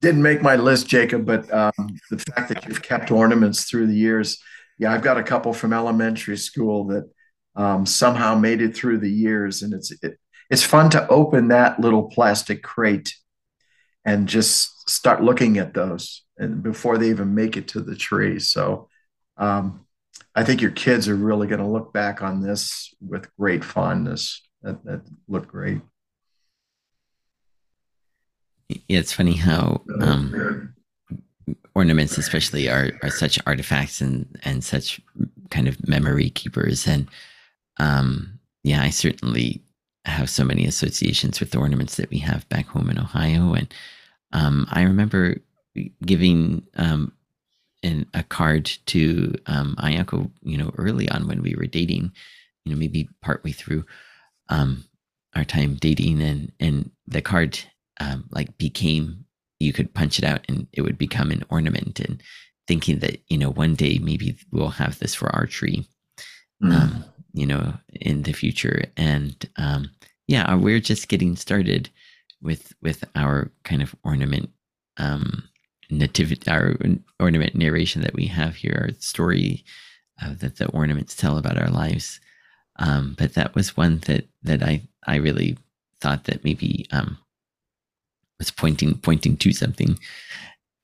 didn't 0.00 0.22
make 0.22 0.42
my 0.42 0.56
list, 0.56 0.86
Jacob, 0.86 1.26
but 1.26 1.52
um, 1.52 1.98
the 2.10 2.18
fact 2.18 2.48
that 2.50 2.66
you've 2.66 2.82
kept 2.82 3.10
ornaments 3.10 3.64
through 3.64 3.86
the 3.86 3.96
years. 3.96 4.38
Yeah, 4.78 4.92
I've 4.92 5.02
got 5.02 5.18
a 5.18 5.22
couple 5.22 5.52
from 5.52 5.72
elementary 5.72 6.36
school 6.36 6.84
that 6.86 7.08
um, 7.56 7.86
somehow 7.86 8.34
made 8.34 8.60
it 8.60 8.76
through 8.76 8.98
the 8.98 9.10
years, 9.10 9.62
and 9.62 9.72
it's 9.72 9.92
it, 10.02 10.18
it's 10.50 10.62
fun 10.62 10.90
to 10.90 11.08
open 11.08 11.48
that 11.48 11.80
little 11.80 12.04
plastic 12.04 12.62
crate 12.62 13.14
and 14.04 14.28
just 14.28 14.88
start 14.88 15.22
looking 15.22 15.58
at 15.58 15.74
those 15.74 16.22
and 16.36 16.62
before 16.62 16.98
they 16.98 17.08
even 17.08 17.34
make 17.34 17.56
it 17.56 17.68
to 17.68 17.80
the 17.80 17.96
tree. 17.96 18.38
So 18.38 18.88
um, 19.36 19.86
I 20.34 20.44
think 20.44 20.60
your 20.60 20.70
kids 20.70 21.08
are 21.08 21.14
really 21.14 21.46
going 21.46 21.60
to 21.60 21.66
look 21.66 21.92
back 21.92 22.22
on 22.22 22.40
this 22.40 22.94
with 23.00 23.34
great 23.36 23.64
fondness. 23.64 24.42
That, 24.62 24.84
that 24.84 25.02
looked 25.28 25.48
great. 25.48 25.80
Yeah, 28.68 28.98
it's 28.98 29.12
funny 29.12 29.36
how 29.36 29.82
um, 30.00 30.74
ornaments, 31.74 32.16
especially, 32.16 32.68
are 32.68 32.92
are 33.02 33.10
such 33.10 33.38
artifacts 33.46 34.00
and 34.00 34.40
and 34.42 34.64
such 34.64 35.00
kind 35.50 35.68
of 35.68 35.86
memory 35.86 36.30
keepers. 36.30 36.86
And 36.86 37.08
um, 37.78 38.40
yeah, 38.62 38.82
I 38.82 38.88
certainly 38.88 39.62
have 40.10 40.28
so 40.28 40.44
many 40.44 40.66
associations 40.66 41.40
with 41.40 41.50
the 41.50 41.58
ornaments 41.58 41.96
that 41.96 42.10
we 42.10 42.18
have 42.18 42.48
back 42.48 42.66
home 42.66 42.90
in 42.90 42.98
Ohio. 42.98 43.54
And 43.54 43.72
um, 44.32 44.66
I 44.70 44.82
remember 44.82 45.36
giving 46.04 46.62
um, 46.76 47.12
in 47.82 48.06
a 48.14 48.22
card 48.22 48.66
to 48.86 49.34
um, 49.46 49.76
Ayako, 49.78 50.30
you 50.42 50.56
know, 50.56 50.72
early 50.78 51.08
on 51.08 51.26
when 51.26 51.42
we 51.42 51.54
were 51.54 51.66
dating, 51.66 52.12
you 52.64 52.72
know, 52.72 52.78
maybe 52.78 53.08
partway 53.22 53.52
through 53.52 53.84
um, 54.48 54.84
our 55.34 55.44
time 55.44 55.74
dating, 55.74 56.22
and 56.22 56.52
and 56.60 56.90
the 57.06 57.22
card 57.22 57.58
um, 58.00 58.24
like 58.30 58.56
became 58.58 59.24
you 59.58 59.72
could 59.72 59.94
punch 59.94 60.18
it 60.18 60.24
out 60.24 60.44
and 60.48 60.66
it 60.72 60.82
would 60.82 60.98
become 60.98 61.30
an 61.30 61.44
ornament, 61.50 62.00
and 62.00 62.22
thinking 62.66 62.98
that 63.00 63.20
you 63.28 63.38
know 63.38 63.50
one 63.50 63.74
day 63.74 63.98
maybe 63.98 64.36
we'll 64.50 64.68
have 64.68 64.98
this 64.98 65.14
for 65.14 65.34
our 65.34 65.46
tree, 65.46 65.86
mm. 66.62 67.04
You 67.34 67.46
know, 67.46 67.74
in 68.00 68.22
the 68.22 68.32
future, 68.32 68.84
and 68.96 69.48
um, 69.56 69.90
yeah, 70.26 70.54
we're 70.54 70.80
just 70.80 71.08
getting 71.08 71.36
started 71.36 71.90
with 72.40 72.72
with 72.80 73.04
our 73.14 73.50
kind 73.64 73.82
of 73.82 73.94
ornament 74.04 74.50
um 74.96 75.44
nativity, 75.90 76.50
our 76.50 76.76
ornament 77.20 77.54
narration 77.54 78.02
that 78.02 78.14
we 78.14 78.26
have 78.26 78.56
here, 78.56 78.88
our 78.88 78.94
story 78.98 79.64
uh, 80.22 80.34
that 80.38 80.56
the 80.56 80.68
ornaments 80.68 81.14
tell 81.14 81.38
about 81.38 81.58
our 81.58 81.68
lives. 81.68 82.20
Um, 82.76 83.14
but 83.18 83.34
that 83.34 83.54
was 83.54 83.76
one 83.76 83.98
that 84.06 84.26
that 84.42 84.62
I 84.62 84.82
I 85.06 85.16
really 85.16 85.58
thought 86.00 86.24
that 86.24 86.44
maybe 86.44 86.86
um, 86.90 87.18
was 88.38 88.50
pointing 88.50 88.98
pointing 88.98 89.36
to 89.38 89.52
something, 89.52 89.98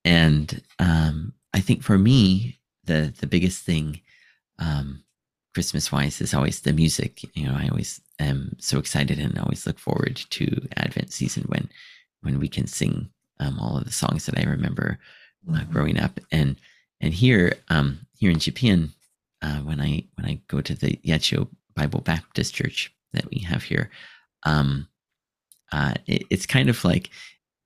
and 0.05 0.63
um, 0.79 1.33
I 1.53 1.61
think 1.61 1.83
for 1.83 1.99
me 1.99 2.59
the 2.85 3.13
the 3.19 3.27
biggest 3.27 3.65
thing 3.65 4.01
um, 4.59 5.03
Christmas 5.55 5.91
wise 5.91 6.21
is 6.21 6.33
always 6.33 6.61
the 6.61 6.73
music. 6.73 7.23
You 7.35 7.47
know, 7.47 7.57
I 7.57 7.69
always 7.69 8.01
am 8.19 8.57
so 8.59 8.79
excited 8.79 9.19
and 9.19 9.39
always 9.39 9.67
look 9.67 9.79
forward 9.79 10.17
to 10.17 10.69
Advent 10.77 11.13
season 11.13 11.45
when 11.49 11.69
when 12.23 12.39
we 12.39 12.49
can 12.49 12.67
sing 12.67 13.11
um, 13.41 13.59
all 13.59 13.77
of 13.77 13.85
the 13.85 13.93
songs 13.93 14.27
that 14.27 14.39
I 14.39 14.49
remember 14.49 14.99
uh, 15.49 15.53
mm-hmm. 15.53 15.73
growing 15.73 15.99
up. 15.99 16.21
And 16.31 16.57
and 17.01 17.13
here 17.13 17.55
um, 17.69 18.07
here 18.17 18.31
in 18.31 18.39
Japan, 18.39 18.91
uh, 19.43 19.59
when 19.61 19.81
I 19.81 20.05
when 20.15 20.27
I 20.27 20.41
go 20.49 20.61
to 20.61 20.75
the 20.75 21.01
Yachiyo 21.05 21.49
Bible 21.75 22.01
Baptist 22.01 22.55
Church 22.55 22.93
that 23.13 23.29
we 23.31 23.41
have 23.41 23.65
here, 23.65 23.91
um, 24.45 24.87
uh, 25.73 25.95
it, 26.07 26.25
it's 26.31 26.47
kind 26.47 26.69
of 26.69 26.85
like 26.85 27.11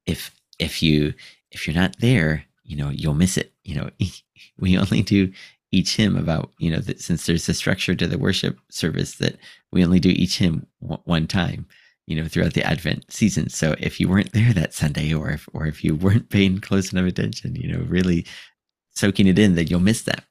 if 0.06 0.30
if 0.58 0.82
you 0.82 1.14
if 1.50 1.66
you're 1.66 1.76
not 1.76 1.98
there, 1.98 2.44
you 2.62 2.76
know 2.76 2.88
you'll 2.88 3.14
miss 3.14 3.36
it. 3.36 3.52
You 3.64 3.76
know, 3.76 3.90
we 4.58 4.78
only 4.78 5.02
do 5.02 5.32
each 5.74 5.96
hymn 5.96 6.16
about 6.16 6.52
you 6.58 6.70
know 6.70 6.78
that 6.78 7.00
since 7.00 7.26
there's 7.26 7.48
a 7.48 7.54
structure 7.54 7.94
to 7.94 8.06
the 8.06 8.18
worship 8.18 8.58
service 8.70 9.16
that 9.16 9.36
we 9.72 9.84
only 9.84 10.00
do 10.00 10.10
each 10.10 10.38
hymn 10.38 10.66
w- 10.80 11.02
one 11.04 11.26
time 11.26 11.66
you 12.06 12.20
know, 12.20 12.28
throughout 12.28 12.54
the 12.54 12.64
Advent 12.64 13.10
season. 13.10 13.48
So 13.48 13.74
if 13.78 13.98
you 13.98 14.08
weren't 14.08 14.32
there 14.32 14.52
that 14.52 14.74
Sunday, 14.74 15.12
or 15.12 15.30
if 15.30 15.48
or 15.52 15.66
if 15.66 15.82
you 15.82 15.94
weren't 15.94 16.30
paying 16.30 16.60
close 16.60 16.92
enough 16.92 17.06
attention, 17.06 17.56
you 17.56 17.72
know, 17.72 17.84
really 17.84 18.26
soaking 18.90 19.26
it 19.26 19.38
in, 19.38 19.54
then 19.54 19.66
you'll 19.66 19.80
miss 19.80 20.02
that. 20.02 20.24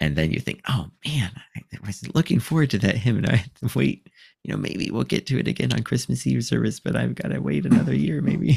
And 0.00 0.14
then 0.14 0.30
you 0.30 0.38
think, 0.38 0.60
oh 0.68 0.88
man, 1.04 1.30
I 1.56 1.62
was 1.84 2.08
looking 2.14 2.38
forward 2.40 2.70
to 2.70 2.78
that 2.78 2.96
hymn, 2.96 3.16
and 3.16 3.28
I 3.28 3.36
had 3.36 3.54
to 3.56 3.78
wait. 3.78 4.08
You 4.44 4.52
know, 4.52 4.58
maybe 4.58 4.90
we'll 4.90 5.02
get 5.02 5.26
to 5.26 5.38
it 5.38 5.48
again 5.48 5.72
on 5.72 5.82
Christmas 5.82 6.26
Eve 6.26 6.44
service, 6.44 6.78
but 6.78 6.94
I've 6.94 7.16
got 7.16 7.32
to 7.32 7.40
wait 7.40 7.66
another 7.66 7.94
year, 7.94 8.22
maybe. 8.22 8.56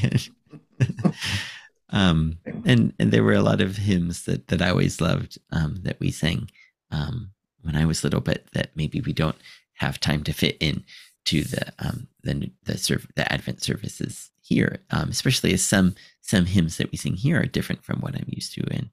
um, 1.91 2.37
and 2.65 2.93
and 2.99 3.11
there 3.11 3.23
were 3.23 3.33
a 3.33 3.41
lot 3.41 3.61
of 3.61 3.77
hymns 3.77 4.25
that 4.25 4.47
that 4.47 4.61
I 4.61 4.69
always 4.69 5.01
loved 5.01 5.37
um, 5.51 5.79
that 5.83 5.99
we 5.99 6.11
sang 6.11 6.49
um, 6.91 7.31
when 7.61 7.75
I 7.75 7.85
was 7.85 8.03
little, 8.03 8.21
but 8.21 8.45
that 8.53 8.71
maybe 8.75 9.01
we 9.01 9.13
don't 9.13 9.37
have 9.75 9.99
time 9.99 10.23
to 10.23 10.33
fit 10.33 10.57
in 10.59 10.83
to 11.25 11.43
the 11.43 11.73
um, 11.79 12.07
the 12.23 12.51
the, 12.63 12.77
serv- 12.77 13.07
the 13.15 13.31
Advent 13.31 13.61
services 13.61 14.31
here, 14.41 14.79
um, 14.91 15.09
especially 15.09 15.53
as 15.53 15.63
some 15.63 15.95
some 16.21 16.45
hymns 16.45 16.77
that 16.77 16.91
we 16.91 16.97
sing 16.97 17.15
here 17.15 17.41
are 17.41 17.45
different 17.45 17.83
from 17.83 17.99
what 17.99 18.15
I'm 18.15 18.27
used 18.27 18.53
to 18.53 18.63
and 18.71 18.89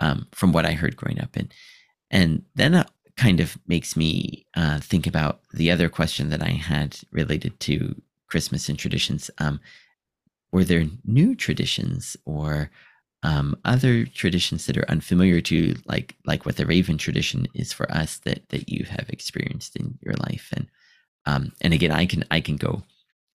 um, 0.00 0.26
from 0.32 0.52
what 0.52 0.66
I 0.66 0.72
heard 0.72 0.96
growing 0.96 1.20
up. 1.20 1.36
And 1.36 1.52
and 2.10 2.44
then 2.54 2.74
it 2.74 2.86
kind 3.16 3.40
of 3.40 3.56
makes 3.66 3.96
me 3.96 4.46
uh, 4.54 4.78
think 4.80 5.06
about 5.06 5.40
the 5.52 5.70
other 5.70 5.88
question 5.88 6.28
that 6.30 6.42
I 6.42 6.50
had 6.50 6.98
related 7.10 7.58
to 7.60 8.00
Christmas 8.26 8.68
and 8.68 8.78
traditions. 8.78 9.30
Um, 9.38 9.60
were 10.56 10.64
there 10.64 10.86
new 11.04 11.34
traditions 11.34 12.16
or 12.24 12.70
um, 13.22 13.56
other 13.64 14.06
traditions 14.06 14.66
that 14.66 14.76
are 14.78 14.90
unfamiliar 14.90 15.40
to 15.42 15.76
like 15.86 16.16
like 16.24 16.46
what 16.46 16.56
the 16.56 16.66
Raven 16.66 16.98
tradition 16.98 17.46
is 17.54 17.72
for 17.72 17.90
us 17.92 18.18
that 18.24 18.48
that 18.48 18.68
you 18.68 18.84
have 18.86 19.08
experienced 19.10 19.76
in 19.76 19.98
your 20.02 20.14
life 20.14 20.48
and 20.56 20.66
um, 21.26 21.52
and 21.60 21.74
again, 21.74 21.90
I 21.90 22.06
can 22.06 22.24
I 22.30 22.40
can 22.40 22.56
go 22.56 22.82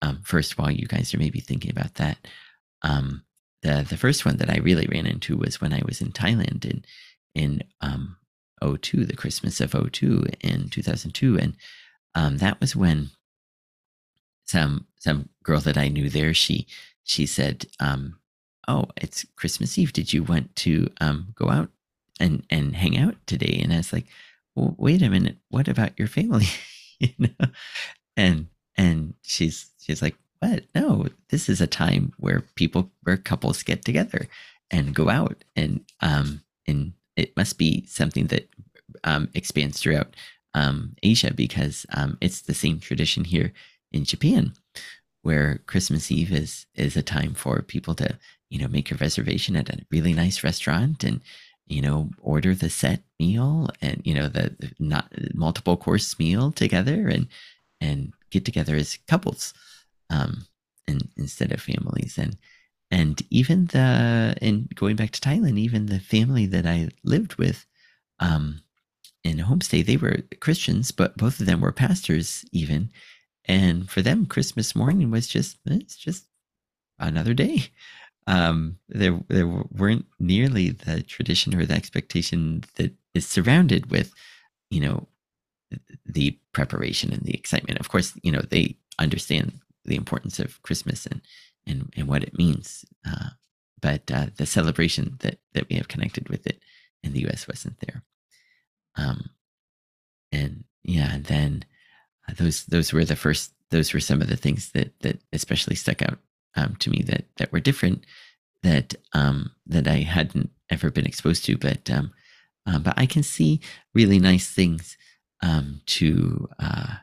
um, 0.02 0.22
first 0.24 0.58
while 0.58 0.72
you 0.72 0.88
guys 0.88 1.14
are 1.14 1.18
maybe 1.18 1.40
thinking 1.40 1.72
about 1.72 1.96
that. 1.96 2.18
Um, 2.84 3.24
the 3.64 3.86
the 3.90 3.98
first 3.98 4.26
one 4.26 4.38
that 4.38 4.50
I 4.50 4.60
really 4.60 4.88
ran 4.88 5.08
into 5.08 5.36
was 5.36 5.60
when 5.60 5.74
I 5.74 5.82
was 5.86 6.00
in 6.00 6.12
Thailand 6.12 6.66
in 6.66 6.86
in 7.36 7.64
um, 7.82 8.18
02, 8.62 9.06
the 9.06 9.16
Christmas 9.16 9.60
of 9.60 9.72
02 9.72 10.26
in 10.42 10.70
2002, 10.70 11.38
and 11.40 11.56
um, 12.16 12.38
that 12.38 12.60
was 12.62 12.76
when 12.76 13.10
some 14.50 14.88
some 15.00 15.30
girl 15.44 15.60
that 15.62 15.78
I 15.78 15.88
knew 15.90 16.10
there 16.10 16.34
she 16.34 16.68
she 17.04 17.26
said, 17.26 17.66
um, 17.80 18.20
"Oh, 18.68 18.86
it's 18.98 19.26
Christmas 19.36 19.78
Eve. 19.78 19.94
Did 19.94 20.14
you 20.14 20.24
want 20.24 20.56
to 20.58 20.90
um, 21.02 21.34
go 21.36 21.50
out 21.50 21.70
and 22.20 22.44
and 22.50 22.76
hang 22.76 22.98
out 22.98 23.16
today?" 23.28 23.60
And 23.64 23.74
I 23.74 23.78
was 23.78 23.94
like, 23.94 24.08
well, 24.56 24.76
"Wait 24.78 25.02
a 25.02 25.10
minute. 25.10 25.38
What 25.50 25.68
about 25.68 25.98
your 26.00 26.08
family?" 26.08 26.48
you 27.00 27.14
know? 27.20 27.48
And 28.18 28.48
and 28.76 29.14
she's 29.22 29.72
she's 29.80 30.02
like, 30.02 30.16
what? 30.40 30.64
No, 30.74 31.08
this 31.30 31.50
is 31.50 31.62
a 31.62 31.68
time 31.68 32.14
where 32.18 32.44
people 32.56 32.92
where 33.04 33.18
couples 33.18 33.64
get 33.64 33.84
together 33.86 34.28
and 34.72 34.96
go 34.96 35.10
out 35.10 35.44
and 35.56 35.82
um 36.02 36.42
and 36.68 36.94
it 37.16 37.36
must 37.36 37.58
be 37.58 37.86
something 37.88 38.28
that 38.28 38.48
um 39.04 39.30
expands 39.34 39.80
throughout 39.80 40.16
um 40.54 40.96
Asia 41.04 41.34
because 41.34 41.86
um 41.94 42.18
it's 42.22 42.42
the 42.42 42.54
same 42.54 42.80
tradition 42.80 43.24
here 43.26 43.54
in 43.92 44.06
Japan 44.06 44.54
where 45.22 45.60
Christmas 45.68 46.12
Eve 46.12 46.32
is 46.32 46.66
is 46.76 46.96
a 46.96 47.04
time 47.04 47.34
for 47.34 47.62
people 47.62 47.94
to, 47.96 48.18
you 48.50 48.60
know, 48.60 48.68
make 48.68 48.92
a 48.92 48.96
reservation 48.96 49.56
at 49.56 49.70
a 49.70 49.86
really 49.92 50.14
nice 50.14 50.44
restaurant 50.44 51.04
and 51.04 51.22
you 51.70 51.84
know, 51.84 52.10
order 52.20 52.56
the 52.56 52.70
set 52.70 53.04
meal 53.20 53.70
and 53.82 54.02
you 54.04 54.14
know 54.14 54.28
the, 54.28 54.56
the 54.60 54.72
not 54.80 55.14
multiple 55.34 55.78
course 55.78 56.18
meal 56.20 56.52
together 56.52 57.08
and 57.08 57.28
and 57.80 58.12
get 58.32 58.44
together 58.44 58.76
as 58.76 58.98
couples 59.08 59.54
um 60.10 60.46
and 60.88 61.10
instead 61.18 61.52
of 61.52 61.62
families 61.62 62.18
and 62.18 62.38
and 62.92 63.22
even 63.30 63.68
the 63.68 64.36
and 64.42 64.74
going 64.76 64.96
back 64.96 65.12
to 65.12 65.22
Thailand, 65.22 65.60
even 65.60 65.86
the 65.86 66.00
family 66.00 66.48
that 66.48 66.66
I 66.66 66.90
lived 67.04 67.36
with 67.36 67.66
um 68.20 68.62
in 69.24 69.38
homestay, 69.38 69.86
they 69.86 69.98
were 69.98 70.24
Christians, 70.40 70.92
but 70.92 71.18
both 71.18 71.40
of 71.40 71.46
them 71.46 71.62
were 71.62 71.72
pastors 71.72 72.46
even. 72.52 72.90
And 73.50 73.90
for 73.90 74.02
them, 74.02 74.26
Christmas 74.28 74.76
morning 74.76 75.12
was 75.12 75.28
just 75.28 75.58
it's 75.66 75.98
just 75.98 76.28
another 77.00 77.34
day 77.34 77.72
um, 78.30 78.78
there 78.88 79.20
there 79.28 79.48
weren't 79.48 80.06
nearly 80.20 80.70
the 80.70 81.02
tradition 81.02 81.56
or 81.56 81.66
the 81.66 81.74
expectation 81.74 82.64
that 82.76 82.94
is 83.16 83.28
surrounded 83.28 83.90
with, 83.90 84.14
you 84.70 84.80
know, 84.80 85.08
the 86.06 86.38
preparation 86.54 87.12
and 87.12 87.24
the 87.24 87.34
excitement. 87.34 87.80
Of 87.80 87.90
course, 87.90 88.14
you 88.22 88.32
know 88.32 88.42
they 88.42 88.78
understand 89.00 89.54
the 89.84 89.96
importance 89.96 90.40
of 90.40 90.62
Christmas 90.62 91.08
and 91.08 91.22
and 91.66 91.92
and 91.98 92.08
what 92.08 92.22
it 92.22 92.38
means, 92.38 92.86
uh, 93.08 93.30
but 93.82 94.12
uh, 94.12 94.28
the 94.38 94.46
celebration 94.46 95.18
that 95.22 95.40
that 95.54 95.68
we 95.68 95.76
have 95.78 95.88
connected 95.88 96.30
with 96.30 96.46
it 96.46 96.62
in 97.04 97.14
the 97.14 97.22
U.S. 97.22 97.48
wasn't 97.48 97.80
there. 97.80 98.04
Um, 98.96 99.32
and 100.32 100.66
yeah, 100.84 101.16
and 101.16 101.26
then 101.26 101.66
those 102.38 102.66
those 102.66 102.94
were 102.94 103.06
the 103.06 103.16
first. 103.16 103.54
Those 103.72 103.94
were 103.94 104.00
some 104.00 104.22
of 104.22 104.30
the 104.30 104.38
things 104.38 104.72
that 104.72 105.00
that 105.02 105.22
especially 105.32 105.76
stuck 105.76 106.02
out 106.02 106.18
um, 106.56 106.76
to 106.78 106.90
me 106.90 107.04
that 107.04 107.26
that 107.38 107.52
were 107.52 107.60
different 107.60 108.06
that 108.64 108.96
um, 109.14 109.52
that 109.68 109.88
I 109.88 109.98
hadn't 109.98 110.50
ever 110.70 110.92
been 110.92 111.06
exposed 111.06 111.46
to. 111.46 111.58
But 111.58 111.90
um, 111.90 112.12
uh, 112.66 112.80
but 112.80 112.94
I 112.98 113.06
can 113.06 113.24
see 113.24 113.62
really 113.94 114.20
nice 114.20 114.50
things 114.50 114.98
um, 115.42 115.82
to 115.88 116.50
uh, 116.60 116.96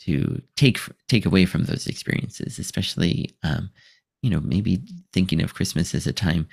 to 0.00 0.42
take 0.56 0.78
take 1.08 1.26
away 1.26 1.46
from 1.46 1.64
those 1.64 1.86
experiences, 1.86 2.58
especially 2.58 3.30
um, 3.42 3.70
you 4.22 4.30
know, 4.30 4.40
maybe 4.40 4.82
thinking 5.12 5.42
of 5.42 5.54
Christmas 5.54 5.94
as 5.94 6.06
a 6.06 6.12
time 6.12 6.48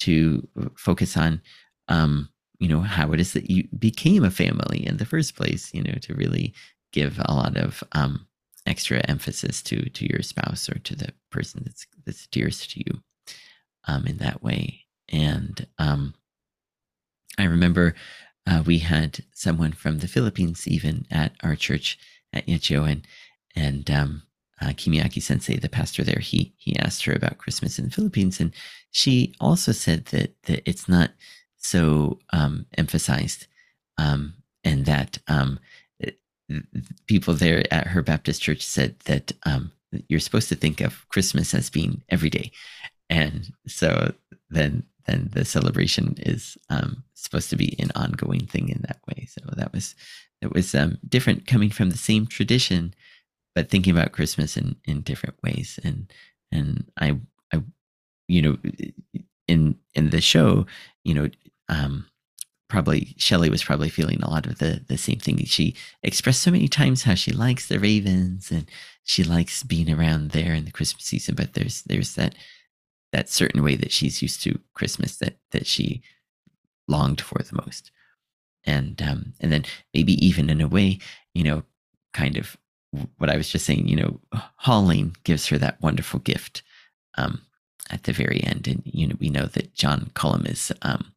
to 0.00 0.46
focus 0.76 1.16
on, 1.16 1.40
um, 1.88 2.28
you 2.58 2.68
know, 2.68 2.80
how 2.80 3.12
it 3.12 3.20
is 3.20 3.34
that 3.34 3.50
you 3.50 3.68
became 3.78 4.24
a 4.24 4.30
family 4.30 4.86
in 4.86 4.96
the 4.96 5.04
first 5.04 5.36
place, 5.36 5.72
you 5.74 5.82
know, 5.82 5.92
to 6.00 6.14
really 6.14 6.54
give 6.92 7.20
a 7.24 7.34
lot 7.34 7.56
of 7.56 7.82
um, 7.92 8.26
extra 8.66 8.98
emphasis 9.08 9.62
to 9.62 9.88
to 9.90 10.06
your 10.06 10.22
spouse 10.22 10.68
or 10.68 10.78
to 10.80 10.94
the 10.94 11.12
person 11.30 11.62
that's 11.64 11.86
that's 12.04 12.26
dearest 12.28 12.70
to 12.70 12.80
you 12.80 13.02
um, 13.86 14.06
in 14.06 14.18
that 14.18 14.42
way. 14.42 14.86
And 15.08 15.66
um, 15.78 16.14
I 17.38 17.44
remember 17.44 17.94
uh, 18.46 18.62
we 18.64 18.78
had 18.78 19.20
someone 19.32 19.72
from 19.72 19.98
the 19.98 20.08
Philippines 20.08 20.66
even 20.66 21.06
at 21.10 21.32
our 21.42 21.56
church 21.56 21.98
at 22.32 22.46
Yachiyo, 22.46 22.90
and 22.90 23.06
and 23.56 23.90
um, 23.90 24.22
uh, 24.60 24.68
Kimiaki 24.68 25.22
Sensei, 25.22 25.56
the 25.56 25.68
pastor 25.68 26.04
there, 26.04 26.20
he 26.20 26.52
he 26.56 26.78
asked 26.78 27.04
her 27.04 27.12
about 27.12 27.38
Christmas 27.38 27.78
in 27.78 27.86
the 27.86 27.90
Philippines, 27.90 28.40
and 28.40 28.52
she 28.90 29.34
also 29.40 29.72
said 29.72 30.06
that 30.06 30.34
that 30.44 30.68
it's 30.68 30.88
not 30.88 31.10
so 31.56 32.18
um, 32.32 32.66
emphasized, 32.78 33.46
um, 33.98 34.34
and 34.64 34.86
that 34.86 35.18
um, 35.28 35.58
people 37.06 37.34
there 37.34 37.62
at 37.72 37.86
her 37.88 38.02
Baptist 38.02 38.42
church 38.42 38.64
said 38.64 38.96
that 39.04 39.32
um, 39.44 39.72
you're 40.08 40.20
supposed 40.20 40.48
to 40.48 40.54
think 40.54 40.80
of 40.80 41.08
Christmas 41.08 41.54
as 41.54 41.70
being 41.70 42.02
every 42.08 42.30
day, 42.30 42.52
and 43.08 43.52
so 43.66 44.12
then 44.50 44.84
then 45.06 45.28
the 45.32 45.44
celebration 45.44 46.14
is 46.18 46.56
um, 46.68 47.02
supposed 47.14 47.50
to 47.50 47.56
be 47.56 47.76
an 47.78 47.90
ongoing 47.94 48.46
thing 48.46 48.68
in 48.68 48.82
that 48.82 49.00
way. 49.08 49.26
So 49.28 49.40
that 49.56 49.72
was 49.72 49.94
it 50.40 50.52
was 50.52 50.74
um, 50.74 50.98
different 51.08 51.46
coming 51.46 51.70
from 51.70 51.90
the 51.90 51.98
same 51.98 52.26
tradition, 52.26 52.94
but 53.54 53.68
thinking 53.68 53.92
about 53.92 54.12
Christmas 54.12 54.56
in 54.56 54.76
in 54.84 55.02
different 55.02 55.36
ways. 55.42 55.78
And 55.84 56.12
and 56.52 56.90
I 56.98 57.18
I 57.52 57.62
you 58.28 58.42
know 58.42 58.58
in 59.48 59.76
in 59.94 60.10
the 60.10 60.20
show 60.20 60.66
you 61.04 61.14
know 61.14 61.30
um, 61.68 62.06
probably 62.70 63.14
Shelley 63.18 63.50
was 63.50 63.64
probably 63.64 63.90
feeling 63.90 64.22
a 64.22 64.30
lot 64.30 64.46
of 64.46 64.58
the 64.58 64.82
the 64.86 64.96
same 64.96 65.18
thing. 65.18 65.44
She 65.44 65.76
expressed 66.02 66.40
so 66.40 66.50
many 66.50 66.68
times 66.68 67.02
how 67.02 67.14
she 67.14 67.32
likes 67.32 67.66
the 67.68 67.78
Ravens 67.78 68.50
and 68.50 68.66
she 69.04 69.24
likes 69.24 69.62
being 69.62 69.90
around 69.90 70.30
there 70.30 70.54
in 70.54 70.64
the 70.64 70.70
Christmas 70.70 71.04
season, 71.04 71.34
but 71.34 71.54
there's 71.54 71.82
there's 71.82 72.14
that 72.14 72.34
that 73.12 73.28
certain 73.28 73.62
way 73.62 73.74
that 73.74 73.92
she's 73.92 74.22
used 74.22 74.42
to 74.44 74.60
Christmas 74.72 75.16
that 75.16 75.36
that 75.50 75.66
she 75.66 76.02
longed 76.88 77.20
for 77.20 77.42
the 77.42 77.56
most. 77.56 77.90
And 78.64 79.02
um 79.02 79.34
and 79.40 79.52
then 79.52 79.64
maybe 79.92 80.14
even 80.24 80.48
in 80.48 80.60
a 80.60 80.68
way, 80.68 80.98
you 81.34 81.42
know, 81.42 81.64
kind 82.14 82.36
of 82.36 82.56
what 83.18 83.30
I 83.30 83.36
was 83.36 83.48
just 83.48 83.66
saying, 83.66 83.88
you 83.88 83.96
know, 83.96 84.20
Holling 84.56 85.16
gives 85.24 85.46
her 85.48 85.58
that 85.58 85.82
wonderful 85.82 86.20
gift 86.20 86.62
um 87.18 87.42
at 87.90 88.04
the 88.04 88.12
very 88.12 88.42
end. 88.44 88.68
And 88.68 88.82
you 88.84 89.08
know, 89.08 89.16
we 89.18 89.28
know 89.28 89.46
that 89.46 89.74
John 89.74 90.10
Cullum 90.14 90.46
is 90.46 90.72
um 90.82 91.12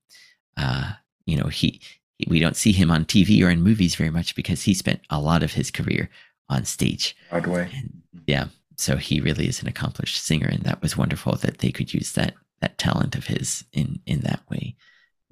uh 0.57 0.93
you 1.25 1.37
know, 1.37 1.47
he 1.47 1.81
we 2.27 2.39
don't 2.39 2.55
see 2.55 2.71
him 2.71 2.91
on 2.91 3.05
TV 3.05 3.43
or 3.43 3.49
in 3.49 3.61
movies 3.61 3.95
very 3.95 4.09
much 4.09 4.35
because 4.35 4.63
he 4.63 4.73
spent 4.73 5.01
a 5.09 5.19
lot 5.19 5.43
of 5.43 5.53
his 5.53 5.71
career 5.71 6.09
on 6.49 6.65
stage. 6.65 7.15
Broadway. 7.29 7.69
And, 7.75 8.01
yeah. 8.27 8.47
So 8.77 8.97
he 8.97 9.19
really 9.19 9.47
is 9.47 9.61
an 9.61 9.67
accomplished 9.67 10.23
singer, 10.23 10.47
and 10.47 10.63
that 10.63 10.81
was 10.81 10.97
wonderful 10.97 11.35
that 11.37 11.59
they 11.59 11.71
could 11.71 11.93
use 11.93 12.13
that 12.13 12.33
that 12.61 12.77
talent 12.77 13.15
of 13.15 13.27
his 13.27 13.65
in 13.73 13.99
in 14.05 14.21
that 14.21 14.41
way. 14.49 14.75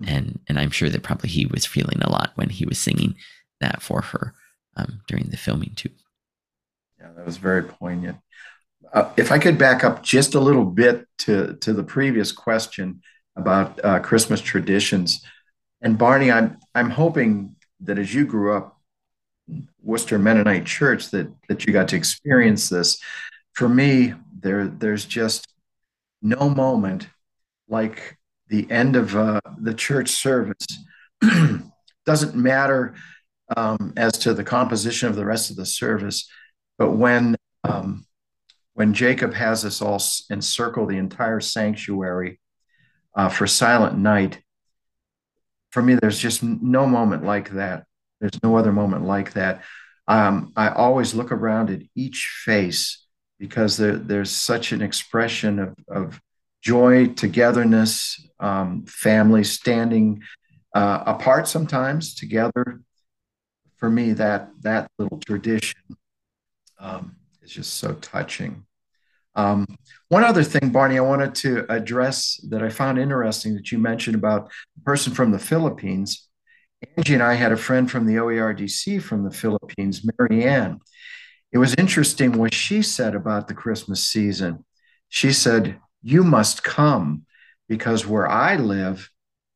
Mm-hmm. 0.02 0.16
And 0.16 0.39
and 0.48 0.60
I'm 0.60 0.72
sure 0.72 0.89
that 0.89 1.04
probably 1.04 1.30
he 1.30 1.46
was 1.46 1.66
feeling 1.66 2.02
a 2.02 2.10
lot 2.10 2.32
when 2.36 2.50
he 2.50 2.66
was 2.66 2.78
singing 2.78 3.16
that 3.60 3.82
for 3.82 4.02
her 4.02 4.34
um, 4.78 5.02
during 5.08 5.30
the 5.30 5.38
filming 5.38 5.74
too. 5.76 5.89
Yeah, 7.00 7.12
that 7.16 7.26
was 7.26 7.38
very 7.38 7.64
poignant. 7.64 8.18
Uh, 8.94 9.10
if 9.18 9.32
I 9.32 9.39
could 9.39 9.58
back 9.58 9.84
up 9.84 10.04
just 10.04 10.36
a 10.36 10.39
little 10.39 10.66
bit 10.66 11.08
to 11.20 11.58
to 11.62 11.74
the 11.74 11.84
previous 11.84 12.32
question 12.32 13.02
about 13.36 13.84
uh, 13.84 14.00
Christmas 14.00 14.42
traditions, 14.42 15.26
and 15.82 15.97
Barney, 15.97 16.32
I'm 16.32 16.57
I'm 16.75 16.89
hoping 16.89 17.55
that 17.82 17.97
as 17.97 18.13
you 18.13 18.25
grew 18.25 18.55
up, 18.55 18.79
Worcester 19.82 20.19
Mennonite 20.19 20.65
Church, 20.65 21.09
that 21.11 21.32
that 21.47 21.65
you 21.65 21.73
got 21.73 21.88
to 21.89 21.95
experience 21.95 22.69
this. 22.69 22.99
For 23.53 23.67
me, 23.67 24.13
there 24.39 24.67
there's 24.67 25.05
just 25.05 25.47
no 26.21 26.49
moment 26.49 27.07
like 27.67 28.17
the 28.47 28.69
end 28.69 28.95
of 28.95 29.15
uh, 29.15 29.41
the 29.59 29.73
church 29.73 30.09
service. 30.09 30.65
Doesn't 32.05 32.36
matter 32.36 32.95
um, 33.55 33.93
as 33.97 34.13
to 34.19 34.34
the 34.34 34.43
composition 34.43 35.09
of 35.09 35.15
the 35.15 35.25
rest 35.25 35.49
of 35.49 35.55
the 35.55 35.65
service, 35.65 36.29
but 36.77 36.91
when 36.91 37.36
um, 37.63 38.05
when 38.73 38.93
Jacob 38.93 39.34
has 39.34 39.65
us 39.65 39.82
all 39.82 40.01
encircle 40.29 40.86
the 40.86 40.97
entire 40.97 41.39
sanctuary 41.39 42.39
uh, 43.15 43.29
for 43.29 43.45
Silent 43.45 43.97
Night, 43.97 44.41
for 45.72 45.82
me, 45.82 45.95
there's 45.95 46.19
just 46.19 46.43
no 46.43 46.86
moment 46.86 47.24
like 47.24 47.51
that. 47.51 47.86
There's 48.19 48.41
no 48.43 48.57
other 48.57 48.72
moment 48.72 49.05
like 49.05 49.34
that. 49.34 49.63
Um, 50.07 50.51
I 50.55 50.69
always 50.69 51.13
look 51.13 51.32
around 51.32 51.69
at 51.69 51.82
each 51.95 52.41
face 52.43 53.05
because 53.39 53.78
there, 53.78 53.97
there's 53.97 54.30
such 54.30 54.72
an 54.72 54.82
expression 54.82 55.59
of, 55.59 55.76
of 55.88 56.22
joy, 56.61 57.07
togetherness, 57.07 58.24
um, 58.39 58.86
family 58.86 59.43
standing 59.43 60.22
uh, 60.76 61.03
apart 61.05 61.47
sometimes 61.47 62.13
together. 62.13 62.82
For 63.78 63.89
me, 63.89 64.13
that 64.13 64.51
that 64.61 64.91
little 64.99 65.17
tradition 65.19 65.80
um, 66.78 67.15
is 67.41 67.51
just 67.51 67.76
so 67.76 67.93
touching. 67.93 68.65
Um, 69.36 69.65
one 70.09 70.23
other 70.23 70.43
thing, 70.43 70.71
Barney, 70.71 70.97
I 70.97 71.01
wanted 71.01 71.36
to 71.36 71.65
address 71.71 72.39
that 72.49 72.61
I 72.61 72.69
found 72.69 72.99
interesting 72.99 73.55
that 73.55 73.71
you 73.71 73.77
mentioned 73.77 74.15
about 74.15 74.51
a 74.77 74.82
person 74.82 75.13
from 75.13 75.32
the 75.32 75.39
Philippines. 75.39 76.27
Angie 76.97 77.13
and 77.13 77.23
I 77.23 77.36
had 77.36 77.51
a 77.51 77.57
friend 77.57 77.89
from 77.89 78.05
the 78.05 78.15
OERDC 78.15 79.01
from 79.01 79.23
the 79.23 79.32
Philippines, 79.32 80.01
Marianne. 80.17 80.79
It 81.51 81.57
was 81.57 81.75
interesting 81.75 82.34
what 82.34 82.53
she 82.53 82.82
said 82.82 83.15
about 83.15 83.47
the 83.47 83.53
Christmas 83.53 84.05
season. 84.05 84.65
She 85.09 85.32
said, 85.32 85.79
You 86.01 86.23
must 86.23 86.63
come 86.63 87.25
because 87.67 88.05
where 88.05 88.27
I 88.27 88.55
live, 88.55 89.09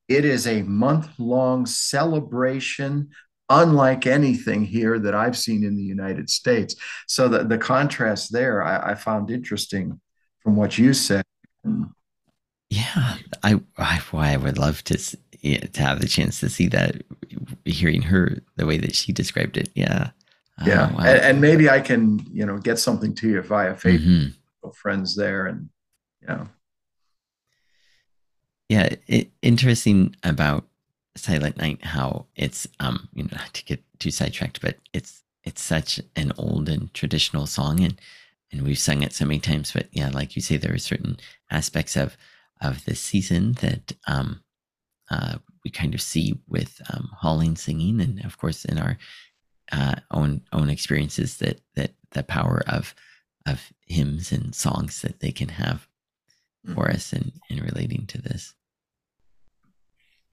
it 0.08 0.24
is 0.24 0.46
a 0.46 0.62
month 0.62 1.10
long 1.18 1.66
celebration 1.66 3.10
unlike 3.50 4.08
anything 4.08 4.66
here 4.66 4.98
that 5.00 5.14
I've 5.14 5.38
seen 5.38 5.64
in 5.64 5.76
the 5.76 5.84
United 5.84 6.30
States. 6.30 6.76
So 7.08 7.28
the, 7.28 7.44
the 7.44 7.58
contrast 7.58 8.32
there 8.32 8.64
I, 8.64 8.92
I 8.92 8.96
found 8.96 9.30
interesting 9.30 10.00
from 10.40 10.56
what 10.56 10.78
you 10.78 10.94
said. 10.94 11.24
Yeah, 12.70 13.18
I, 13.44 13.60
I, 13.78 14.02
I 14.14 14.38
would 14.38 14.58
love 14.58 14.84
to 14.86 14.98
to 15.46 15.84
have 15.84 16.00
the 16.02 16.08
chance 16.08 16.40
to 16.40 16.50
see 16.50 16.68
that, 16.70 17.04
hearing 17.66 18.02
her 18.02 18.40
the 18.56 18.66
way 18.66 18.78
that 18.78 18.96
she 18.96 19.14
described 19.14 19.58
it. 19.58 19.70
Yeah, 19.76 20.10
yeah, 20.66 20.92
wow. 20.92 21.00
and, 21.00 21.20
and, 21.20 21.42
maybe 21.42 21.70
I 21.70 21.82
can 21.82 22.26
you 22.32 22.46
know 22.46 22.58
get 22.58 22.80
something 22.80 23.14
to 23.16 23.30
you 23.30 23.42
via 23.42 23.76
Facebook, 23.76 24.34
mm-hmm. 24.64 24.70
friends 24.72 25.16
there, 25.16 25.46
and 25.46 25.70
yeah, 26.24 26.46
yeah. 28.70 28.96
It, 29.08 29.32
interesting 29.42 30.16
about 30.24 30.66
Silent 31.16 31.58
Night, 31.58 31.84
how 31.84 32.28
it's 32.36 32.68
um, 32.80 33.10
you 33.14 33.24
know, 33.24 33.30
not 33.34 33.54
to 33.54 33.66
get 33.66 33.84
too 34.00 34.12
sidetracked, 34.12 34.62
but 34.62 34.78
it's 34.94 35.24
it's 35.44 35.62
such 35.62 36.00
an 36.16 36.32
old 36.38 36.70
and 36.70 36.94
traditional 36.94 37.46
song 37.48 37.80
and 37.80 38.00
and 38.52 38.64
we've 38.64 38.80
sung 38.80 39.02
it 39.02 39.14
so 39.14 39.26
many 39.26 39.40
times, 39.40 39.72
but 39.72 39.88
yeah, 39.92 40.10
like 40.10 40.36
you 40.36 40.42
say, 40.42 40.58
there 40.58 40.74
are 40.74 40.80
certain 40.80 41.18
aspects 41.50 41.96
of 41.96 42.18
of 42.62 42.86
this 42.86 43.02
season 43.02 43.54
that 43.54 43.92
um 44.08 44.42
uh 45.10 45.36
we 45.64 45.70
kind 45.70 45.94
of 45.94 46.02
see 46.02 46.40
with 46.48 46.82
um 46.94 47.10
Holling 47.14 47.58
singing 47.58 48.00
and 48.00 48.24
of 48.24 48.38
course 48.38 48.64
in 48.66 48.78
our 48.78 48.98
uh 49.72 49.96
own 50.12 50.42
own 50.54 50.70
experiences 50.70 51.38
that 51.38 51.60
that 51.76 51.96
the 52.12 52.24
power 52.24 52.64
of 52.68 52.96
of 53.46 53.74
hymns 53.88 54.32
and 54.32 54.56
songs 54.56 55.02
that 55.02 55.20
they 55.20 55.32
can 55.32 55.50
have 55.50 55.88
for 56.74 56.86
mm-hmm. 56.86 56.96
us 56.96 57.14
in 57.14 57.34
in 57.50 57.62
relating 57.62 58.06
to 58.08 58.22
this 58.22 58.54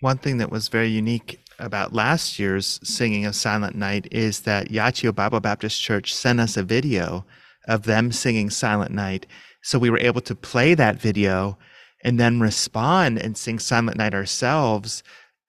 one 0.02 0.18
thing 0.18 0.38
that 0.38 0.50
was 0.50 0.66
very 0.66 0.88
unique 0.88 1.38
about 1.60 1.92
last 1.92 2.36
year's 2.38 2.80
singing 2.82 3.24
of 3.24 3.36
Silent 3.36 3.76
Night 3.76 4.08
is 4.10 4.40
that 4.40 4.68
Yachiyo 4.68 5.14
Bible 5.14 5.38
Baptist 5.38 5.80
Church 5.80 6.12
sent 6.12 6.40
us 6.40 6.56
a 6.56 6.64
video 6.64 7.24
of 7.68 7.84
them 7.84 8.10
singing 8.10 8.50
Silent 8.50 8.90
Night. 8.90 9.26
So 9.62 9.78
we 9.78 9.90
were 9.90 10.00
able 10.00 10.20
to 10.22 10.34
play 10.34 10.74
that 10.74 11.00
video 11.00 11.56
and 12.02 12.18
then 12.18 12.40
respond 12.40 13.22
and 13.22 13.36
sing 13.36 13.60
Silent 13.60 13.96
Night 13.96 14.12
ourselves. 14.12 15.04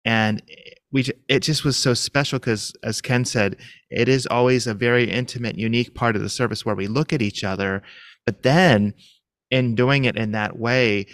And 0.06 0.44
we 0.92 1.06
it 1.28 1.40
just 1.40 1.64
was 1.64 1.76
so 1.76 1.96
special 1.96 2.38
because 2.38 2.74
as 2.84 3.02
Ken 3.02 3.26
said, 3.26 3.58
it 3.90 4.08
is 4.08 4.28
always 4.28 4.68
a 4.68 4.76
very 4.76 5.10
intimate, 5.10 5.58
unique 5.58 5.96
part 5.96 6.16
of 6.16 6.22
the 6.22 6.30
service 6.30 6.64
where 6.64 6.76
we 6.76 6.86
look 6.86 7.12
at 7.12 7.24
each 7.24 7.44
other. 7.44 7.82
But 8.24 8.44
then 8.44 8.94
in 9.50 9.74
doing 9.74 10.06
it 10.06 10.16
in 10.16 10.34
that 10.34 10.60
way, 10.60 11.08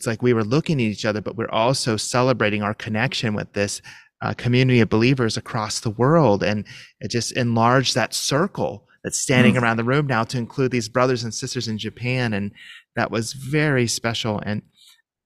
it's 0.00 0.06
like 0.06 0.22
we 0.22 0.32
were 0.32 0.44
looking 0.44 0.78
at 0.80 0.84
each 0.84 1.04
other, 1.04 1.20
but 1.20 1.36
we're 1.36 1.50
also 1.50 1.98
celebrating 1.98 2.62
our 2.62 2.72
connection 2.72 3.34
with 3.34 3.52
this 3.52 3.82
uh, 4.22 4.32
community 4.32 4.80
of 4.80 4.88
believers 4.88 5.36
across 5.36 5.80
the 5.80 5.90
world. 5.90 6.42
And 6.42 6.64
it 7.00 7.08
just 7.08 7.32
enlarged 7.32 7.94
that 7.94 8.14
circle 8.14 8.88
that's 9.04 9.18
standing 9.18 9.56
mm. 9.56 9.60
around 9.60 9.76
the 9.76 9.84
room 9.84 10.06
now 10.06 10.24
to 10.24 10.38
include 10.38 10.70
these 10.70 10.88
brothers 10.88 11.22
and 11.22 11.34
sisters 11.34 11.68
in 11.68 11.76
Japan. 11.76 12.32
And 12.32 12.50
that 12.96 13.10
was 13.10 13.34
very 13.34 13.86
special. 13.86 14.40
And 14.42 14.62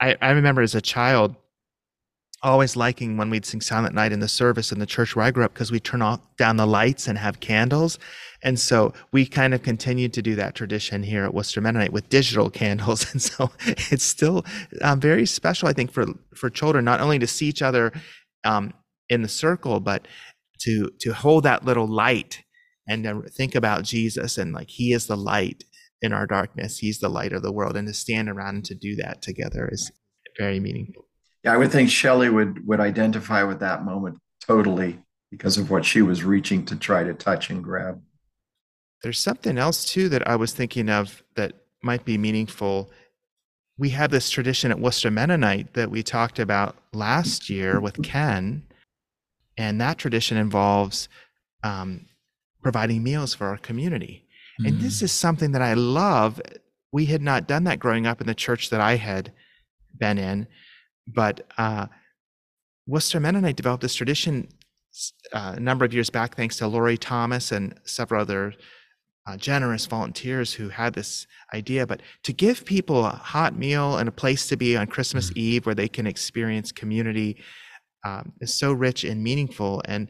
I, 0.00 0.16
I 0.20 0.30
remember 0.32 0.60
as 0.60 0.74
a 0.74 0.80
child 0.80 1.36
always 2.42 2.74
liking 2.74 3.16
when 3.16 3.30
we'd 3.30 3.46
sing 3.46 3.60
Silent 3.60 3.94
Night 3.94 4.10
in 4.10 4.18
the 4.18 4.26
service 4.26 4.72
in 4.72 4.80
the 4.80 4.86
church 4.86 5.14
where 5.14 5.24
I 5.24 5.30
grew 5.30 5.44
up 5.44 5.54
because 5.54 5.70
we 5.70 5.78
turn 5.78 6.02
off 6.02 6.18
down 6.36 6.56
the 6.56 6.66
lights 6.66 7.06
and 7.06 7.16
have 7.16 7.38
candles. 7.38 7.96
And 8.44 8.60
so 8.60 8.92
we 9.10 9.24
kind 9.24 9.54
of 9.54 9.62
continued 9.62 10.12
to 10.12 10.22
do 10.22 10.36
that 10.36 10.54
tradition 10.54 11.02
here 11.02 11.24
at 11.24 11.32
Worcester 11.32 11.62
Mennonite 11.62 11.94
with 11.94 12.10
digital 12.10 12.50
candles. 12.50 13.06
And 13.14 13.22
so 13.22 13.50
it's 13.66 14.04
still 14.04 14.44
um, 14.82 15.00
very 15.00 15.24
special, 15.24 15.68
I 15.68 15.72
think, 15.72 15.90
for 15.90 16.06
for 16.34 16.50
children 16.50 16.84
not 16.84 17.00
only 17.00 17.18
to 17.18 17.26
see 17.26 17.46
each 17.46 17.62
other 17.62 17.92
um, 18.44 18.72
in 19.08 19.22
the 19.22 19.28
circle, 19.28 19.80
but 19.80 20.06
to 20.60 20.90
to 21.00 21.12
hold 21.12 21.44
that 21.44 21.64
little 21.64 21.86
light 21.86 22.42
and 22.88 23.04
to 23.04 23.22
think 23.22 23.54
about 23.54 23.84
Jesus 23.84 24.36
and 24.36 24.52
like 24.52 24.68
He 24.68 24.92
is 24.92 25.06
the 25.06 25.16
light 25.16 25.64
in 26.02 26.12
our 26.12 26.26
darkness. 26.26 26.78
He's 26.78 26.98
the 26.98 27.08
light 27.08 27.32
of 27.32 27.42
the 27.42 27.52
world, 27.52 27.76
and 27.76 27.88
to 27.88 27.94
stand 27.94 28.28
around 28.28 28.56
and 28.56 28.64
to 28.66 28.74
do 28.74 28.96
that 28.96 29.22
together 29.22 29.68
is 29.72 29.90
very 30.38 30.60
meaningful. 30.60 31.06
Yeah, 31.44 31.54
I 31.54 31.56
would 31.56 31.72
think 31.72 31.88
Shelley 31.88 32.28
would 32.28 32.66
would 32.66 32.80
identify 32.80 33.42
with 33.42 33.60
that 33.60 33.84
moment 33.84 34.18
totally 34.46 34.98
because 35.30 35.56
of 35.56 35.70
what 35.70 35.84
she 35.84 36.02
was 36.02 36.24
reaching 36.24 36.64
to 36.66 36.76
try 36.76 37.04
to 37.04 37.14
touch 37.14 37.48
and 37.50 37.62
grab. 37.62 38.00
There's 39.04 39.20
something 39.20 39.58
else 39.58 39.84
too 39.84 40.08
that 40.08 40.26
I 40.26 40.34
was 40.34 40.52
thinking 40.52 40.88
of 40.90 41.22
that 41.36 41.52
might 41.82 42.04
be 42.04 42.18
meaningful. 42.18 42.90
We 43.78 43.90
have 43.90 44.10
this 44.10 44.30
tradition 44.30 44.72
at 44.72 44.80
Worcester 44.80 45.10
Mennonite 45.10 45.74
that 45.74 45.90
we 45.90 46.02
talked 46.02 46.40
about 46.40 46.76
last 46.92 47.48
year 47.48 47.78
with 47.78 48.02
Ken, 48.02 48.64
and 49.56 49.80
that 49.80 49.98
tradition 49.98 50.36
involves 50.36 51.08
um, 51.62 52.06
providing 52.62 53.04
meals 53.04 53.34
for 53.34 53.46
our 53.46 53.58
community. 53.58 54.26
Mm. 54.60 54.68
And 54.68 54.80
this 54.80 54.98
mm. 54.98 55.04
is 55.04 55.12
something 55.12 55.52
that 55.52 55.62
I 55.62 55.74
love. 55.74 56.40
We 56.90 57.06
had 57.06 57.22
not 57.22 57.46
done 57.46 57.64
that 57.64 57.78
growing 57.78 58.06
up 58.06 58.20
in 58.20 58.26
the 58.26 58.34
church 58.34 58.70
that 58.70 58.80
I 58.80 58.96
had 58.96 59.32
been 59.96 60.18
in 60.18 60.48
but 61.06 61.46
uh, 61.58 61.86
Worcester 62.86 63.20
Mennonite 63.20 63.56
developed 63.56 63.82
this 63.82 63.94
tradition 63.94 64.48
uh, 65.32 65.54
a 65.56 65.60
number 65.60 65.84
of 65.84 65.92
years 65.92 66.10
back, 66.10 66.36
thanks 66.36 66.56
to 66.58 66.68
Lori 66.68 66.96
Thomas 66.96 67.50
and 67.52 67.78
several 67.84 68.20
other 68.20 68.54
uh, 69.26 69.36
generous 69.36 69.86
volunteers 69.86 70.52
who 70.52 70.68
had 70.68 70.94
this 70.94 71.26
idea. 71.54 71.86
But 71.86 72.02
to 72.24 72.32
give 72.32 72.64
people 72.64 73.04
a 73.04 73.10
hot 73.10 73.56
meal 73.56 73.96
and 73.96 74.08
a 74.08 74.12
place 74.12 74.46
to 74.48 74.56
be 74.56 74.76
on 74.76 74.86
Christmas 74.86 75.30
mm-hmm. 75.30 75.38
Eve 75.38 75.66
where 75.66 75.74
they 75.74 75.88
can 75.88 76.06
experience 76.06 76.72
community 76.72 77.42
um, 78.04 78.32
is 78.40 78.52
so 78.52 78.72
rich 78.72 79.04
and 79.04 79.22
meaningful. 79.22 79.82
And 79.86 80.08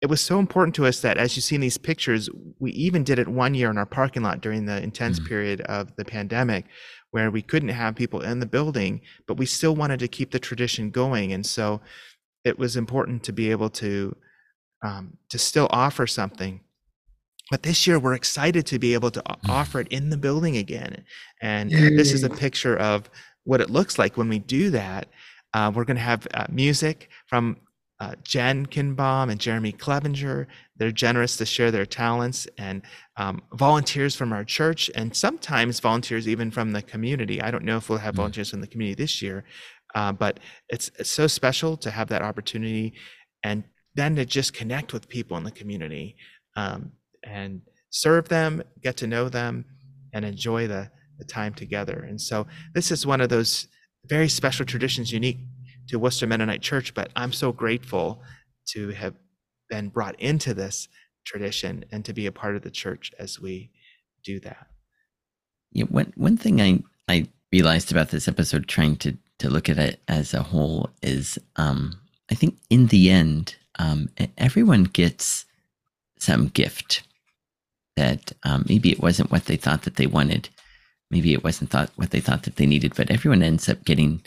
it 0.00 0.06
was 0.06 0.20
so 0.20 0.38
important 0.38 0.74
to 0.76 0.86
us 0.86 1.00
that, 1.00 1.16
as 1.16 1.34
you 1.34 1.42
see 1.42 1.54
in 1.54 1.60
these 1.60 1.78
pictures, 1.78 2.28
we 2.58 2.70
even 2.72 3.02
did 3.02 3.18
it 3.18 3.26
one 3.26 3.54
year 3.54 3.70
in 3.70 3.78
our 3.78 3.86
parking 3.86 4.22
lot 4.22 4.40
during 4.40 4.66
the 4.66 4.80
intense 4.82 5.18
mm-hmm. 5.18 5.28
period 5.28 5.60
of 5.62 5.96
the 5.96 6.04
pandemic, 6.04 6.66
where 7.10 7.30
we 7.30 7.42
couldn't 7.42 7.70
have 7.70 7.96
people 7.96 8.20
in 8.20 8.38
the 8.38 8.46
building, 8.46 9.00
but 9.26 9.38
we 9.38 9.46
still 9.46 9.74
wanted 9.74 9.98
to 10.00 10.08
keep 10.08 10.30
the 10.30 10.38
tradition 10.38 10.90
going. 10.90 11.32
And 11.32 11.44
so 11.44 11.80
it 12.44 12.58
was 12.58 12.76
important 12.76 13.24
to 13.24 13.32
be 13.32 13.50
able 13.50 13.70
to 13.70 14.14
um, 14.84 15.16
to 15.30 15.38
still 15.38 15.66
offer 15.70 16.06
something. 16.06 16.60
But 17.50 17.62
this 17.62 17.86
year, 17.86 17.98
we're 17.98 18.14
excited 18.14 18.66
to 18.66 18.78
be 18.78 18.94
able 18.94 19.10
to 19.12 19.22
mm. 19.22 19.48
offer 19.48 19.80
it 19.80 19.88
in 19.88 20.10
the 20.10 20.16
building 20.16 20.56
again. 20.56 21.04
And 21.40 21.70
Yay. 21.70 21.96
this 21.96 22.12
is 22.12 22.24
a 22.24 22.30
picture 22.30 22.76
of 22.76 23.08
what 23.44 23.60
it 23.60 23.70
looks 23.70 23.98
like 23.98 24.16
when 24.16 24.28
we 24.28 24.38
do 24.38 24.70
that. 24.70 25.08
Uh, 25.54 25.70
we're 25.74 25.84
going 25.84 25.96
to 25.96 26.02
have 26.02 26.26
uh, 26.34 26.46
music 26.50 27.08
from 27.28 27.56
uh, 27.98 28.14
Jen 28.24 28.66
Kinbaum 28.66 29.30
and 29.30 29.40
Jeremy 29.40 29.72
Clevenger. 29.72 30.48
They're 30.76 30.90
generous 30.90 31.36
to 31.38 31.46
share 31.46 31.70
their 31.70 31.86
talents 31.86 32.46
and 32.58 32.82
um, 33.16 33.40
volunteers 33.54 34.14
from 34.14 34.32
our 34.32 34.44
church 34.44 34.90
and 34.94 35.16
sometimes 35.16 35.80
volunteers 35.80 36.28
even 36.28 36.50
from 36.50 36.72
the 36.72 36.82
community. 36.82 37.40
I 37.40 37.50
don't 37.50 37.64
know 37.64 37.78
if 37.78 37.88
we'll 37.88 37.98
have 37.98 38.14
mm. 38.14 38.18
volunteers 38.18 38.50
from 38.50 38.60
the 38.60 38.66
community 38.66 39.00
this 39.02 39.22
year, 39.22 39.44
uh, 39.94 40.12
but 40.12 40.40
it's, 40.68 40.90
it's 40.98 41.10
so 41.10 41.26
special 41.26 41.76
to 41.78 41.90
have 41.90 42.08
that 42.08 42.22
opportunity 42.22 42.94
and 43.42 43.64
then 43.94 44.16
to 44.16 44.26
just 44.26 44.52
connect 44.52 44.92
with 44.92 45.08
people 45.08 45.38
in 45.38 45.44
the 45.44 45.50
community 45.50 46.16
um, 46.56 46.92
and 47.26 47.62
serve 47.90 48.28
them, 48.28 48.62
get 48.82 48.96
to 48.98 49.06
know 49.06 49.28
them, 49.28 49.64
and 50.12 50.24
enjoy 50.24 50.66
the, 50.66 50.90
the 51.18 51.24
time 51.24 51.54
together. 51.54 52.04
And 52.08 52.20
so 52.20 52.46
this 52.74 52.90
is 52.90 53.06
one 53.06 53.20
of 53.20 53.28
those 53.28 53.68
very 54.06 54.28
special 54.28 54.64
traditions 54.64 55.12
unique 55.12 55.38
to 55.88 55.98
Worcester 55.98 56.26
Mennonite 56.26 56.62
Church, 56.62 56.94
but 56.94 57.10
I'm 57.16 57.32
so 57.32 57.52
grateful 57.52 58.22
to 58.68 58.90
have 58.90 59.14
been 59.68 59.88
brought 59.88 60.18
into 60.20 60.54
this 60.54 60.88
tradition 61.24 61.84
and 61.90 62.04
to 62.04 62.12
be 62.12 62.26
a 62.26 62.32
part 62.32 62.56
of 62.56 62.62
the 62.62 62.70
church 62.70 63.12
as 63.18 63.40
we 63.40 63.70
do 64.24 64.40
that. 64.40 64.66
Yeah, 65.72 65.84
one 65.84 66.12
one 66.16 66.36
thing 66.36 66.60
I 66.60 66.82
I 67.08 67.28
realized 67.52 67.90
about 67.90 68.10
this 68.10 68.28
episode, 68.28 68.68
trying 68.68 68.96
to 68.96 69.16
to 69.38 69.50
look 69.50 69.68
at 69.68 69.78
it 69.78 70.00
as 70.08 70.32
a 70.32 70.42
whole, 70.42 70.90
is 71.02 71.38
um, 71.56 72.00
I 72.30 72.34
think 72.34 72.58
in 72.70 72.86
the 72.86 73.10
end, 73.10 73.56
um, 73.78 74.08
everyone 74.38 74.84
gets 74.84 75.44
some 76.18 76.48
gift 76.48 77.02
that 77.96 78.32
um, 78.44 78.64
maybe 78.68 78.92
it 78.92 79.00
wasn't 79.00 79.30
what 79.30 79.46
they 79.46 79.56
thought 79.56 79.82
that 79.82 79.96
they 79.96 80.06
wanted, 80.06 80.48
maybe 81.10 81.32
it 81.32 81.44
wasn't 81.44 81.70
thought 81.70 81.90
what 81.96 82.10
they 82.10 82.20
thought 82.20 82.44
that 82.44 82.56
they 82.56 82.66
needed, 82.66 82.94
but 82.94 83.10
everyone 83.10 83.42
ends 83.42 83.68
up 83.68 83.84
getting 83.84 84.22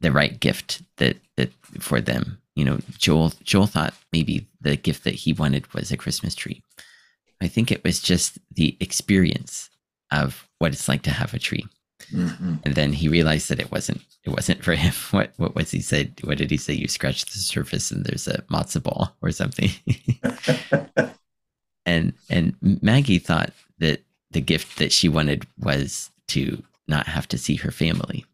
the 0.00 0.12
right 0.12 0.38
gift 0.40 0.82
that 0.96 1.16
that 1.36 1.52
for 1.80 2.00
them. 2.00 2.38
You 2.56 2.64
know, 2.64 2.78
Joel 2.98 3.32
Joel 3.42 3.66
thought 3.66 3.94
maybe 4.12 4.46
the 4.60 4.76
gift 4.76 5.04
that 5.04 5.14
he 5.14 5.32
wanted 5.32 5.72
was 5.72 5.90
a 5.90 5.96
Christmas 5.96 6.34
tree. 6.34 6.62
I 7.40 7.48
think 7.48 7.70
it 7.70 7.84
was 7.84 8.00
just 8.00 8.38
the 8.54 8.76
experience 8.80 9.70
of 10.10 10.48
what 10.58 10.72
it's 10.72 10.88
like 10.88 11.02
to 11.02 11.10
have 11.10 11.34
a 11.34 11.38
tree. 11.38 11.66
Mm-hmm. 12.12 12.54
And 12.64 12.74
then 12.74 12.92
he 12.92 13.08
realized 13.08 13.48
that 13.48 13.60
it 13.60 13.72
wasn't 13.72 14.02
it 14.24 14.30
wasn't 14.30 14.62
for 14.62 14.74
him. 14.74 14.92
What 15.10 15.32
what 15.36 15.54
was 15.54 15.70
he 15.70 15.80
said? 15.80 16.20
What 16.22 16.38
did 16.38 16.50
he 16.50 16.56
say? 16.56 16.74
You 16.74 16.88
scratch 16.88 17.24
the 17.24 17.38
surface 17.38 17.90
and 17.90 18.04
there's 18.04 18.28
a 18.28 18.42
matzo 18.42 18.82
ball 18.82 19.16
or 19.22 19.30
something. 19.30 19.70
and 21.86 22.12
and 22.30 22.54
Maggie 22.82 23.18
thought 23.18 23.52
that 23.78 24.02
the 24.30 24.40
gift 24.40 24.78
that 24.78 24.92
she 24.92 25.08
wanted 25.08 25.46
was 25.58 26.10
to 26.28 26.62
not 26.88 27.06
have 27.06 27.28
to 27.28 27.38
see 27.38 27.56
her 27.56 27.70
family 27.70 28.24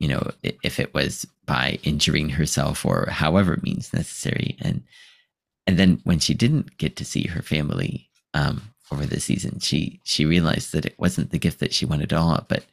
you 0.00 0.08
know, 0.08 0.30
if 0.42 0.80
it 0.80 0.92
was 0.94 1.26
by 1.46 1.78
injuring 1.82 2.30
herself 2.30 2.84
or 2.84 3.06
however 3.10 3.58
means 3.62 3.92
necessary. 3.92 4.56
And 4.60 4.82
and 5.66 5.78
then 5.78 6.00
when 6.04 6.18
she 6.18 6.34
didn't 6.34 6.78
get 6.78 6.96
to 6.96 7.04
see 7.04 7.28
her 7.28 7.42
family 7.42 8.08
um, 8.32 8.62
over 8.90 9.04
the 9.04 9.20
season, 9.20 9.60
she 9.60 10.00
she 10.02 10.24
realized 10.24 10.72
that 10.72 10.86
it 10.86 10.98
wasn't 10.98 11.30
the 11.30 11.38
gift 11.38 11.60
that 11.60 11.74
she 11.74 11.84
wanted 11.84 12.14
at 12.14 12.18
all. 12.18 12.46
But 12.48 12.64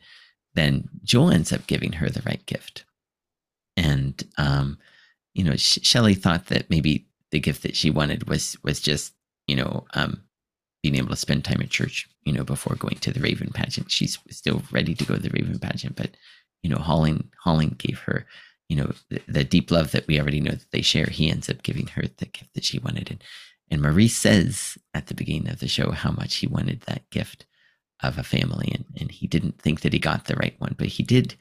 then 0.53 0.87
Joel 1.03 1.31
ends 1.31 1.51
up 1.51 1.67
giving 1.67 1.93
her 1.93 2.09
the 2.09 2.23
right 2.25 2.43
gift, 2.45 2.85
and 3.75 4.23
um, 4.37 4.77
you 5.33 5.43
know, 5.43 5.57
Shelley 5.57 6.15
thought 6.15 6.47
that 6.47 6.69
maybe 6.69 7.05
the 7.31 7.41
gift 7.41 7.61
that 7.63 7.75
she 7.75 7.91
wanted 7.91 8.29
was 8.29 8.55
was 8.63 8.79
just 8.79 9.13
you 9.47 9.55
know 9.55 9.85
um, 9.93 10.21
being 10.83 10.95
able 10.95 11.09
to 11.09 11.15
spend 11.15 11.43
time 11.43 11.61
at 11.61 11.69
church, 11.69 12.07
you 12.23 12.33
know, 12.33 12.43
before 12.43 12.75
going 12.75 12.97
to 12.97 13.11
the 13.11 13.19
Raven 13.19 13.51
pageant. 13.53 13.91
She's 13.91 14.17
still 14.29 14.61
ready 14.71 14.93
to 14.95 15.05
go 15.05 15.15
to 15.15 15.21
the 15.21 15.29
Raven 15.29 15.59
pageant, 15.59 15.95
but 15.95 16.11
you 16.63 16.69
know, 16.69 16.77
Holling 16.77 17.29
Holling 17.43 17.75
gave 17.77 17.99
her, 17.99 18.25
you 18.69 18.77
know, 18.77 18.91
the, 19.09 19.21
the, 19.27 19.43
deep 19.43 19.71
love 19.71 19.91
that 19.91 20.07
we 20.07 20.19
already 20.19 20.41
know 20.41 20.51
that 20.51 20.71
they 20.71 20.81
share. 20.81 21.05
He 21.05 21.29
ends 21.29 21.49
up 21.49 21.63
giving 21.63 21.87
her 21.87 22.03
the 22.17 22.25
gift 22.25 22.53
that 22.53 22.63
she 22.63 22.79
wanted, 22.79 23.11
and 23.11 23.23
and 23.69 23.81
Maurice 23.81 24.17
says 24.17 24.77
at 24.93 25.07
the 25.07 25.13
beginning 25.13 25.49
of 25.49 25.59
the 25.59 25.67
show 25.67 25.91
how 25.91 26.11
much 26.11 26.35
he 26.35 26.47
wanted 26.47 26.81
that 26.81 27.09
gift 27.09 27.45
of 28.01 28.17
a 28.17 28.23
family, 28.23 28.71
and 28.73 28.85
and 28.99 29.11
he 29.11 29.27
didn't 29.27 29.59
think 29.59 29.81
that 29.81 29.93
he 29.93 29.99
got 29.99 30.25
the 30.25 30.35
right 30.35 30.55
one, 30.59 30.75
but 30.77 30.87
he 30.87 31.03
did 31.03 31.35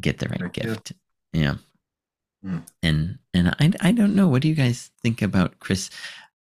get 0.00 0.18
the 0.18 0.28
right 0.28 0.40
Thank 0.40 0.52
gift. 0.54 0.92
You. 1.32 1.40
Yeah. 1.40 1.54
Mm. 2.44 2.62
And 2.82 3.18
and 3.32 3.48
I 3.60 3.72
I 3.88 3.92
don't 3.92 4.14
know. 4.14 4.28
What 4.28 4.42
do 4.42 4.48
you 4.48 4.54
guys 4.54 4.90
think 5.02 5.22
about 5.22 5.60
Chris? 5.60 5.90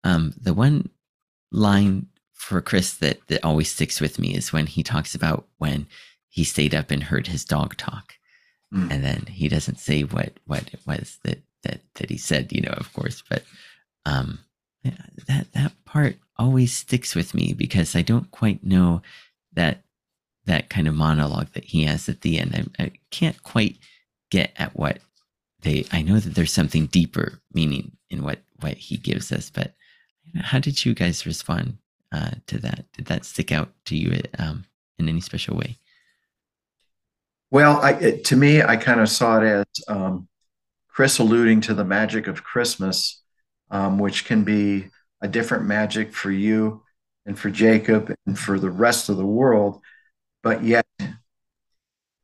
Um, 0.04 0.34
the 0.40 0.54
one 0.54 0.88
line 1.50 2.06
for 2.32 2.60
Chris 2.60 2.94
that 2.94 3.26
that 3.28 3.44
always 3.44 3.70
sticks 3.70 4.00
with 4.00 4.18
me 4.18 4.34
is 4.34 4.52
when 4.52 4.66
he 4.66 4.82
talks 4.82 5.14
about 5.14 5.46
when 5.58 5.86
he 6.28 6.44
stayed 6.44 6.74
up 6.74 6.90
and 6.90 7.04
heard 7.04 7.26
his 7.26 7.44
dog 7.44 7.76
talk. 7.76 8.14
Mm. 8.74 8.90
And 8.90 9.04
then 9.04 9.26
he 9.28 9.48
doesn't 9.48 9.78
say 9.78 10.02
what 10.02 10.32
what 10.46 10.68
it 10.72 10.80
was 10.86 11.18
that 11.24 11.42
that 11.62 11.80
that 11.94 12.10
he 12.10 12.16
said, 12.16 12.52
you 12.52 12.62
know, 12.62 12.74
of 12.76 12.92
course, 12.92 13.22
but 13.28 13.44
um 14.06 14.40
that 15.28 15.52
that 15.52 15.72
part 15.84 16.16
always 16.36 16.74
sticks 16.74 17.14
with 17.14 17.34
me 17.34 17.52
because 17.52 17.94
I 17.94 18.02
don't 18.02 18.30
quite 18.30 18.64
know 18.64 19.02
that 19.52 19.82
that 20.46 20.68
kind 20.68 20.88
of 20.88 20.94
monologue 20.94 21.52
that 21.52 21.64
he 21.64 21.84
has 21.84 22.08
at 22.08 22.22
the 22.22 22.38
end. 22.38 22.70
I, 22.78 22.84
I 22.84 22.92
can't 23.10 23.40
quite 23.42 23.78
get 24.30 24.52
at 24.56 24.74
what 24.74 24.98
they. 25.60 25.86
I 25.92 26.02
know 26.02 26.18
that 26.18 26.34
there's 26.34 26.52
something 26.52 26.86
deeper 26.86 27.40
meaning 27.52 27.92
in 28.10 28.24
what 28.24 28.40
what 28.60 28.76
he 28.76 28.96
gives 28.96 29.30
us, 29.30 29.50
but 29.50 29.74
how 30.40 30.58
did 30.58 30.84
you 30.84 30.94
guys 30.94 31.26
respond 31.26 31.78
uh, 32.12 32.30
to 32.46 32.58
that? 32.58 32.84
Did 32.92 33.06
that 33.06 33.24
stick 33.24 33.52
out 33.52 33.70
to 33.86 33.96
you 33.96 34.20
um, 34.38 34.64
in 34.98 35.08
any 35.08 35.20
special 35.20 35.56
way? 35.56 35.76
Well, 37.50 37.80
I, 37.80 37.92
it, 37.92 38.24
to 38.26 38.36
me, 38.36 38.62
I 38.62 38.76
kind 38.76 39.00
of 39.00 39.08
saw 39.08 39.38
it 39.40 39.44
as 39.44 39.66
um, 39.88 40.28
Chris 40.88 41.18
alluding 41.18 41.60
to 41.62 41.74
the 41.74 41.84
magic 41.84 42.26
of 42.26 42.44
Christmas, 42.44 43.22
um, 43.70 43.98
which 43.98 44.24
can 44.24 44.44
be 44.44 44.88
a 45.20 45.28
different 45.28 45.66
magic 45.66 46.12
for 46.12 46.30
you 46.30 46.82
and 47.26 47.38
for 47.38 47.50
Jacob 47.50 48.14
and 48.26 48.38
for 48.38 48.58
the 48.58 48.70
rest 48.70 49.08
of 49.08 49.16
the 49.16 49.26
world. 49.26 49.80
But 50.42 50.64
yet, 50.64 50.86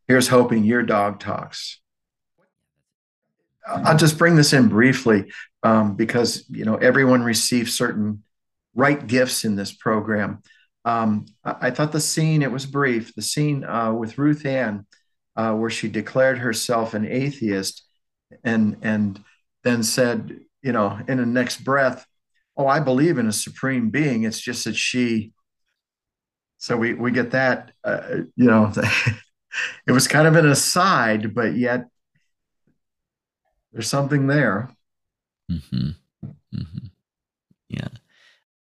Here's 0.08 0.28
hoping 0.28 0.64
your 0.64 0.82
dog 0.82 1.20
talks. 1.20 1.80
I'll 3.66 3.98
just 3.98 4.16
bring 4.16 4.36
this 4.36 4.54
in 4.54 4.68
briefly 4.68 5.30
um, 5.62 5.96
because 5.96 6.44
you 6.48 6.64
know 6.64 6.76
everyone 6.76 7.22
receives 7.22 7.76
certain 7.76 8.22
right 8.74 9.06
gifts 9.06 9.44
in 9.44 9.56
this 9.56 9.72
program. 9.72 10.42
Um, 10.84 11.26
I, 11.44 11.56
I, 11.62 11.70
thought 11.70 11.92
the 11.92 12.00
scene 12.00 12.42
it 12.42 12.52
was 12.52 12.64
brief. 12.64 13.14
The 13.14 13.22
scene 13.22 13.64
uh, 13.64 13.92
with 13.92 14.18
Ruth 14.18 14.46
Ann, 14.46 14.86
uh, 15.36 15.52
where 15.54 15.70
she 15.70 15.88
declared 15.88 16.38
herself 16.38 16.94
an 16.94 17.06
atheist, 17.06 17.84
and 18.44 18.76
and 18.82 19.22
then 19.64 19.82
said, 19.82 20.38
you 20.62 20.72
know, 20.72 20.98
in 21.08 21.18
the 21.18 21.26
next 21.26 21.64
breath, 21.64 22.06
"Oh, 22.56 22.66
I 22.66 22.80
believe 22.80 23.18
in 23.18 23.26
a 23.26 23.32
supreme 23.32 23.90
being. 23.90 24.24
It's 24.24 24.40
just 24.40 24.64
that 24.64 24.76
she." 24.76 25.32
So 26.58 26.76
we 26.76 26.94
we 26.94 27.10
get 27.12 27.32
that, 27.32 27.72
uh, 27.84 28.18
you 28.36 28.46
know, 28.46 28.72
it 29.86 29.92
was 29.92 30.08
kind 30.08 30.26
of 30.26 30.36
an 30.36 30.48
aside, 30.48 31.34
but 31.34 31.56
yet 31.56 31.86
there's 33.72 33.88
something 33.88 34.26
there. 34.26 34.70
Mm-hmm. 35.50 35.90
Mm-hmm. 36.54 36.86
Yeah. 37.68 37.88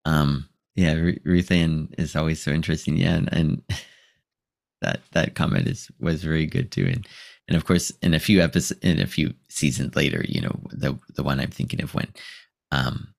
Um, 0.06 0.48
yeah. 0.76 0.94
Ruth 0.94 1.52
Ann 1.52 1.90
is 1.98 2.16
always 2.16 2.42
so 2.42 2.52
interesting. 2.52 2.98
Yeah. 2.98 3.16
And, 3.16 3.30
and 3.34 3.62
that, 4.82 5.02
that 5.12 5.36
comment 5.36 5.68
is, 5.68 5.90
was 6.00 6.24
very 6.24 6.46
good 6.46 6.72
too. 6.72 6.86
And, 6.86 7.08
and 7.48 7.56
of 7.56 7.66
course, 7.66 7.92
in 8.02 8.14
a 8.14 8.20
few 8.20 8.42
episodes, 8.42 8.80
in 8.82 9.00
a 9.00 9.08
few 9.08 9.34
seasons 9.50 9.96
later, 9.96 10.24
you 10.28 10.42
know, 10.42 10.60
the, 10.72 10.98
the 11.16 11.24
one 11.24 11.40
I'm 11.40 11.52
thinking 11.52 11.82
of 11.82 11.94
when, 11.94 12.14
um, 12.72 13.14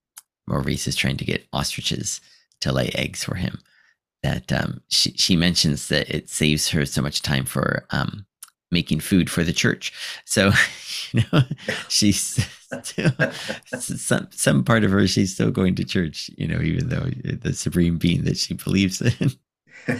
Maurice 0.47 0.87
is 0.87 0.97
trying 0.97 1.17
to 1.19 1.25
get 1.25 1.47
ostriches 1.53 2.21
to 2.61 2.73
lay 2.73 2.89
eggs 2.95 3.25
for 3.25 3.35
him 3.35 3.59
that, 4.23 4.53
um, 4.53 4.83
she, 4.89 5.13
she 5.13 5.37
mentions 5.37 5.89
that 5.89 6.09
it 6.11 6.29
saves 6.29 6.69
her 6.71 6.85
so 6.85 7.01
much 7.01 7.23
time 7.23 7.45
for, 7.45 7.87
um, 7.91 8.27
making 8.71 9.01
food 9.01 9.31
for 9.31 9.45
the 9.45 9.53
church. 9.53 9.93
So, 10.25 10.53
you 11.13 11.23
know, 11.33 11.43
she's 11.89 12.47
still, 12.83 13.13
some 13.71 14.29
some 14.31 14.65
part 14.65 14.85
of 14.85 14.91
her 14.91 15.07
she's 15.07 15.35
still 15.35 15.51
going 15.51 15.75
to 15.77 15.85
church, 15.85 16.31
you 16.37 16.47
know, 16.47 16.61
even 16.61 16.89
though 16.89 17.11
the 17.25 17.53
supreme 17.53 17.99
being 17.99 18.25
that 18.25 18.37
she 18.37 18.55
believes 18.55 19.01
in. 19.01 19.33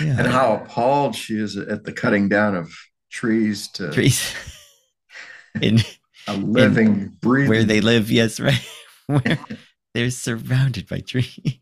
yeah. 0.00 0.18
And 0.18 0.26
how 0.26 0.54
appalled 0.54 1.14
she 1.14 1.38
is 1.38 1.56
at 1.56 1.84
the 1.84 1.92
cutting 1.92 2.28
down 2.28 2.54
of 2.54 2.72
trees 3.10 3.68
to 3.72 3.90
trees 3.90 4.34
in 5.60 5.80
a 6.26 6.36
living, 6.36 6.86
in 6.86 7.16
breathing 7.20 7.50
where 7.50 7.64
they 7.64 7.80
live. 7.80 8.10
Yes, 8.10 8.40
right. 8.40 8.66
Where 9.06 9.38
they're 9.94 10.10
surrounded 10.10 10.86
by 10.88 11.00
trees. 11.00 11.58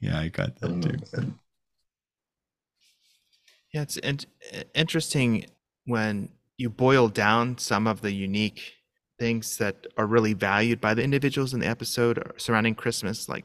yeah, 0.00 0.18
I 0.18 0.28
got 0.28 0.58
that 0.60 0.70
oh, 0.70 0.80
too. 0.80 1.34
Yeah, 3.72 3.82
it's 3.82 3.96
in- 3.98 4.20
interesting 4.74 5.46
when 5.84 6.30
you 6.56 6.70
boil 6.70 7.08
down 7.08 7.58
some 7.58 7.86
of 7.86 8.00
the 8.00 8.12
unique 8.12 8.74
things 9.18 9.56
that 9.58 9.86
are 9.96 10.06
really 10.06 10.32
valued 10.32 10.80
by 10.80 10.94
the 10.94 11.02
individuals 11.02 11.52
in 11.52 11.60
the 11.60 11.66
episode 11.66 12.32
surrounding 12.36 12.74
Christmas, 12.74 13.28
like 13.28 13.44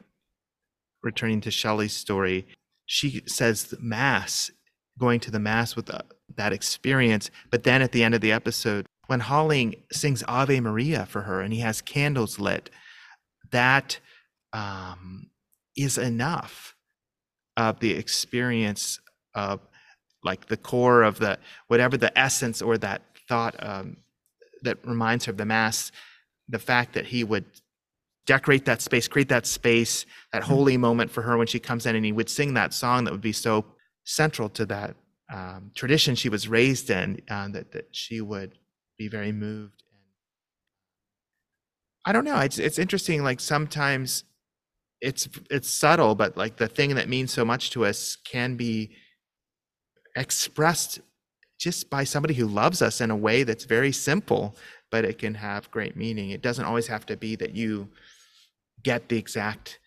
returning 1.01 1.41
to 1.41 1.51
Shelley's 1.51 1.95
story. 1.95 2.47
She 2.85 3.21
says 3.25 3.73
mass, 3.79 4.51
going 4.99 5.19
to 5.21 5.31
the 5.31 5.39
mass 5.39 5.75
with 5.75 5.87
the, 5.87 5.99
uh, 5.99 6.01
that 6.35 6.53
experience. 6.53 7.29
But 7.51 7.63
then 7.63 7.81
at 7.81 7.91
the 7.91 8.03
end 8.03 8.15
of 8.15 8.21
the 8.21 8.31
episode, 8.31 8.85
when 9.07 9.19
Holling 9.19 9.75
sings 9.91 10.23
Ave 10.27 10.59
Maria 10.59 11.05
for 11.05 11.21
her 11.21 11.41
and 11.41 11.53
he 11.53 11.59
has 11.59 11.81
candles 11.81 12.39
lit, 12.39 12.69
that 13.51 13.99
um, 14.53 15.29
is 15.75 15.97
enough 15.97 16.75
of 17.57 17.79
the 17.79 17.91
experience 17.93 18.99
of 19.35 19.59
like 20.23 20.47
the 20.47 20.57
core 20.57 21.03
of 21.03 21.19
the 21.19 21.37
whatever 21.67 21.97
the 21.97 22.17
essence 22.17 22.61
or 22.61 22.77
that 22.77 23.01
thought 23.27 23.55
um, 23.59 23.97
that 24.63 24.77
reminds 24.85 25.25
her 25.25 25.31
of 25.31 25.37
the 25.37 25.45
mass 25.45 25.91
the 26.49 26.59
fact 26.59 26.93
that 26.93 27.05
he 27.05 27.23
would 27.23 27.45
decorate 28.25 28.65
that 28.65 28.81
space 28.81 29.07
create 29.07 29.29
that 29.29 29.45
space 29.45 30.05
that 30.31 30.43
mm-hmm. 30.43 30.53
holy 30.53 30.77
moment 30.77 31.11
for 31.11 31.21
her 31.21 31.37
when 31.37 31.47
she 31.47 31.59
comes 31.59 31.85
in 31.85 31.95
and 31.95 32.05
he 32.05 32.11
would 32.11 32.29
sing 32.29 32.53
that 32.53 32.73
song 32.73 33.03
that 33.03 33.11
would 33.11 33.21
be 33.21 33.33
so 33.33 33.65
central 34.05 34.49
to 34.49 34.65
that 34.65 34.95
um, 35.31 35.71
tradition 35.75 36.15
she 36.15 36.29
was 36.29 36.47
raised 36.47 36.89
in 36.89 37.21
uh, 37.29 37.47
that, 37.49 37.71
that 37.71 37.87
she 37.91 38.21
would 38.21 38.57
be 38.97 39.07
very 39.07 39.31
moved 39.31 39.83
i 42.05 42.11
don't 42.11 42.25
know 42.25 42.39
it's, 42.39 42.59
it's 42.59 42.79
interesting 42.79 43.23
like 43.23 43.39
sometimes 43.39 44.23
it's 45.01 45.27
it's 45.49 45.69
subtle 45.69 46.15
but 46.15 46.37
like 46.37 46.57
the 46.57 46.67
thing 46.67 46.95
that 46.95 47.09
means 47.09 47.31
so 47.31 47.43
much 47.43 47.71
to 47.71 47.85
us 47.85 48.15
can 48.15 48.55
be 48.55 48.95
expressed 50.15 50.99
just 51.59 51.89
by 51.89 52.03
somebody 52.03 52.33
who 52.33 52.45
loves 52.45 52.81
us 52.81 53.01
in 53.01 53.11
a 53.11 53.15
way 53.15 53.43
that's 53.43 53.65
very 53.65 53.91
simple, 53.91 54.55
but 54.91 55.05
it 55.05 55.17
can 55.17 55.33
have 55.33 55.71
great 55.71 55.95
meaning. 55.95 56.31
It 56.31 56.41
doesn't 56.41 56.65
always 56.65 56.87
have 56.87 57.05
to 57.07 57.17
be 57.17 57.35
that 57.37 57.55
you 57.55 57.89
get 58.83 59.07
the 59.07 59.17
exact 59.17 59.79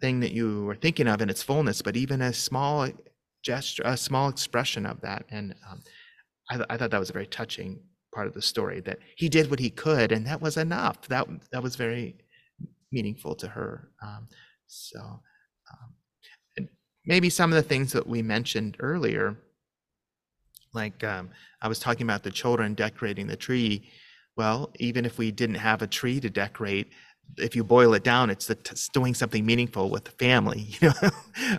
thing 0.00 0.20
that 0.20 0.32
you 0.32 0.64
were 0.64 0.76
thinking 0.76 1.08
of 1.08 1.20
in 1.20 1.30
its 1.30 1.42
fullness, 1.42 1.82
but 1.82 1.96
even 1.96 2.22
a 2.22 2.32
small 2.32 2.88
gesture, 3.42 3.82
a 3.84 3.96
small 3.96 4.28
expression 4.28 4.86
of 4.86 5.00
that. 5.00 5.24
And 5.30 5.54
um, 5.70 5.82
I, 6.50 6.74
I 6.74 6.76
thought 6.76 6.90
that 6.90 7.00
was 7.00 7.10
a 7.10 7.14
very 7.14 7.26
touching 7.26 7.80
part 8.14 8.26
of 8.26 8.34
the 8.34 8.42
story 8.42 8.80
that 8.80 8.98
he 9.16 9.28
did 9.28 9.50
what 9.50 9.58
he 9.58 9.70
could, 9.70 10.12
and 10.12 10.26
that 10.26 10.40
was 10.40 10.56
enough. 10.56 11.08
That 11.08 11.26
that 11.52 11.62
was 11.62 11.76
very 11.76 12.16
meaningful 12.92 13.34
to 13.36 13.48
her. 13.48 13.90
Um, 14.02 14.28
so, 14.66 15.00
um, 15.00 16.68
maybe 17.06 17.30
some 17.30 17.52
of 17.52 17.56
the 17.56 17.68
things 17.68 17.92
that 17.92 18.06
we 18.06 18.22
mentioned 18.22 18.76
earlier 18.80 19.36
like 20.74 21.02
um, 21.04 21.30
I 21.62 21.68
was 21.68 21.78
talking 21.78 22.02
about 22.02 22.22
the 22.22 22.30
children 22.30 22.74
decorating 22.74 23.26
the 23.26 23.36
tree. 23.36 23.88
Well, 24.36 24.70
even 24.78 25.04
if 25.04 25.18
we 25.18 25.30
didn't 25.30 25.56
have 25.56 25.82
a 25.82 25.86
tree 25.86 26.20
to 26.20 26.30
decorate, 26.30 26.92
if 27.36 27.54
you 27.54 27.62
boil 27.62 27.94
it 27.94 28.04
down, 28.04 28.30
it's, 28.30 28.46
the, 28.46 28.54
it's 28.54 28.88
doing 28.88 29.14
something 29.14 29.44
meaningful 29.44 29.90
with 29.90 30.04
the 30.04 30.10
family, 30.12 30.60
you 30.80 30.88
know. 30.88 31.10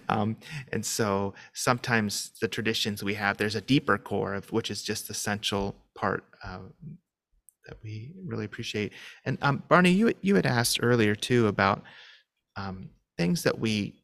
um, 0.10 0.38
and 0.72 0.86
so 0.86 1.34
sometimes 1.54 2.32
the 2.42 2.48
traditions 2.48 3.04
we 3.04 3.14
have, 3.16 3.38
there's 3.38 3.56
a 3.56 3.62
deeper 3.62 3.98
core 3.98 4.34
of 4.34 4.52
which 4.52 4.72
is 4.72 4.82
just 4.82 5.08
the 5.08 5.12
essential 5.12 5.76
part 5.96 6.24
uh, 6.44 6.60
that 7.68 7.78
we 7.84 8.14
really 8.26 8.46
appreciate. 8.46 8.94
And 9.26 9.38
um, 9.42 9.64
Barney, 9.68 9.92
you 9.92 10.14
you 10.22 10.36
had 10.36 10.46
asked 10.46 10.80
earlier 10.82 11.16
too 11.16 11.48
about 11.48 11.84
um, 12.56 12.90
things 13.18 13.44
that 13.44 13.60
we 13.60 14.02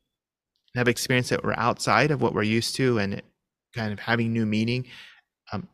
have 0.75 0.87
experienced 0.87 1.31
that 1.31 1.43
were 1.43 1.57
outside 1.57 2.11
of 2.11 2.21
what 2.21 2.33
we're 2.33 2.43
used 2.43 2.75
to, 2.75 2.99
and 2.99 3.21
kind 3.75 3.93
of 3.93 3.99
having 3.99 4.33
new 4.33 4.45
meaning. 4.45 4.85
Um, 5.51 5.67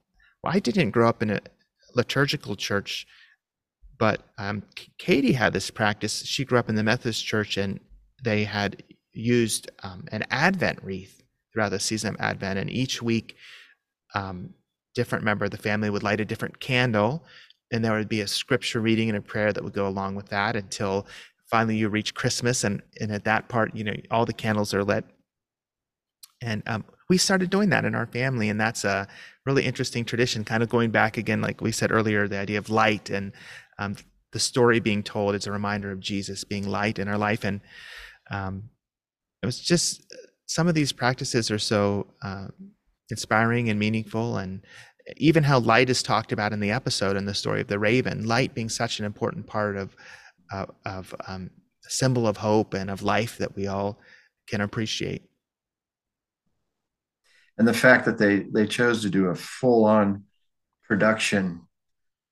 well, 0.43 0.54
I 0.54 0.60
didn't 0.60 0.91
grow 0.91 1.08
up 1.08 1.22
in 1.22 1.30
a 1.30 1.39
liturgical 1.95 2.56
church, 2.56 3.08
but 3.97 4.24
um, 4.38 4.64
Katie 4.97 5.34
had 5.34 5.54
this 5.54 5.70
practice. 5.70 6.26
She 6.26 6.43
grew 6.43 6.58
up 6.60 6.70
in 6.70 6.76
the 6.76 6.84
Methodist 6.84 7.26
church, 7.26 7.58
and 7.58 7.80
they 8.24 8.43
had 8.43 8.84
used 9.14 9.70
um, 9.84 10.06
an 10.12 10.24
Advent 10.32 10.84
wreath 10.84 11.22
throughout 11.54 11.70
the 11.70 11.80
season 11.80 12.16
of 12.16 12.22
Advent. 12.22 12.60
And 12.60 12.70
each 12.70 13.02
week, 13.02 13.36
um, 14.16 14.54
different 14.95 15.24
member 15.24 15.45
of 15.45 15.52
the 15.52 15.58
family 15.58 15.89
would 15.89 16.04
light 16.04 16.20
a 16.20 16.26
different 16.26 16.60
candle, 16.60 17.24
and 17.72 17.84
there 17.84 17.93
would 17.93 18.10
be 18.10 18.22
a 18.22 18.28
scripture 18.28 18.82
reading 18.82 19.10
and 19.10 19.18
a 19.18 19.22
prayer 19.22 19.54
that 19.54 19.64
would 19.64 19.74
go 19.74 19.88
along 19.88 20.16
with 20.16 20.30
that 20.30 20.56
until 20.56 21.08
finally 21.49 21.76
you 21.76 21.89
reach 21.89 22.14
Christmas. 22.14 22.64
And, 22.64 22.82
and 22.99 23.12
at 23.12 23.26
that 23.26 23.49
part, 23.49 23.76
you 23.76 23.84
know, 23.84 23.93
all 24.10 24.26
the 24.26 24.34
candles 24.34 24.74
are 24.74 24.84
lit. 24.84 25.06
And 26.41 26.64
um, 26.66 26.86
we 27.12 27.18
started 27.18 27.49
doing 27.49 27.68
that 27.72 27.84
in 27.84 27.93
our 27.93 28.05
family 28.05 28.47
and 28.47 28.57
that's 28.57 28.86
a 28.86 29.05
really 29.45 29.66
interesting 29.66 30.05
tradition 30.05 30.45
kind 30.45 30.64
of 30.64 30.70
going 30.70 30.91
back 30.91 31.18
again 31.18 31.41
like 31.41 31.59
we 31.59 31.70
said 31.70 31.91
earlier 31.91 32.26
the 32.26 32.38
idea 32.38 32.57
of 32.57 32.70
light 32.70 33.09
and 33.09 33.34
um, 33.80 33.97
the 34.32 34.39
story 34.39 34.80
being 34.80 35.03
told 35.03 35.36
is 35.36 35.45
a 35.45 35.51
reminder 35.51 35.91
of 35.91 35.99
jesus 35.99 36.45
being 36.45 36.66
light 36.66 36.99
in 36.99 37.09
our 37.09 37.18
life 37.18 37.43
and 37.43 37.59
um, 38.30 38.64
it 39.43 39.45
was 39.45 39.59
just 39.59 40.01
some 40.45 40.70
of 40.70 40.74
these 40.74 40.93
practices 40.93 41.51
are 41.51 41.59
so 41.59 42.07
uh, 42.24 42.47
inspiring 43.09 43.70
and 43.70 43.78
meaningful 43.78 44.38
and 44.38 44.62
even 45.18 45.43
how 45.43 45.59
light 45.59 45.89
is 45.89 46.01
talked 46.01 46.32
about 46.32 46.53
in 46.53 46.62
the 46.62 46.72
episode 46.72 47.18
in 47.18 47.26
the 47.26 47.34
story 47.34 47.59
of 47.59 47.68
the 47.68 47.78
raven 47.78 48.26
light 48.26 48.55
being 48.55 48.70
such 48.70 48.99
an 48.99 49.05
important 49.05 49.45
part 49.45 49.76
of 49.76 49.97
uh, 50.53 50.66
of 50.86 51.14
um, 51.28 51.49
symbol 51.89 52.26
of 52.26 52.38
hope 52.38 52.74
and 52.74 52.89
of 52.89 53.03
life 53.03 53.38
that 53.38 53.53
we 53.53 53.68
all 53.68 53.99
can 54.47 54.62
appreciate 54.62 55.24
and 57.62 57.68
the 57.68 57.74
fact 57.76 58.05
that 58.05 58.18
they 58.18 58.39
they 58.39 58.66
chose 58.66 59.03
to 59.03 59.09
do 59.12 59.28
a 59.28 59.36
full 59.36 59.86
on 59.86 60.24
production 60.84 61.62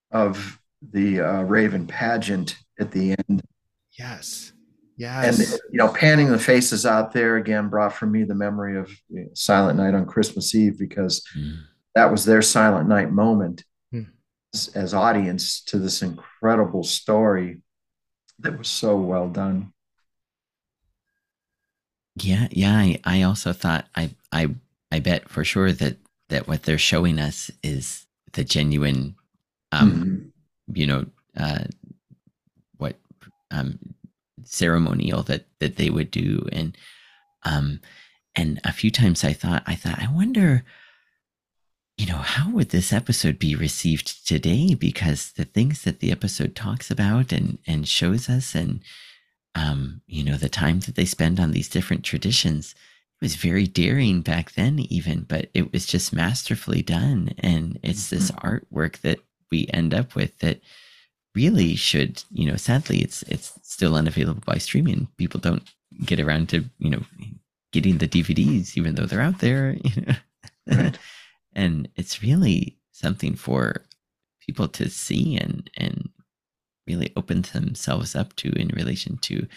of 0.09 0.59
the 0.82 1.19
uh, 1.19 1.43
Raven 1.43 1.86
pageant 1.86 2.57
at 2.80 2.89
the 2.89 3.11
end. 3.11 3.43
Yes. 3.91 4.53
Yes. 4.97 5.39
And 5.39 5.61
you 5.71 5.77
know, 5.77 5.89
panning 5.89 6.32
the 6.32 6.39
faces 6.39 6.84
out 6.84 7.13
there 7.13 7.36
again 7.36 7.69
brought 7.69 7.93
for 7.93 8.07
me 8.07 8.23
the 8.23 8.34
memory 8.34 8.75
of 8.75 8.91
Silent 9.36 9.77
Night 9.77 9.93
on 9.93 10.07
Christmas 10.07 10.55
Eve 10.55 10.80
because 10.80 11.23
mm. 11.38 11.59
that 11.93 12.09
was 12.09 12.25
their 12.25 12.41
Silent 12.41 12.89
Night 12.89 13.11
moment 13.11 13.63
mm. 13.93 14.07
as, 14.55 14.69
as 14.69 14.95
audience 14.95 15.61
to 15.65 15.77
this 15.77 16.01
incredible 16.01 16.84
story 16.84 17.61
that 18.39 18.57
was 18.57 18.67
so 18.67 18.97
well 18.97 19.30
done. 19.30 19.73
Yeah, 22.15 22.47
yeah. 22.49 22.75
I, 22.75 22.99
I 23.03 23.21
also 23.21 23.53
thought 23.53 23.86
I 23.95 24.15
I 24.32 24.55
I 24.91 24.99
bet 24.99 25.29
for 25.29 25.43
sure 25.43 25.71
that 25.71 25.97
that 26.29 26.47
what 26.47 26.63
they're 26.63 26.77
showing 26.77 27.19
us 27.19 27.49
is 27.63 28.05
the 28.33 28.43
genuine 28.43 29.15
um 29.71 29.91
Mhm. 30.69 30.77
you 30.77 30.87
know 30.87 31.05
uh 31.37 31.65
what 32.77 32.95
um 33.51 33.79
ceremonial 34.43 35.23
that 35.23 35.45
that 35.59 35.75
they 35.75 35.89
would 35.89 36.11
do 36.11 36.47
and 36.51 36.77
um 37.43 37.79
and 38.35 38.59
a 38.63 38.71
few 38.71 38.91
times 38.91 39.23
I 39.23 39.33
thought 39.33 39.63
I 39.65 39.75
thought 39.75 39.99
I 39.99 40.11
wonder 40.11 40.63
you 41.97 42.05
know 42.05 42.17
how 42.17 42.49
would 42.51 42.69
this 42.69 42.93
episode 42.93 43.37
be 43.39 43.55
received 43.55 44.25
today 44.25 44.73
because 44.73 45.31
the 45.33 45.45
things 45.45 45.83
that 45.83 45.99
the 45.99 46.11
episode 46.11 46.55
talks 46.55 46.89
about 46.89 47.31
and 47.31 47.57
and 47.67 47.87
shows 47.87 48.29
us 48.29 48.55
and 48.55 48.81
um, 49.55 50.01
you 50.07 50.23
know, 50.23 50.37
the 50.37 50.47
time 50.47 50.79
that 50.81 50.93
they 50.95 51.05
spend 51.05 51.39
on 51.39 51.51
these 51.51 51.67
different 51.67 52.03
traditions 52.05 52.73
it 52.73 52.77
was 53.22 53.36
very 53.36 53.67
daring 53.67 54.22
back 54.22 54.53
then, 54.53 54.80
even, 54.80 55.22
but 55.22 55.49
it 55.53 55.74
was 55.74 55.86
just 55.86 56.13
masterfully 56.13 56.82
done. 56.82 57.34
And 57.39 57.80
it's 57.84 58.09
this 58.09 58.32
artwork 58.32 59.01
that 59.01 59.20
we 59.51 59.67
end 59.74 59.93
up 59.93 60.15
with 60.15 60.38
that 60.39 60.61
really 61.36 61.76
should, 61.76 62.24
you 62.32 62.49
know, 62.49 62.55
sadly, 62.55 62.99
it's 62.99 63.24
it's 63.24 63.53
still 63.61 63.95
unavailable 63.95 64.43
by 64.45 64.57
streaming. 64.57 65.07
People 65.17 65.39
don't 65.39 65.63
get 66.05 66.20
around 66.20 66.49
to, 66.49 66.63
you 66.80 66.89
know, 66.89 67.01
getting 67.72 67.97
the 67.97 68.07
DVDs, 68.07 68.78
even 68.78 68.95
though 68.95 69.05
they're 69.05 69.22
out 69.22 69.39
there. 69.39 69.76
You 69.84 70.01
know? 70.01 70.15
Right. 70.67 70.97
and 71.53 71.89
it's 71.95 72.22
really 72.22 72.78
something 72.91 73.36
for 73.36 73.84
people 74.45 74.67
to 74.67 74.89
see 74.89 75.38
and 75.38 75.70
and 75.78 76.09
really 76.88 77.11
open 77.15 77.41
themselves 77.41 78.15
up 78.15 78.36
to 78.36 78.49
in 78.59 78.67
relation 78.70 79.17
to 79.17 79.47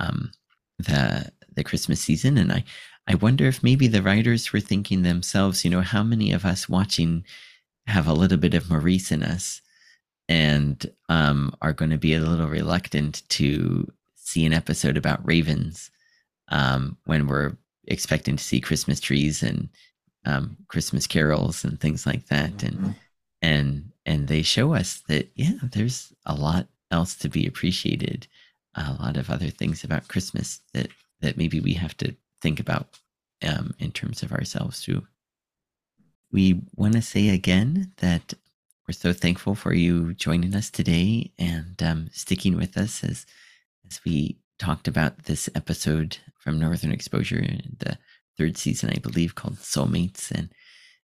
um, 0.00 0.32
the 0.78 1.30
the 1.54 1.64
Christmas 1.64 2.00
season. 2.00 2.36
And 2.38 2.52
I 2.52 2.64
I 3.06 3.14
wonder 3.16 3.46
if 3.46 3.62
maybe 3.62 3.86
the 3.86 4.02
writers 4.02 4.52
were 4.52 4.60
thinking 4.60 5.02
themselves, 5.02 5.64
you 5.64 5.70
know, 5.70 5.82
how 5.82 6.02
many 6.02 6.32
of 6.32 6.44
us 6.44 6.68
watching 6.68 7.24
have 7.86 8.06
a 8.06 8.14
little 8.14 8.38
bit 8.38 8.54
of 8.54 8.70
Maurice 8.70 9.12
in 9.12 9.22
us 9.22 9.60
and 10.28 10.90
um, 11.08 11.54
are 11.60 11.74
going 11.74 11.90
to 11.90 11.98
be 11.98 12.14
a 12.14 12.20
little 12.20 12.48
reluctant 12.48 13.22
to 13.28 13.92
see 14.14 14.46
an 14.46 14.54
episode 14.54 14.96
about 14.96 15.26
ravens 15.26 15.90
um, 16.48 16.96
when 17.04 17.26
we're 17.26 17.56
expecting 17.86 18.36
to 18.36 18.44
see 18.44 18.60
Christmas 18.60 19.00
trees 19.00 19.42
and 19.42 19.68
um, 20.24 20.56
Christmas 20.68 21.06
carols 21.06 21.64
and 21.64 21.78
things 21.78 22.06
like 22.06 22.26
that. 22.28 22.62
And 22.62 22.78
Mhm. 22.78 22.94
and 23.42 23.92
and 24.06 24.28
they 24.28 24.42
show 24.42 24.74
us 24.74 25.02
that 25.08 25.30
yeah 25.34 25.52
there's 25.62 26.12
a 26.24 26.34
lot 26.34 26.66
else 26.90 27.14
to 27.14 27.28
be 27.28 27.46
appreciated 27.46 28.26
a 28.74 28.94
lot 28.94 29.16
of 29.16 29.28
other 29.30 29.50
things 29.50 29.84
about 29.84 30.08
christmas 30.08 30.60
that 30.72 30.88
that 31.20 31.36
maybe 31.36 31.60
we 31.60 31.74
have 31.74 31.96
to 31.96 32.14
think 32.44 32.60
about 32.60 33.00
um, 33.42 33.72
in 33.78 33.90
terms 33.90 34.22
of 34.22 34.30
ourselves 34.30 34.82
too. 34.82 35.06
We 36.30 36.60
want 36.76 36.92
to 36.92 37.00
say 37.00 37.30
again 37.30 37.92
that 37.98 38.34
we're 38.86 38.92
so 38.92 39.14
thankful 39.14 39.54
for 39.54 39.72
you 39.72 40.12
joining 40.12 40.54
us 40.54 40.68
today 40.68 41.32
and 41.38 41.82
um, 41.82 42.10
sticking 42.12 42.54
with 42.56 42.76
us 42.76 43.02
as 43.02 43.24
as 43.88 44.00
we 44.04 44.36
talked 44.58 44.86
about 44.86 45.24
this 45.24 45.48
episode 45.54 46.18
from 46.38 46.60
northern 46.60 46.92
exposure 46.92 47.42
the 47.78 47.96
third 48.36 48.56
season 48.58 48.90
i 48.90 48.98
believe 48.98 49.34
called 49.34 49.58
Seoul 49.58 49.86
Mates. 49.86 50.30
And 50.30 50.50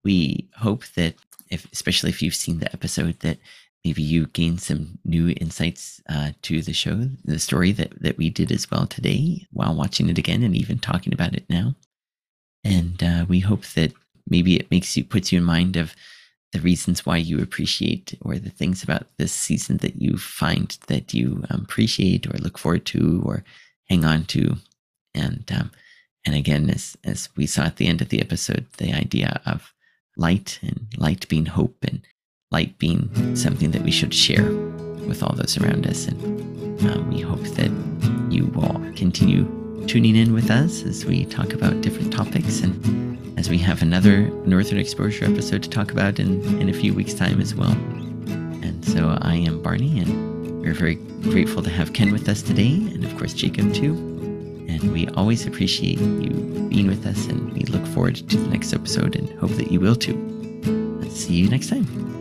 we 0.05 0.49
hope 0.55 0.85
that 0.95 1.15
if 1.51 1.67
especially 1.73 2.11
if 2.11 2.23
you've 2.23 2.45
seen 2.45 2.61
the 2.61 2.73
episode 2.73 3.19
that 3.21 3.39
maybe 3.87 4.03
you 4.03 4.27
gain 4.27 4.59
some 4.59 4.99
new 5.05 5.33
insights 5.41 6.03
uh, 6.09 6.33
to 6.43 6.61
the 6.61 6.73
show 6.73 7.09
the 7.25 7.39
story 7.39 7.71
that, 7.71 7.93
that 8.03 8.19
we 8.19 8.29
did 8.29 8.51
as 8.51 8.69
well 8.69 8.85
today 8.85 9.47
while 9.53 9.77
watching 9.77 10.09
it 10.09 10.19
again 10.19 10.43
and 10.43 10.57
even 10.57 10.77
talking 10.77 11.13
about 11.15 11.37
it 11.37 11.45
now. 11.49 11.73
And 12.65 13.01
uh, 13.01 13.27
we 13.29 13.39
hope 13.39 13.65
that 13.75 13.93
maybe 14.29 14.57
it 14.57 14.73
makes 14.73 14.97
you 14.97 15.05
puts 15.05 15.31
you 15.31 15.39
in 15.39 15.45
mind 15.45 15.77
of 15.77 15.95
the 16.51 16.59
reasons 16.59 17.07
why 17.07 17.17
you 17.17 17.39
appreciate 17.39 18.19
or 18.23 18.39
the 18.39 18.51
things 18.51 18.83
about 18.83 19.07
this 19.19 19.33
season 19.33 19.77
that 19.79 20.03
you 20.03 20.19
find 20.19 20.77
that 20.89 21.15
you 21.15 21.45
um, 21.51 21.61
appreciate 21.63 22.27
or 22.27 22.37
look 22.39 22.59
forward 22.59 22.85
to 22.87 23.23
or 23.25 23.45
hang 23.89 24.05
on 24.05 24.25
to. 24.25 24.57
And 25.15 25.45
um, 25.53 25.71
and 26.27 26.35
again 26.35 26.71
as 26.71 26.97
as 27.05 27.29
we 27.37 27.47
saw 27.47 27.63
at 27.63 27.77
the 27.77 27.87
end 27.87 28.03
of 28.03 28.09
the 28.09 28.21
episode 28.21 28.67
the 28.79 28.93
idea 28.93 29.41
of 29.47 29.73
light 30.17 30.59
and 30.61 30.89
light 30.97 31.29
being 31.29 31.47
hope 31.47 31.77
and 31.87 32.01
light 32.51 32.79
being 32.79 33.35
something 33.35 33.71
that 33.73 33.83
we 33.83 33.91
should 33.91 34.15
share 34.15 34.51
with 35.07 35.23
all 35.23 35.35
those 35.35 35.59
around 35.59 35.87
us. 35.87 36.07
And 36.07 36.91
um, 36.91 37.11
we 37.11 37.21
hope 37.21 37.43
that 37.43 37.71
you 38.31 38.47
will 38.47 38.81
continue 38.95 39.45
tuning 39.87 40.17
in 40.17 40.33
with 40.33 40.51
us 40.51 40.83
as 40.83 41.05
we 41.05 41.25
talk 41.27 41.53
about 41.53 41.81
different 41.81 42.13
topics 42.13 42.61
and 42.61 43.39
as 43.39 43.49
we 43.49 43.59
have 43.59 43.83
another 43.83 44.29
northern 44.45 44.79
exposure 44.79 45.25
episode 45.25 45.63
to 45.63 45.71
talk 45.71 45.93
about 45.93 46.19
in 46.19 46.43
in 46.61 46.69
a 46.69 46.73
few 46.73 46.93
weeks 46.93 47.15
time 47.15 47.41
as 47.41 47.55
well. 47.55 47.73
And 48.67 48.85
so 48.85 49.17
i 49.23 49.35
am 49.35 49.63
barney 49.63 50.01
and 50.01 50.61
we're 50.61 50.75
very 50.75 50.97
grateful 51.23 51.63
to 51.63 51.71
have 51.71 51.93
ken 51.93 52.13
with 52.13 52.29
us 52.29 52.43
today 52.43 52.73
and 52.73 53.05
of 53.05 53.17
course 53.17 53.33
jacob 53.33 53.73
too. 53.73 53.93
And 54.69 54.93
we 54.93 55.07
always 55.09 55.47
appreciate 55.47 56.01
you 56.01 56.31
being 56.69 56.89
with 56.89 57.07
us 57.07 57.27
and 57.27 57.53
we 57.53 57.61
look 57.61 57.87
forward 57.87 58.17
to 58.17 58.37
the 58.37 58.49
next 58.49 58.73
episode 58.73 59.15
and 59.15 59.29
hope 59.39 59.53
that 59.53 59.71
you 59.71 59.79
will 59.81 59.97
too. 59.97 60.17
See 61.11 61.35
you 61.35 61.49
next 61.49 61.69
time 61.69 62.16